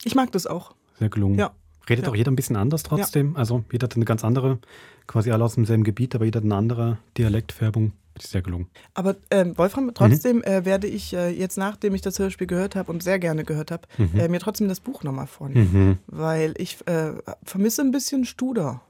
[0.03, 0.76] Ich mag das auch.
[0.99, 1.39] sehr gelungen.
[1.39, 1.51] Ja.
[1.89, 2.11] Redet Ja.
[2.11, 3.35] auch jeder ein bisschen anders trotzdem.
[3.35, 4.59] Also jeder hat eine ganz andere,
[5.07, 7.93] quasi alle aus demselben Gebiet, aber jeder hat eine andere Dialektfärbung.
[8.14, 8.68] Das ist sehr gelungen.
[8.95, 12.91] Aber ähm, Wolfram, trotzdem äh, werde ich äh, jetzt, nachdem ich das Hörspiel gehört habe
[12.91, 14.19] und sehr gerne gehört habe, Mhm.
[14.19, 15.69] äh, mir trotzdem das Buch nochmal vornehmen.
[15.72, 15.97] Mhm.
[16.07, 18.81] Weil ich äh, vermisse ein bisschen Studer.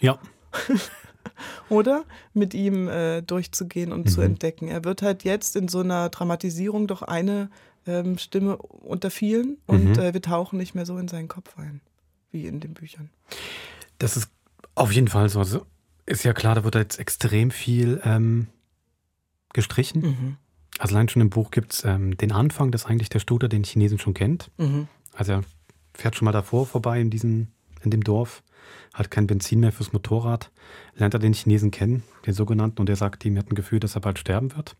[0.00, 0.18] Ja.
[1.68, 2.04] Oder?
[2.34, 4.26] Mit ihm äh, durchzugehen und zu Mhm.
[4.26, 4.68] entdecken.
[4.68, 7.50] Er wird halt jetzt in so einer Dramatisierung doch eine
[7.86, 9.98] ähm, Stimme unter vielen und Mhm.
[9.98, 11.80] äh, wir tauchen nicht mehr so in seinen Kopf ein,
[12.30, 13.10] wie in den Büchern.
[13.98, 14.30] Das ist
[14.74, 15.38] auf jeden Fall so.
[15.38, 15.66] Also
[16.06, 18.48] ist ja klar, da wird jetzt extrem viel ähm,
[19.52, 20.02] gestrichen.
[20.02, 20.36] Mhm.
[20.78, 23.64] Also allein schon im Buch gibt es ähm, den Anfang, dass eigentlich der Studer den
[23.64, 24.50] Chinesen schon kennt.
[24.58, 24.88] Mhm.
[25.14, 25.44] Also er
[25.94, 27.48] fährt schon mal davor vorbei in, diesem,
[27.82, 28.42] in dem Dorf,
[28.92, 30.50] hat kein Benzin mehr fürs Motorrad,
[30.94, 33.80] lernt er den Chinesen kennen, den sogenannten, und er sagt ihm, er hat ein Gefühl,
[33.80, 34.76] dass er bald sterben wird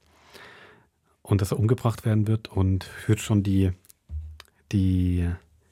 [1.22, 3.72] und dass er umgebracht werden wird und führt schon die,
[4.72, 5.28] die,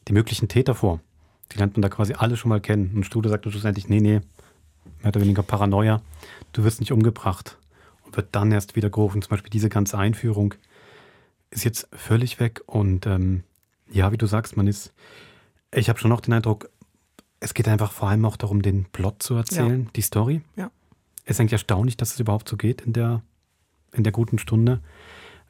[0.09, 1.01] die möglichen Täter vor.
[1.53, 2.93] Die lernt man da quasi alle schon mal kennen.
[2.95, 4.21] Und Studer sagt schlussendlich, nee, nee,
[5.01, 6.01] mehr oder weniger Paranoia,
[6.53, 7.59] du wirst nicht umgebracht
[8.05, 9.23] und wird dann erst wieder gerufen.
[9.23, 10.55] Zum Beispiel diese ganze Einführung
[11.51, 13.45] ist jetzt völlig weg und ähm,
[13.91, 14.93] ja, wie du sagst, man ist,
[15.73, 16.69] ich habe schon noch den Eindruck,
[17.41, 19.91] es geht einfach vor allem auch darum, den Plot zu erzählen, Ja.
[19.95, 20.41] die Story.
[20.57, 20.71] Ja.
[21.25, 23.23] Es ist eigentlich erstaunlich, dass es überhaupt so geht in der,
[23.93, 24.81] in der guten Stunde.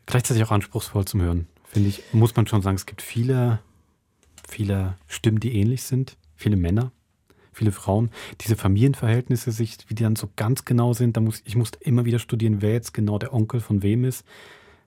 [0.06, 1.46] Gleichzeitig auch anspruchsvoll zum Hören.
[1.66, 3.60] finde ich, muss man schon sagen, es gibt viele,
[4.54, 6.92] viele Stimmen, die ähnlich sind, viele Männer,
[7.52, 8.10] viele Frauen.
[8.40, 12.04] Diese Familienverhältnisse, sich, wie die dann so ganz genau sind, da muss, ich musste immer
[12.04, 14.24] wieder studieren, wer jetzt genau der Onkel von wem ist.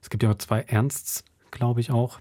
[0.02, 2.18] Es gibt ja auch zwei Ernsts, glaube ich auch.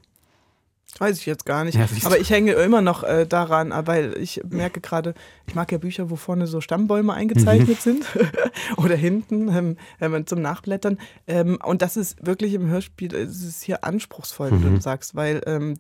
[0.99, 1.75] Weiß ich jetzt gar nicht.
[1.77, 5.13] Ja, aber ich hänge immer noch äh, daran, weil ich merke gerade,
[5.45, 7.81] ich mag ja Bücher, wo vorne so Stammbäume eingezeichnet Mhm.
[7.81, 8.05] sind
[8.77, 10.97] oder hinten ähm, ähm, zum Nachblättern.
[11.27, 14.75] Ähm, und das ist wirklich im Hörspiel, es ist hier anspruchsvoll, wie Mhm.
[14.75, 15.75] du sagst, weil ähm,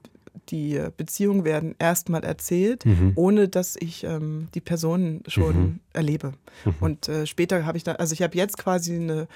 [0.49, 3.13] die Beziehungen werden erstmal erzählt, Mhm.
[3.15, 5.79] ohne dass ich ähm, die Personen schon Mhm.
[5.93, 6.33] erlebe.
[6.65, 6.73] Mhm.
[6.79, 9.27] Und äh, später habe ich dann, also ich habe jetzt quasi eine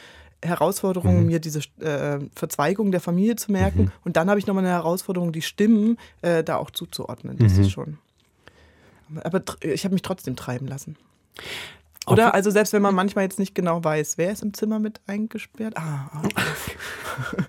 [0.43, 1.25] Herausforderung, Mhm.
[1.27, 3.83] mir diese äh, Verzweigung der Familie zu merken.
[3.83, 3.91] Mhm.
[4.05, 7.37] Und dann habe ich nochmal eine Herausforderung, die Stimmen äh, da auch zuzuordnen.
[7.37, 7.61] Das Mhm.
[7.61, 7.97] ist schon.
[9.23, 10.95] Aber ich habe mich trotzdem treiben lassen.
[12.07, 12.33] Oder?
[12.33, 15.77] Also selbst wenn man manchmal jetzt nicht genau weiß, wer ist im Zimmer mit eingesperrt.
[15.77, 16.21] Ah, ah.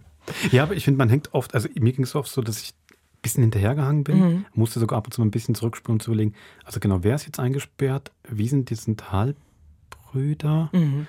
[0.52, 2.74] Ja, aber ich finde, man hängt oft, also mir ging es oft so, dass ich
[3.22, 4.44] bisschen hinterhergehangen bin, Mhm.
[4.54, 6.34] musste sogar ab und zu mal ein bisschen zurückspulen, um zu überlegen,
[6.64, 11.06] also genau, wer ist jetzt eingesperrt, wie sind die sind Halbbrüder Mhm.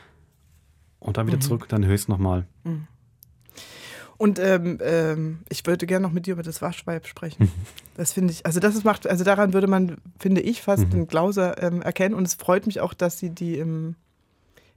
[0.99, 1.41] und dann wieder Mhm.
[1.41, 2.45] zurück, dann höchst nochmal.
[2.64, 2.88] Mhm.
[4.18, 7.52] Und ähm, ähm, ich würde gerne noch mit dir über das Waschweib sprechen.
[7.98, 10.90] Das finde ich, also das ist macht, also daran würde man, finde ich, fast Mhm.
[10.91, 12.14] den Glauser ähm, erkennen.
[12.15, 13.95] Und es freut mich auch, dass sie die im,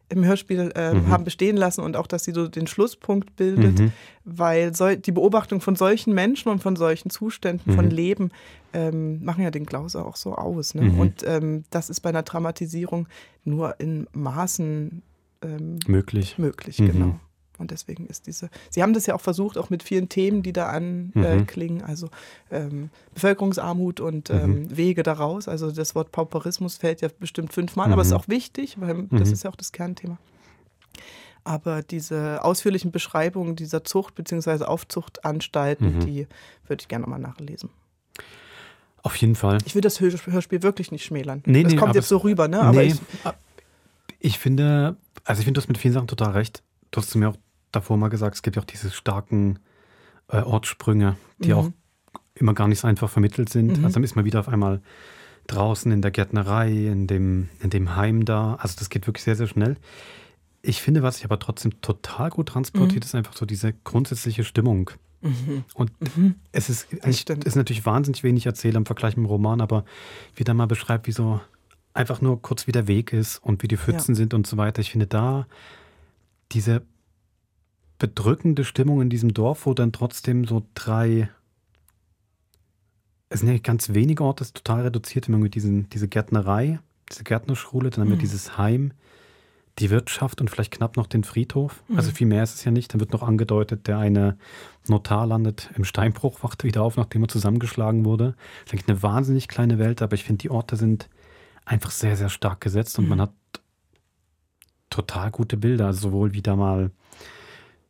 [0.09, 1.09] im Hörspiel ähm, Mhm.
[1.11, 3.93] haben bestehen lassen und auch, dass sie so den Schlusspunkt bildet, Mhm.
[4.25, 7.91] weil sol die Beobachtung von solchen Menschen und von solchen Zuständen von Mhm.
[7.91, 8.31] Leben
[8.73, 10.75] ähm, machen ja den Glauser auch so aus.
[10.75, 10.83] Ne?
[10.83, 10.99] Mhm.
[11.01, 13.09] Und ähm, das ist bei einer Dramatisierung
[13.45, 15.03] nur in Maßen
[15.43, 16.39] ähm, Möglich.
[16.39, 16.87] Möglich, Mhm.
[16.93, 17.21] genau.
[17.59, 18.51] Und deswegen ist diese.
[18.71, 21.47] Sie haben das ja auch versucht, auch mit vielen Themen, die da anklingen, äh, Mhm.
[21.47, 22.09] klingen, also
[22.51, 24.37] ähm, Bevölkerungsarmut und Mhm.
[24.37, 25.49] ähm, Wege daraus.
[25.49, 28.19] Also das Wort Pauperismus fällt ja bestimmt fünfmal, aber es ist Mhm.
[28.21, 29.33] auch wichtig, weil das Mhm.
[29.35, 30.19] ist ja auch das Kernthema.
[31.45, 34.65] Aber diese ausführlichen Beschreibungen dieser Zucht bzw.
[34.65, 36.01] Aufzuchtanstalten, Mhm.
[36.01, 36.27] die
[36.67, 37.71] würde ich gerne nochmal nachlesen.
[39.03, 39.59] Auf jeden Fall.
[39.65, 41.43] Ich will das Hör- Hörspiel wirklich nicht schmälern.
[41.47, 42.61] Nee, das nee, kommt jetzt so rüber, ne?
[42.61, 43.01] Aber nee, ich,
[44.19, 46.63] Ich finde, also ich finde, du hast mit vielen Sachen total recht.
[46.91, 47.37] Du hast mir auch
[47.77, 49.59] davor mal gesagt, es gibt ja auch diese starken
[50.29, 51.55] äh, Ortssprünge, die Mhm.
[51.55, 51.71] auch
[52.35, 53.79] immer gar nicht so einfach vermittelt sind.
[53.79, 53.85] Mhm.
[53.85, 54.81] Also dann ist man wieder auf einmal
[55.47, 58.57] draußen in der Gärtnerei, in dem, in dem Heim da.
[58.57, 59.77] Also das geht wirklich sehr, sehr schnell.
[60.63, 63.07] Ich finde, was sich aber trotzdem total gut transportiert, Mhm.
[63.07, 64.91] ist einfach so diese grundsätzliche Stimmung.
[65.23, 65.65] Mhm.
[65.75, 66.35] Und Mhm.
[66.53, 69.85] es ist, es ist natürlich wahnsinnig wenig erzählt im Vergleich mit dem Roman, aber
[70.35, 71.41] wie der mal beschreibt, wie so
[71.95, 74.17] einfach nur kurz wie der Weg ist und wie die Pfützen Ja.
[74.17, 74.81] sind und so weiter.
[74.81, 75.47] Ich finde da
[76.53, 76.83] diese
[77.99, 81.29] bedrückende Stimmung in diesem Dorf, wo dann trotzdem so drei,
[83.29, 86.79] es sind ja ganz wenige Orte, das ist total reduziert, immer mit diesen, diese Gärtnerei,
[87.11, 88.21] diese Gärtnerschule, dann haben wir Mhm.
[88.21, 88.93] dieses Heim,
[89.79, 91.83] die Wirtschaft und vielleicht knapp noch den Friedhof.
[91.89, 91.97] Mhm.
[91.99, 92.95] Also viel mehr ist es ja nicht.
[92.95, 94.39] Dann wird noch angedeutet, der eine
[94.89, 98.35] Notar landet im Steinbruch, wacht wieder auf, nachdem er zusammengeschlagen wurde.
[98.65, 101.09] Das ist eigentlich eine wahnsinnig kleine Welt, aber ich finde, die Orte sind
[101.67, 103.11] einfach sehr, sehr stark gesetzt und Mhm.
[103.11, 103.33] man hat
[104.89, 106.91] total gute Bilder, also sowohl wie da mal,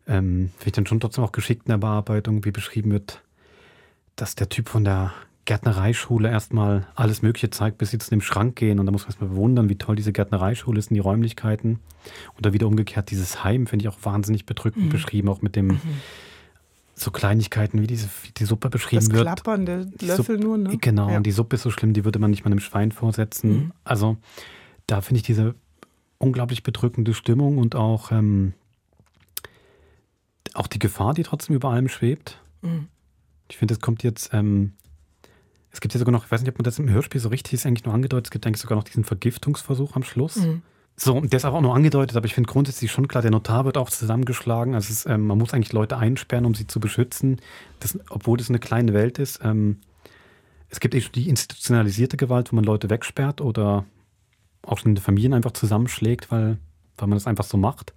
[0.07, 3.23] ähm, finde ich dann schon trotzdem auch geschickt in der Bearbeitung, wie beschrieben wird,
[4.17, 5.13] dass der Typ von der
[5.47, 8.81] Gärtnereischule erstmal alles Mögliche zeigt, bis sie zu dem Schrank gehen.
[8.81, 11.79] Und da muss man erstmal bewundern, wie toll diese Gärtnereischule ist und die Räumlichkeiten.
[12.39, 14.91] Oder wieder umgekehrt, dieses Heim finde ich auch wahnsinnig bedrückend Mhm.
[14.91, 15.79] beschrieben, auch mit dem
[16.95, 19.23] so Kleinigkeiten, wie diese wie die Suppe beschrieben das wird.
[19.23, 20.79] Klappern der Löffel nur, ne?
[20.81, 21.19] Genau, Ja.
[21.19, 23.51] und die Suppe ist so schlimm, die würde man nicht mal einem Schwein vorsetzen.
[23.51, 23.73] Mhm.
[23.85, 24.17] Also
[24.87, 25.55] da finde ich diese
[26.19, 28.55] unglaublich bedrückende Stimmung und auch, ähm,
[30.57, 32.41] auch die Gefahr, die trotzdem über allem schwebt.
[32.63, 32.89] Mhm.
[33.49, 34.73] Ich finde, es kommt jetzt, ähm,
[35.71, 37.55] es gibt ja sogar noch, ich weiß nicht, ob man das im Hörspiel so richtig
[37.55, 40.37] ist, eigentlich nur angedeutet, es gibt eigentlich sogar noch diesen Vergiftungsversuch am Schluss.
[40.37, 40.63] Mhm.
[40.99, 43.67] So, der ist aber auch nur angedeutet, aber ich finde grundsätzlich schon klar, der Notar
[43.67, 44.75] wird auch zusammengeschlagen.
[44.75, 47.39] Also ist, ähm, man muss eigentlich Leute einsperren, um sie zu beschützen,
[47.81, 49.41] das, obwohl das eine kleine Welt ist.
[49.43, 49.81] Ähm,
[50.71, 53.85] es gibt eben die institutionalisierte Gewalt, wo man Leute wegsperrt oder
[54.63, 56.59] auch schon in den Familien einfach zusammenschlägt, weil,
[56.97, 57.93] weil man das einfach so macht.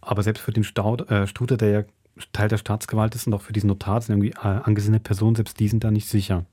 [0.00, 1.84] Aber selbst für den Stau, äh, Studer, der ja
[2.32, 5.58] Teil der Staatsgewalt ist und auch für diesen Notar, sind irgendwie äh, angesehene Personen, selbst
[5.60, 6.44] die sind da nicht sicher.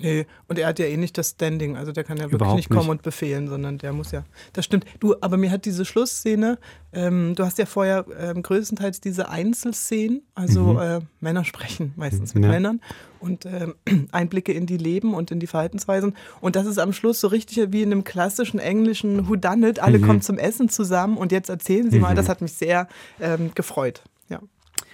[0.00, 2.56] Nee, und er hat ja eh nicht das Standing, also der kann ja wirklich Überhaupt
[2.58, 2.88] nicht kommen nicht.
[2.90, 4.22] und befehlen, sondern der muss ja.
[4.52, 4.84] Das stimmt.
[5.00, 6.58] Du, aber mir hat diese Schlussszene,
[6.92, 10.78] ähm, du hast ja vorher ähm, größtenteils diese Einzelszenen, also Mhm.
[10.78, 12.50] äh, Männer sprechen meistens mit Ja.
[12.50, 12.80] Männern
[13.18, 13.74] und ähm,
[14.12, 16.14] Einblicke in die Leben und in die Verhaltensweisen.
[16.40, 19.80] Und das ist am Schluss so richtig wie in einem klassischen englischen Whodunit.
[19.80, 20.02] Alle Mhm.
[20.06, 22.12] kommen zum Essen zusammen und jetzt erzählen sie mal.
[22.12, 22.16] Mhm.
[22.18, 22.86] Das hat mich sehr
[23.20, 24.02] ähm, gefreut.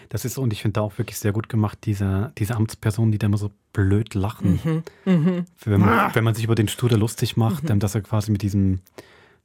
[0.08, 3.18] Das ist und ich finde da auch wirklich sehr gut gemacht, diese, diese Amtspersonen, die
[3.18, 4.60] da immer so blöd lachen.
[4.64, 4.82] Mhm.
[5.12, 5.44] Mhm.
[5.64, 6.10] Wenn, man, Ah.
[6.14, 7.70] wenn man sich über den Studer lustig macht, Mhm.
[7.72, 8.80] ähm, dass er quasi mit diesem,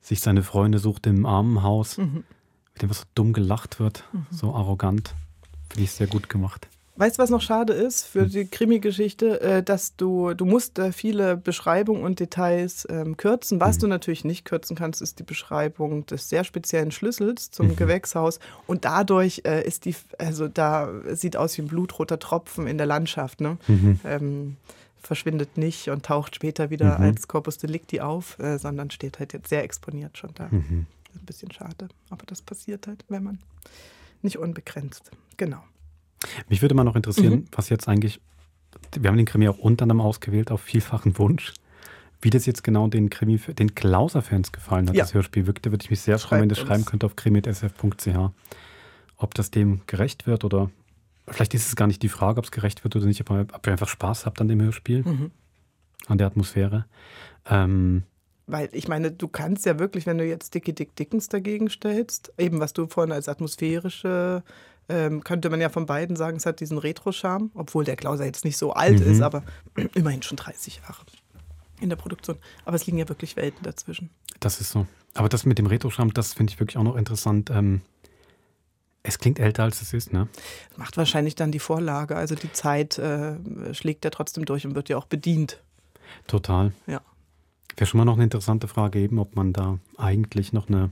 [0.02, 2.24] sich seine Freunde sucht im Armenhaus, Mhm.
[2.74, 4.26] mit dem was so dumm gelacht wird, Mhm.
[4.32, 5.14] so arrogant.
[5.70, 6.68] Finde ich sehr gut gemacht.
[7.00, 9.40] Weißt du, was noch schade ist für die Krimi-Geschichte?
[9.40, 13.62] Äh, dass du, du musst äh, viele Beschreibungen und Details ähm, kürzen.
[13.62, 17.76] Was du natürlich nicht kürzen kannst, ist die Beschreibung des sehr speziellen Schlüssels zum Mhm.
[17.78, 18.40] Gewächshaus.
[18.68, 22.86] Und dadurch äh, ist die, also da sieht aus wie ein blutroter Tropfen in der
[22.88, 23.40] Landschaft.
[23.40, 23.58] Ne?
[23.68, 24.00] Mhm.
[24.04, 24.58] Ähm,
[25.02, 27.06] verschwindet nicht und taucht später wieder Mhm.
[27.06, 30.50] als Corpus Delicti auf, äh, sondern steht halt jetzt sehr exponiert schon da.
[30.52, 30.86] Mhm.
[31.16, 33.40] Ein bisschen schade, aber das passiert halt, wenn man
[34.22, 35.10] nicht unbegrenzt.
[35.38, 35.64] Genau.
[36.48, 37.46] Mich würde mal noch interessieren, Mhm.
[37.52, 38.20] was jetzt eigentlich,
[39.00, 41.54] wir haben den Krimi auch unter anderem ausgewählt auf vielfachen Wunsch.
[42.22, 45.04] Wie das jetzt genau den Krimi, den Klauser-Fans gefallen hat, Ja.
[45.04, 48.32] das Hörspiel wirkte, würde ich mich sehr freuen, wenn ihr schreiben könnt auf krimi.sf.ch.
[49.18, 50.70] Ob das dem gerecht wird oder
[51.28, 53.30] vielleicht ist es gar nicht die Frage, ob es gerecht wird oder nicht, ob
[53.68, 55.32] ihr einfach Spaß habt an dem Hörspiel, Mhm.
[56.08, 56.86] an der Atmosphäre.
[57.50, 58.04] Ähm,
[58.52, 62.34] Weil ich meine, du kannst ja wirklich, wenn du jetzt Dickie Dick Dickens dagegen stellst,
[62.38, 64.44] eben was du vorhin als atmosphärische,
[64.90, 68.46] ähm, könnte man ja von beiden sagen, es hat diesen Retro-Charme, obwohl der Klauser jetzt
[68.46, 69.12] nicht so alt Mhm.
[69.12, 69.44] ist, aber
[69.94, 71.04] immerhin schon 30 Jahre
[71.80, 72.38] in der Produktion.
[72.66, 74.10] Aber es liegen ja wirklich Welten dazwischen.
[74.40, 74.88] Das ist so.
[75.14, 77.52] Aber das mit dem Retro-Charme, das finde ich wirklich auch noch interessant.
[77.52, 77.82] Ähm,
[79.04, 80.28] es klingt älter, als es ist, ne?
[80.76, 83.36] Macht wahrscheinlich dann die Vorlage, also die Zeit äh,
[83.74, 85.62] schlägt ja trotzdem durch und wird ja auch bedient.
[86.28, 86.74] Total.
[86.88, 87.02] Ja.
[87.80, 90.90] Wäre schon mal noch eine interessante Frage eben, ob man da eigentlich noch eine,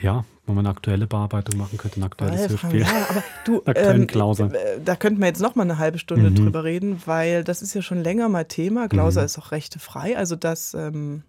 [0.00, 2.80] ja, wo man eine aktuelle Bearbeitung machen könnte, ein aktuelles Weil, Hörspiel.
[2.82, 4.52] Ja, aber du, ähm, Klauser.
[4.54, 6.34] äh, da könnten wir jetzt noch mal eine halbe Stunde Mhm.
[6.36, 8.86] drüber reden, weil das ist ja schon länger mal Thema.
[8.88, 9.26] Klauser Mhm.
[9.26, 11.22] ist auch rechtefrei, also das ähm,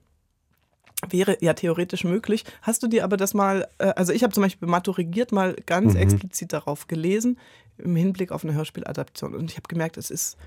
[1.09, 2.43] wäre ja theoretisch möglich.
[2.61, 5.93] Hast du dir aber das mal, äh, also ich habe zum Beispiel maturigiert mal ganz
[5.93, 5.99] Mhm.
[6.01, 7.39] explizit darauf gelesen,
[7.77, 9.33] im Hinblick auf eine Hörspieladaption.
[9.35, 10.37] Und ich habe gemerkt, es ist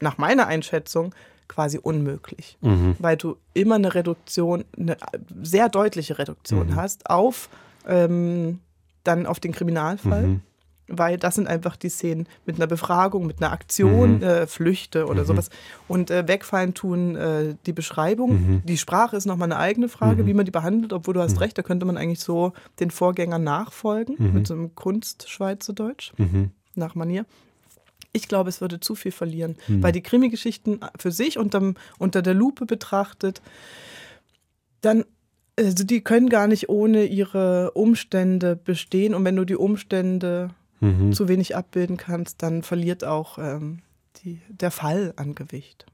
[0.00, 1.14] nach meiner Einschätzung
[1.48, 2.96] quasi unmöglich, Mhm.
[2.98, 4.96] weil du immer eine Reduktion, eine
[5.42, 6.76] sehr deutliche Reduktion Mhm.
[6.76, 7.48] hast auf
[7.86, 8.60] ähm,
[9.04, 10.22] dann auf den Kriminalfall.
[10.26, 10.40] Mhm.
[10.86, 14.22] Weil das sind einfach die Szenen mit einer Befragung, mit einer Aktion, Mhm.
[14.22, 15.26] äh, Flüchte oder Mhm.
[15.26, 15.50] sowas.
[15.88, 18.30] Und äh, wegfallen tun äh, die Beschreibung.
[18.32, 18.62] Mhm.
[18.64, 21.56] Die Sprache ist nochmal eine eigene Frage, wie man die behandelt, obwohl du hast recht,
[21.56, 26.12] da könnte man eigentlich so den Vorgängern nachfolgen, mit so einem Kunstschweizerdeutsch
[26.74, 27.24] nach Manier.
[28.16, 29.82] Ich glaube, es würde zu viel verlieren, Mhm.
[29.82, 33.42] weil die Krimi-Geschichten für sich unterm, unter der Lupe betrachtet,
[34.80, 35.04] dann,
[35.58, 39.14] also die können gar nicht ohne ihre Umstände bestehen.
[39.14, 40.50] Und wenn du die Umstände
[40.80, 41.12] Mhm.
[41.12, 43.80] zu wenig abbilden kannst, dann verliert auch ähm,
[44.22, 45.86] die, der Fall an Gewicht.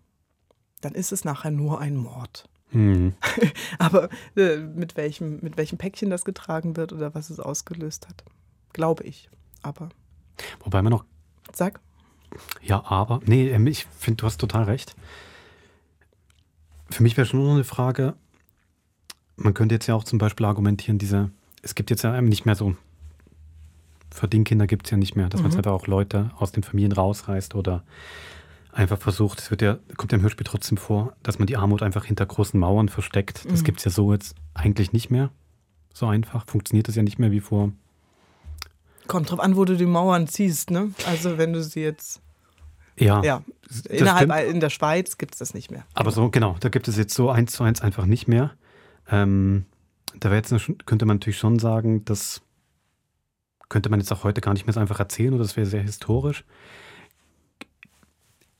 [0.82, 2.48] Dann ist es nachher nur ein Mord.
[2.72, 3.14] Mhm.
[3.78, 8.24] Aber äh, mit, welchem, mit welchem Päckchen das getragen wird oder was es ausgelöst hat,
[8.72, 9.28] glaube ich.
[9.62, 9.88] Aber
[10.64, 11.04] Wobei man noch,
[11.54, 11.80] sag.
[12.62, 14.94] Ja, aber, nee, ähm, ich finde, du hast total recht.
[16.90, 18.14] Für mich wäre schon noch eine Frage,
[19.36, 21.30] man könnte jetzt ja auch zum Beispiel argumentieren, diese,
[21.62, 22.76] es gibt jetzt ja einem nicht mehr so,
[24.10, 25.52] Verdingkinder gibt es ja nicht mehr, dass man Mhm.
[25.52, 27.84] jetzt einfach auch Leute aus den Familien rausreißt oder
[28.72, 31.82] einfach versucht, es wird ja, kommt ja im Hörspiel trotzdem vor, dass man die Armut
[31.82, 33.44] einfach hinter großen Mauern versteckt.
[33.50, 33.64] Das Mhm.
[33.64, 35.30] gibt es ja so jetzt eigentlich nicht mehr.
[35.92, 36.44] So einfach.
[36.46, 37.72] Funktioniert das ja nicht mehr wie vor.
[39.10, 40.92] Kommt drauf an, wo du die Mauern ziehst, ne?
[41.04, 42.22] Also wenn du sie jetzt.
[42.96, 43.42] Ja, Ja.
[43.88, 44.54] Innerhalb stimmt.
[44.54, 45.84] in der Schweiz gibt es das nicht mehr.
[45.94, 48.52] Aber so, genau, da gibt es jetzt so eins zu eins einfach nicht mehr.
[49.10, 49.66] Ähm,
[50.18, 50.54] da wäre jetzt,
[50.86, 52.40] könnte man natürlich schon sagen, das
[53.68, 55.82] könnte man jetzt auch heute gar nicht mehr so einfach erzählen oder das wäre sehr
[55.82, 56.44] historisch.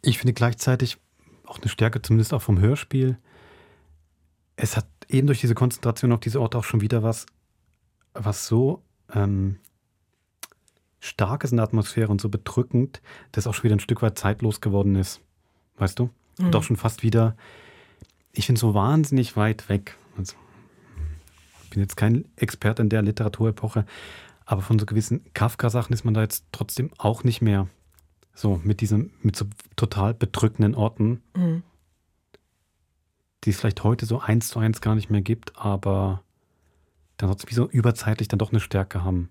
[0.03, 0.99] Ich finde gleichzeitig
[1.45, 3.19] auch eine Stärke, zumindest auch vom Hörspiel.
[4.57, 7.27] Es hat eben durch diese Konzentration auf diese Orte auch schon wieder was,
[8.15, 8.83] was so
[9.13, 9.59] ähm,
[11.01, 13.01] stark ist in der Atmosphäre und so bedrückend,
[13.33, 15.21] dass auch schon wieder ein Stück weit zeitlos geworden ist.
[15.79, 16.11] Weißt du?
[16.39, 16.47] Mhm.
[16.47, 17.37] Und auch schon fast wieder,
[18.33, 19.97] ich finde so wahnsinnig weit weg.
[20.17, 20.37] Also,
[21.65, 23.87] ich bin jetzt kein Experte in der Literaturepoche,
[24.45, 27.69] aber von so gewissen Kafka-Sachen ist man da jetzt trotzdem auch nicht mehr
[28.35, 29.47] so mit diesem, mit so
[29.77, 31.63] total bedrückenden Orten, Mhm.
[33.45, 36.23] die es vielleicht heute so eins zu eins gar nicht mehr gibt, aber
[37.17, 39.31] dann trotzdem wie so überzeitlich dann doch eine Stärke haben.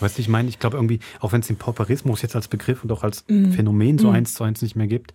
[0.00, 2.82] Weißt du, ich meine, ich glaube irgendwie, auch wenn es den Pauperismus jetzt als Begriff
[2.84, 3.52] und auch als Mhm.
[3.52, 4.14] Phänomen so Mhm.
[4.14, 5.14] eins zu eins nicht mehr gibt,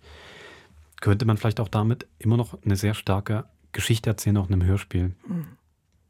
[1.00, 4.64] könnte man vielleicht auch damit immer noch eine sehr starke Geschichte erzählen, auch in einem
[4.66, 5.12] Hörspiel.
[5.28, 5.46] Mhm.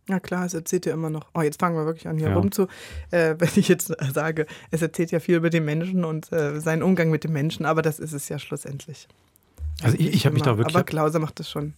[0.09, 1.29] Ja klar, es erzählt ja immer noch.
[1.35, 2.37] Oh, jetzt fangen wir wirklich an, hier Ja.
[2.37, 2.67] rumzu.
[3.11, 6.83] Äh, wenn ich jetzt sage, es erzählt ja viel über den Menschen und äh, seinen
[6.83, 9.09] Umgang mit dem Menschen, aber das ist es ja schlussendlich.
[9.83, 11.75] Also ich- ich hab mich da wirklich- Aber Klauser macht das schon.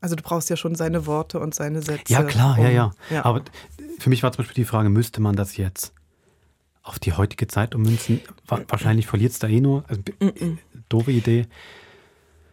[0.00, 2.12] Also du brauchst ja schon seine Worte und seine Sätze.
[2.12, 3.24] Ja, klar, ja, um- ja, ja.
[3.24, 3.42] Aber
[3.98, 5.92] für mich war zum Beispiel die Frage, müsste man das jetzt
[6.82, 8.20] auf die heutige Zeit ummünzen?
[8.46, 9.84] Wa wahrscheinlich verliert es da eh nur.
[9.88, 10.02] Also,
[10.88, 11.46] doofe Idee.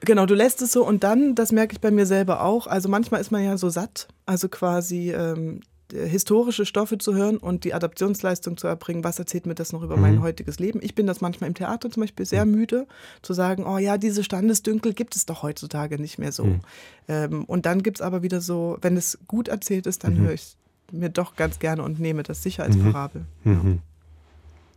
[0.01, 2.87] Genau, du lässt es so und dann, das merke ich bei mir selber auch, also
[2.87, 7.63] manchmal ist man ja so satt, also quasi, ähm, äh, historische Stoffe zu hören und
[7.63, 10.21] die Adaptionsleistung zu erbringen, was erzählt mir das noch über mein Mhm.
[10.21, 10.79] heutiges Leben.
[10.81, 12.87] Ich bin das manchmal im Theater zum Beispiel sehr müde,
[13.21, 16.45] zu sagen, oh ja, diese Standesdünkel gibt es doch heutzutage nicht mehr so.
[16.45, 16.59] Mhm.
[17.07, 20.19] Ähm, und dann gibt es aber wieder so, wenn es gut erzählt ist, dann Mhm.
[20.23, 20.57] höre ich es
[20.91, 22.91] mir doch ganz gerne und nehme das sicher als Mhm.
[22.91, 23.25] Parabel.
[23.43, 23.79] Mhm.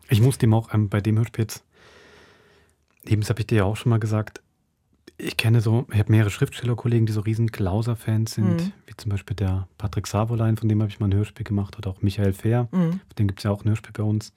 [0.08, 1.62] Ich muss dem auch ähm, bei dem Hörspiel jetzt,
[3.04, 4.42] eben das habe ich dir ja auch schon mal gesagt,
[5.22, 8.72] ich kenne so, ich habe mehrere Schriftstellerkollegen, die so riesen Klauser-Fans sind, Mhm.
[8.86, 11.90] wie zum Beispiel der Patrick Savolein, von dem habe ich mal ein Hörspiel gemacht, oder
[11.90, 12.92] auch Michael Fehr, Mhm.
[12.92, 14.32] von dem gibt es ja auch ein Hörspiel bei uns.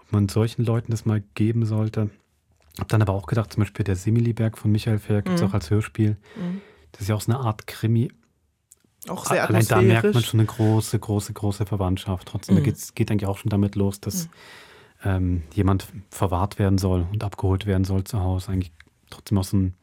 [0.00, 2.10] Ob man solchen Leuten das mal geben sollte.
[2.78, 5.48] Habe dann aber auch gedacht, zum Beispiel der Similiberg von Michael Fehr gibt es Mhm.
[5.48, 6.16] auch als Hörspiel.
[6.36, 6.60] Mhm.
[6.92, 8.10] Das ist ja auch so eine Art Krimi.
[9.08, 12.28] Auch sehr Allein da merkt man schon eine große, große, große Verwandtschaft.
[12.28, 12.64] Trotzdem Mhm.
[12.64, 14.28] da geht eigentlich auch schon damit los, dass
[15.04, 18.50] ähm, jemand verwahrt werden soll und abgeholt werden soll zu Hause.
[18.50, 18.72] Eigentlich
[19.10, 19.74] trotzdem auch so ein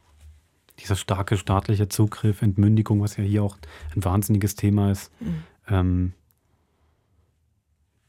[0.80, 3.56] dieser starke staatliche Zugriff, Entmündigung, was ja hier auch
[3.94, 5.10] ein wahnsinniges Thema ist.
[5.20, 5.42] Mhm.
[5.68, 6.12] Ähm,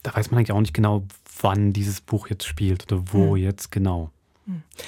[0.04, 1.04] da weiß man eigentlich auch nicht genau,
[1.42, 3.42] wann dieses Buch jetzt spielt oder wo Mhm.
[3.44, 4.12] jetzt genau.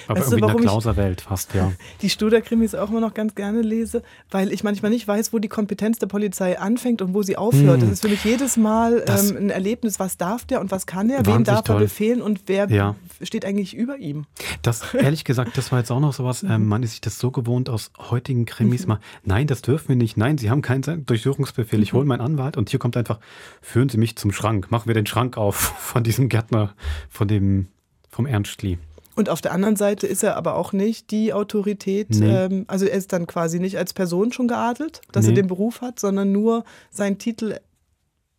[0.07, 1.71] Aber Weißt du, irgendwie in der Klauserwelt fast, ja.
[2.01, 5.47] die Studer-Krimis auch immer noch ganz gerne lese, weil ich manchmal nicht weiß, wo die
[5.47, 7.81] Kompetenz der Polizei anfängt und wo sie aufhört.
[7.81, 7.89] Hm.
[7.89, 11.09] Das ist für mich jedes Mal ähm, ein Erlebnis, was darf der und was kann
[11.09, 11.79] er, wem darf er toll.
[11.79, 12.95] befehlen und wer Ja.
[13.21, 14.25] steht eigentlich über ihm.
[14.61, 17.31] Das, ehrlich gesagt, das war jetzt auch noch sowas, ähm, man ist sich das so
[17.31, 18.87] gewohnt aus heutigen Krimis Mhm.
[18.89, 21.97] mal, nein, das dürfen wir nicht, nein, Sie haben keinen Durchsuchungsbefehl, ich Mhm.
[21.97, 23.19] hole meinen Anwalt und hier kommt einfach,
[23.61, 26.73] führen Sie mich zum Schrank, machen wir den Schrank auf von diesem Gärtner,
[27.09, 27.69] von dem,
[28.09, 28.77] vom Ernstli.
[29.17, 32.27] Und auf der anderen Seite ist er aber auch nicht die Autorität, Nee.
[32.29, 35.37] ähm, also er ist dann quasi nicht als Person schon geadelt, dass er Nee.
[35.41, 37.55] den Beruf hat, sondern nur sein Titel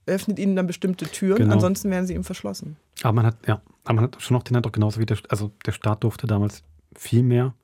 [0.06, 1.54] öffnet ihnen dann bestimmte Türen, Genau.
[1.54, 2.76] ansonsten werden sie ihm verschlossen.
[3.02, 5.50] Aber man hat, ja, aber man hat schon noch den Eindruck, genauso wie der, also
[5.66, 6.62] der Staat durfte damals
[6.96, 7.54] viel mehr,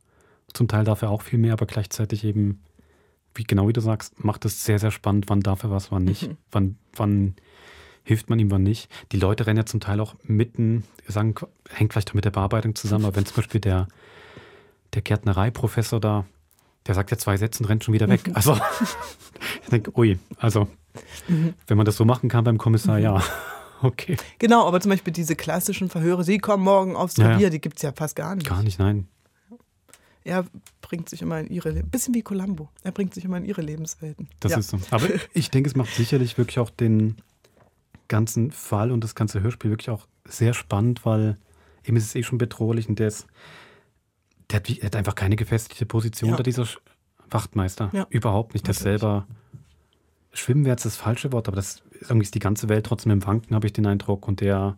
[0.53, 2.63] zum Teil darf er auch viel mehr, aber gleichzeitig eben,
[3.35, 6.05] wie genau wie du sagst, macht es sehr, sehr spannend, wann darf er was, wann
[6.05, 6.37] nicht, Mhm.
[6.51, 7.35] wann, wann
[8.05, 8.89] hilft man ihm, wann nicht.
[9.13, 11.35] Die Leute rennen ja zum Teil auch mitten, sagen,
[11.71, 13.89] hängt vielleicht auch mit der Bearbeitung zusammen, aber wenn zum Beispiel der,
[14.93, 16.25] der Gärtnereiprofessor da,
[16.87, 18.29] der sagt ja zwei Sätze und rennt schon wieder weg.
[18.29, 18.37] Mhm.
[18.37, 18.59] Also,
[19.63, 20.69] ich denke, ui, also,
[21.27, 21.55] Mhm.
[21.67, 23.21] wenn man das so machen kann beim Kommissar, ja,
[23.83, 24.17] okay.
[24.39, 27.35] Genau, aber zum Beispiel diese klassischen Verhöre, sie kommen morgen aufs Ja, ja.
[27.35, 28.47] Revier, die gibt es ja fast gar nicht.
[28.47, 29.09] Gar nicht, nein.
[30.23, 30.45] Er
[30.83, 33.61] bringt sich immer in ihre, Le- bisschen wie Columbo, er bringt sich immer in ihre
[33.61, 34.29] Lebenswelten.
[34.41, 34.59] Das ja.
[34.59, 34.79] ist so.
[34.91, 37.17] Aber ich denke, es macht sicherlich wirklich auch den
[38.09, 41.37] ganzen Fall und das ganze Hörspiel wirklich auch sehr spannend, weil
[41.85, 43.27] ihm ist es eh schon bedrohlich und der ist,
[44.51, 46.37] der hat, wie- er hat einfach keine gefestigte Position Ja.
[46.37, 46.79] da dieser Sch-
[47.31, 47.91] Wachtmeister.
[47.93, 48.07] Ja.
[48.11, 48.69] Überhaupt nicht.
[48.69, 49.27] Das selber
[50.33, 53.25] Schwimmen wäre jetzt das falsche Wort, aber das irgendwie ist die ganze Welt trotzdem im
[53.27, 54.27] Wanken, habe ich den Eindruck.
[54.29, 54.77] Und der,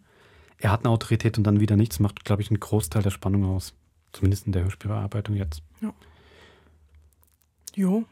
[0.59, 3.45] er hat eine Autorität und dann wieder nichts, macht, glaube ich, einen Großteil der Spannung
[3.45, 3.75] aus.
[4.13, 5.63] Zumindest in der Hörspielbearbeitung jetzt.
[5.81, 5.93] Ja.
[7.75, 8.05] Jo,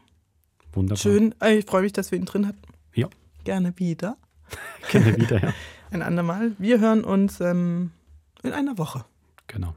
[0.73, 0.97] Wunderbar.
[0.97, 1.33] schön.
[1.47, 2.61] Ich freue mich, dass wir ihn drin hatten.
[2.93, 3.09] Ja.
[3.43, 4.17] Gerne wieder.
[4.91, 5.53] Gerne wieder, ja.
[5.91, 6.51] Ein andermal.
[6.57, 7.91] Wir hören uns ähm,
[8.43, 9.05] in einer Woche
[9.47, 9.75] Genau.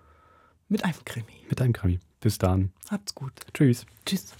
[0.69, 1.27] mit einem Krimi.
[1.49, 2.01] Mit einem Krimi.
[2.21, 2.73] Bis dann.
[2.91, 3.33] Habt's gut.
[3.55, 3.87] Tschüss.
[4.05, 4.33] Tschüss.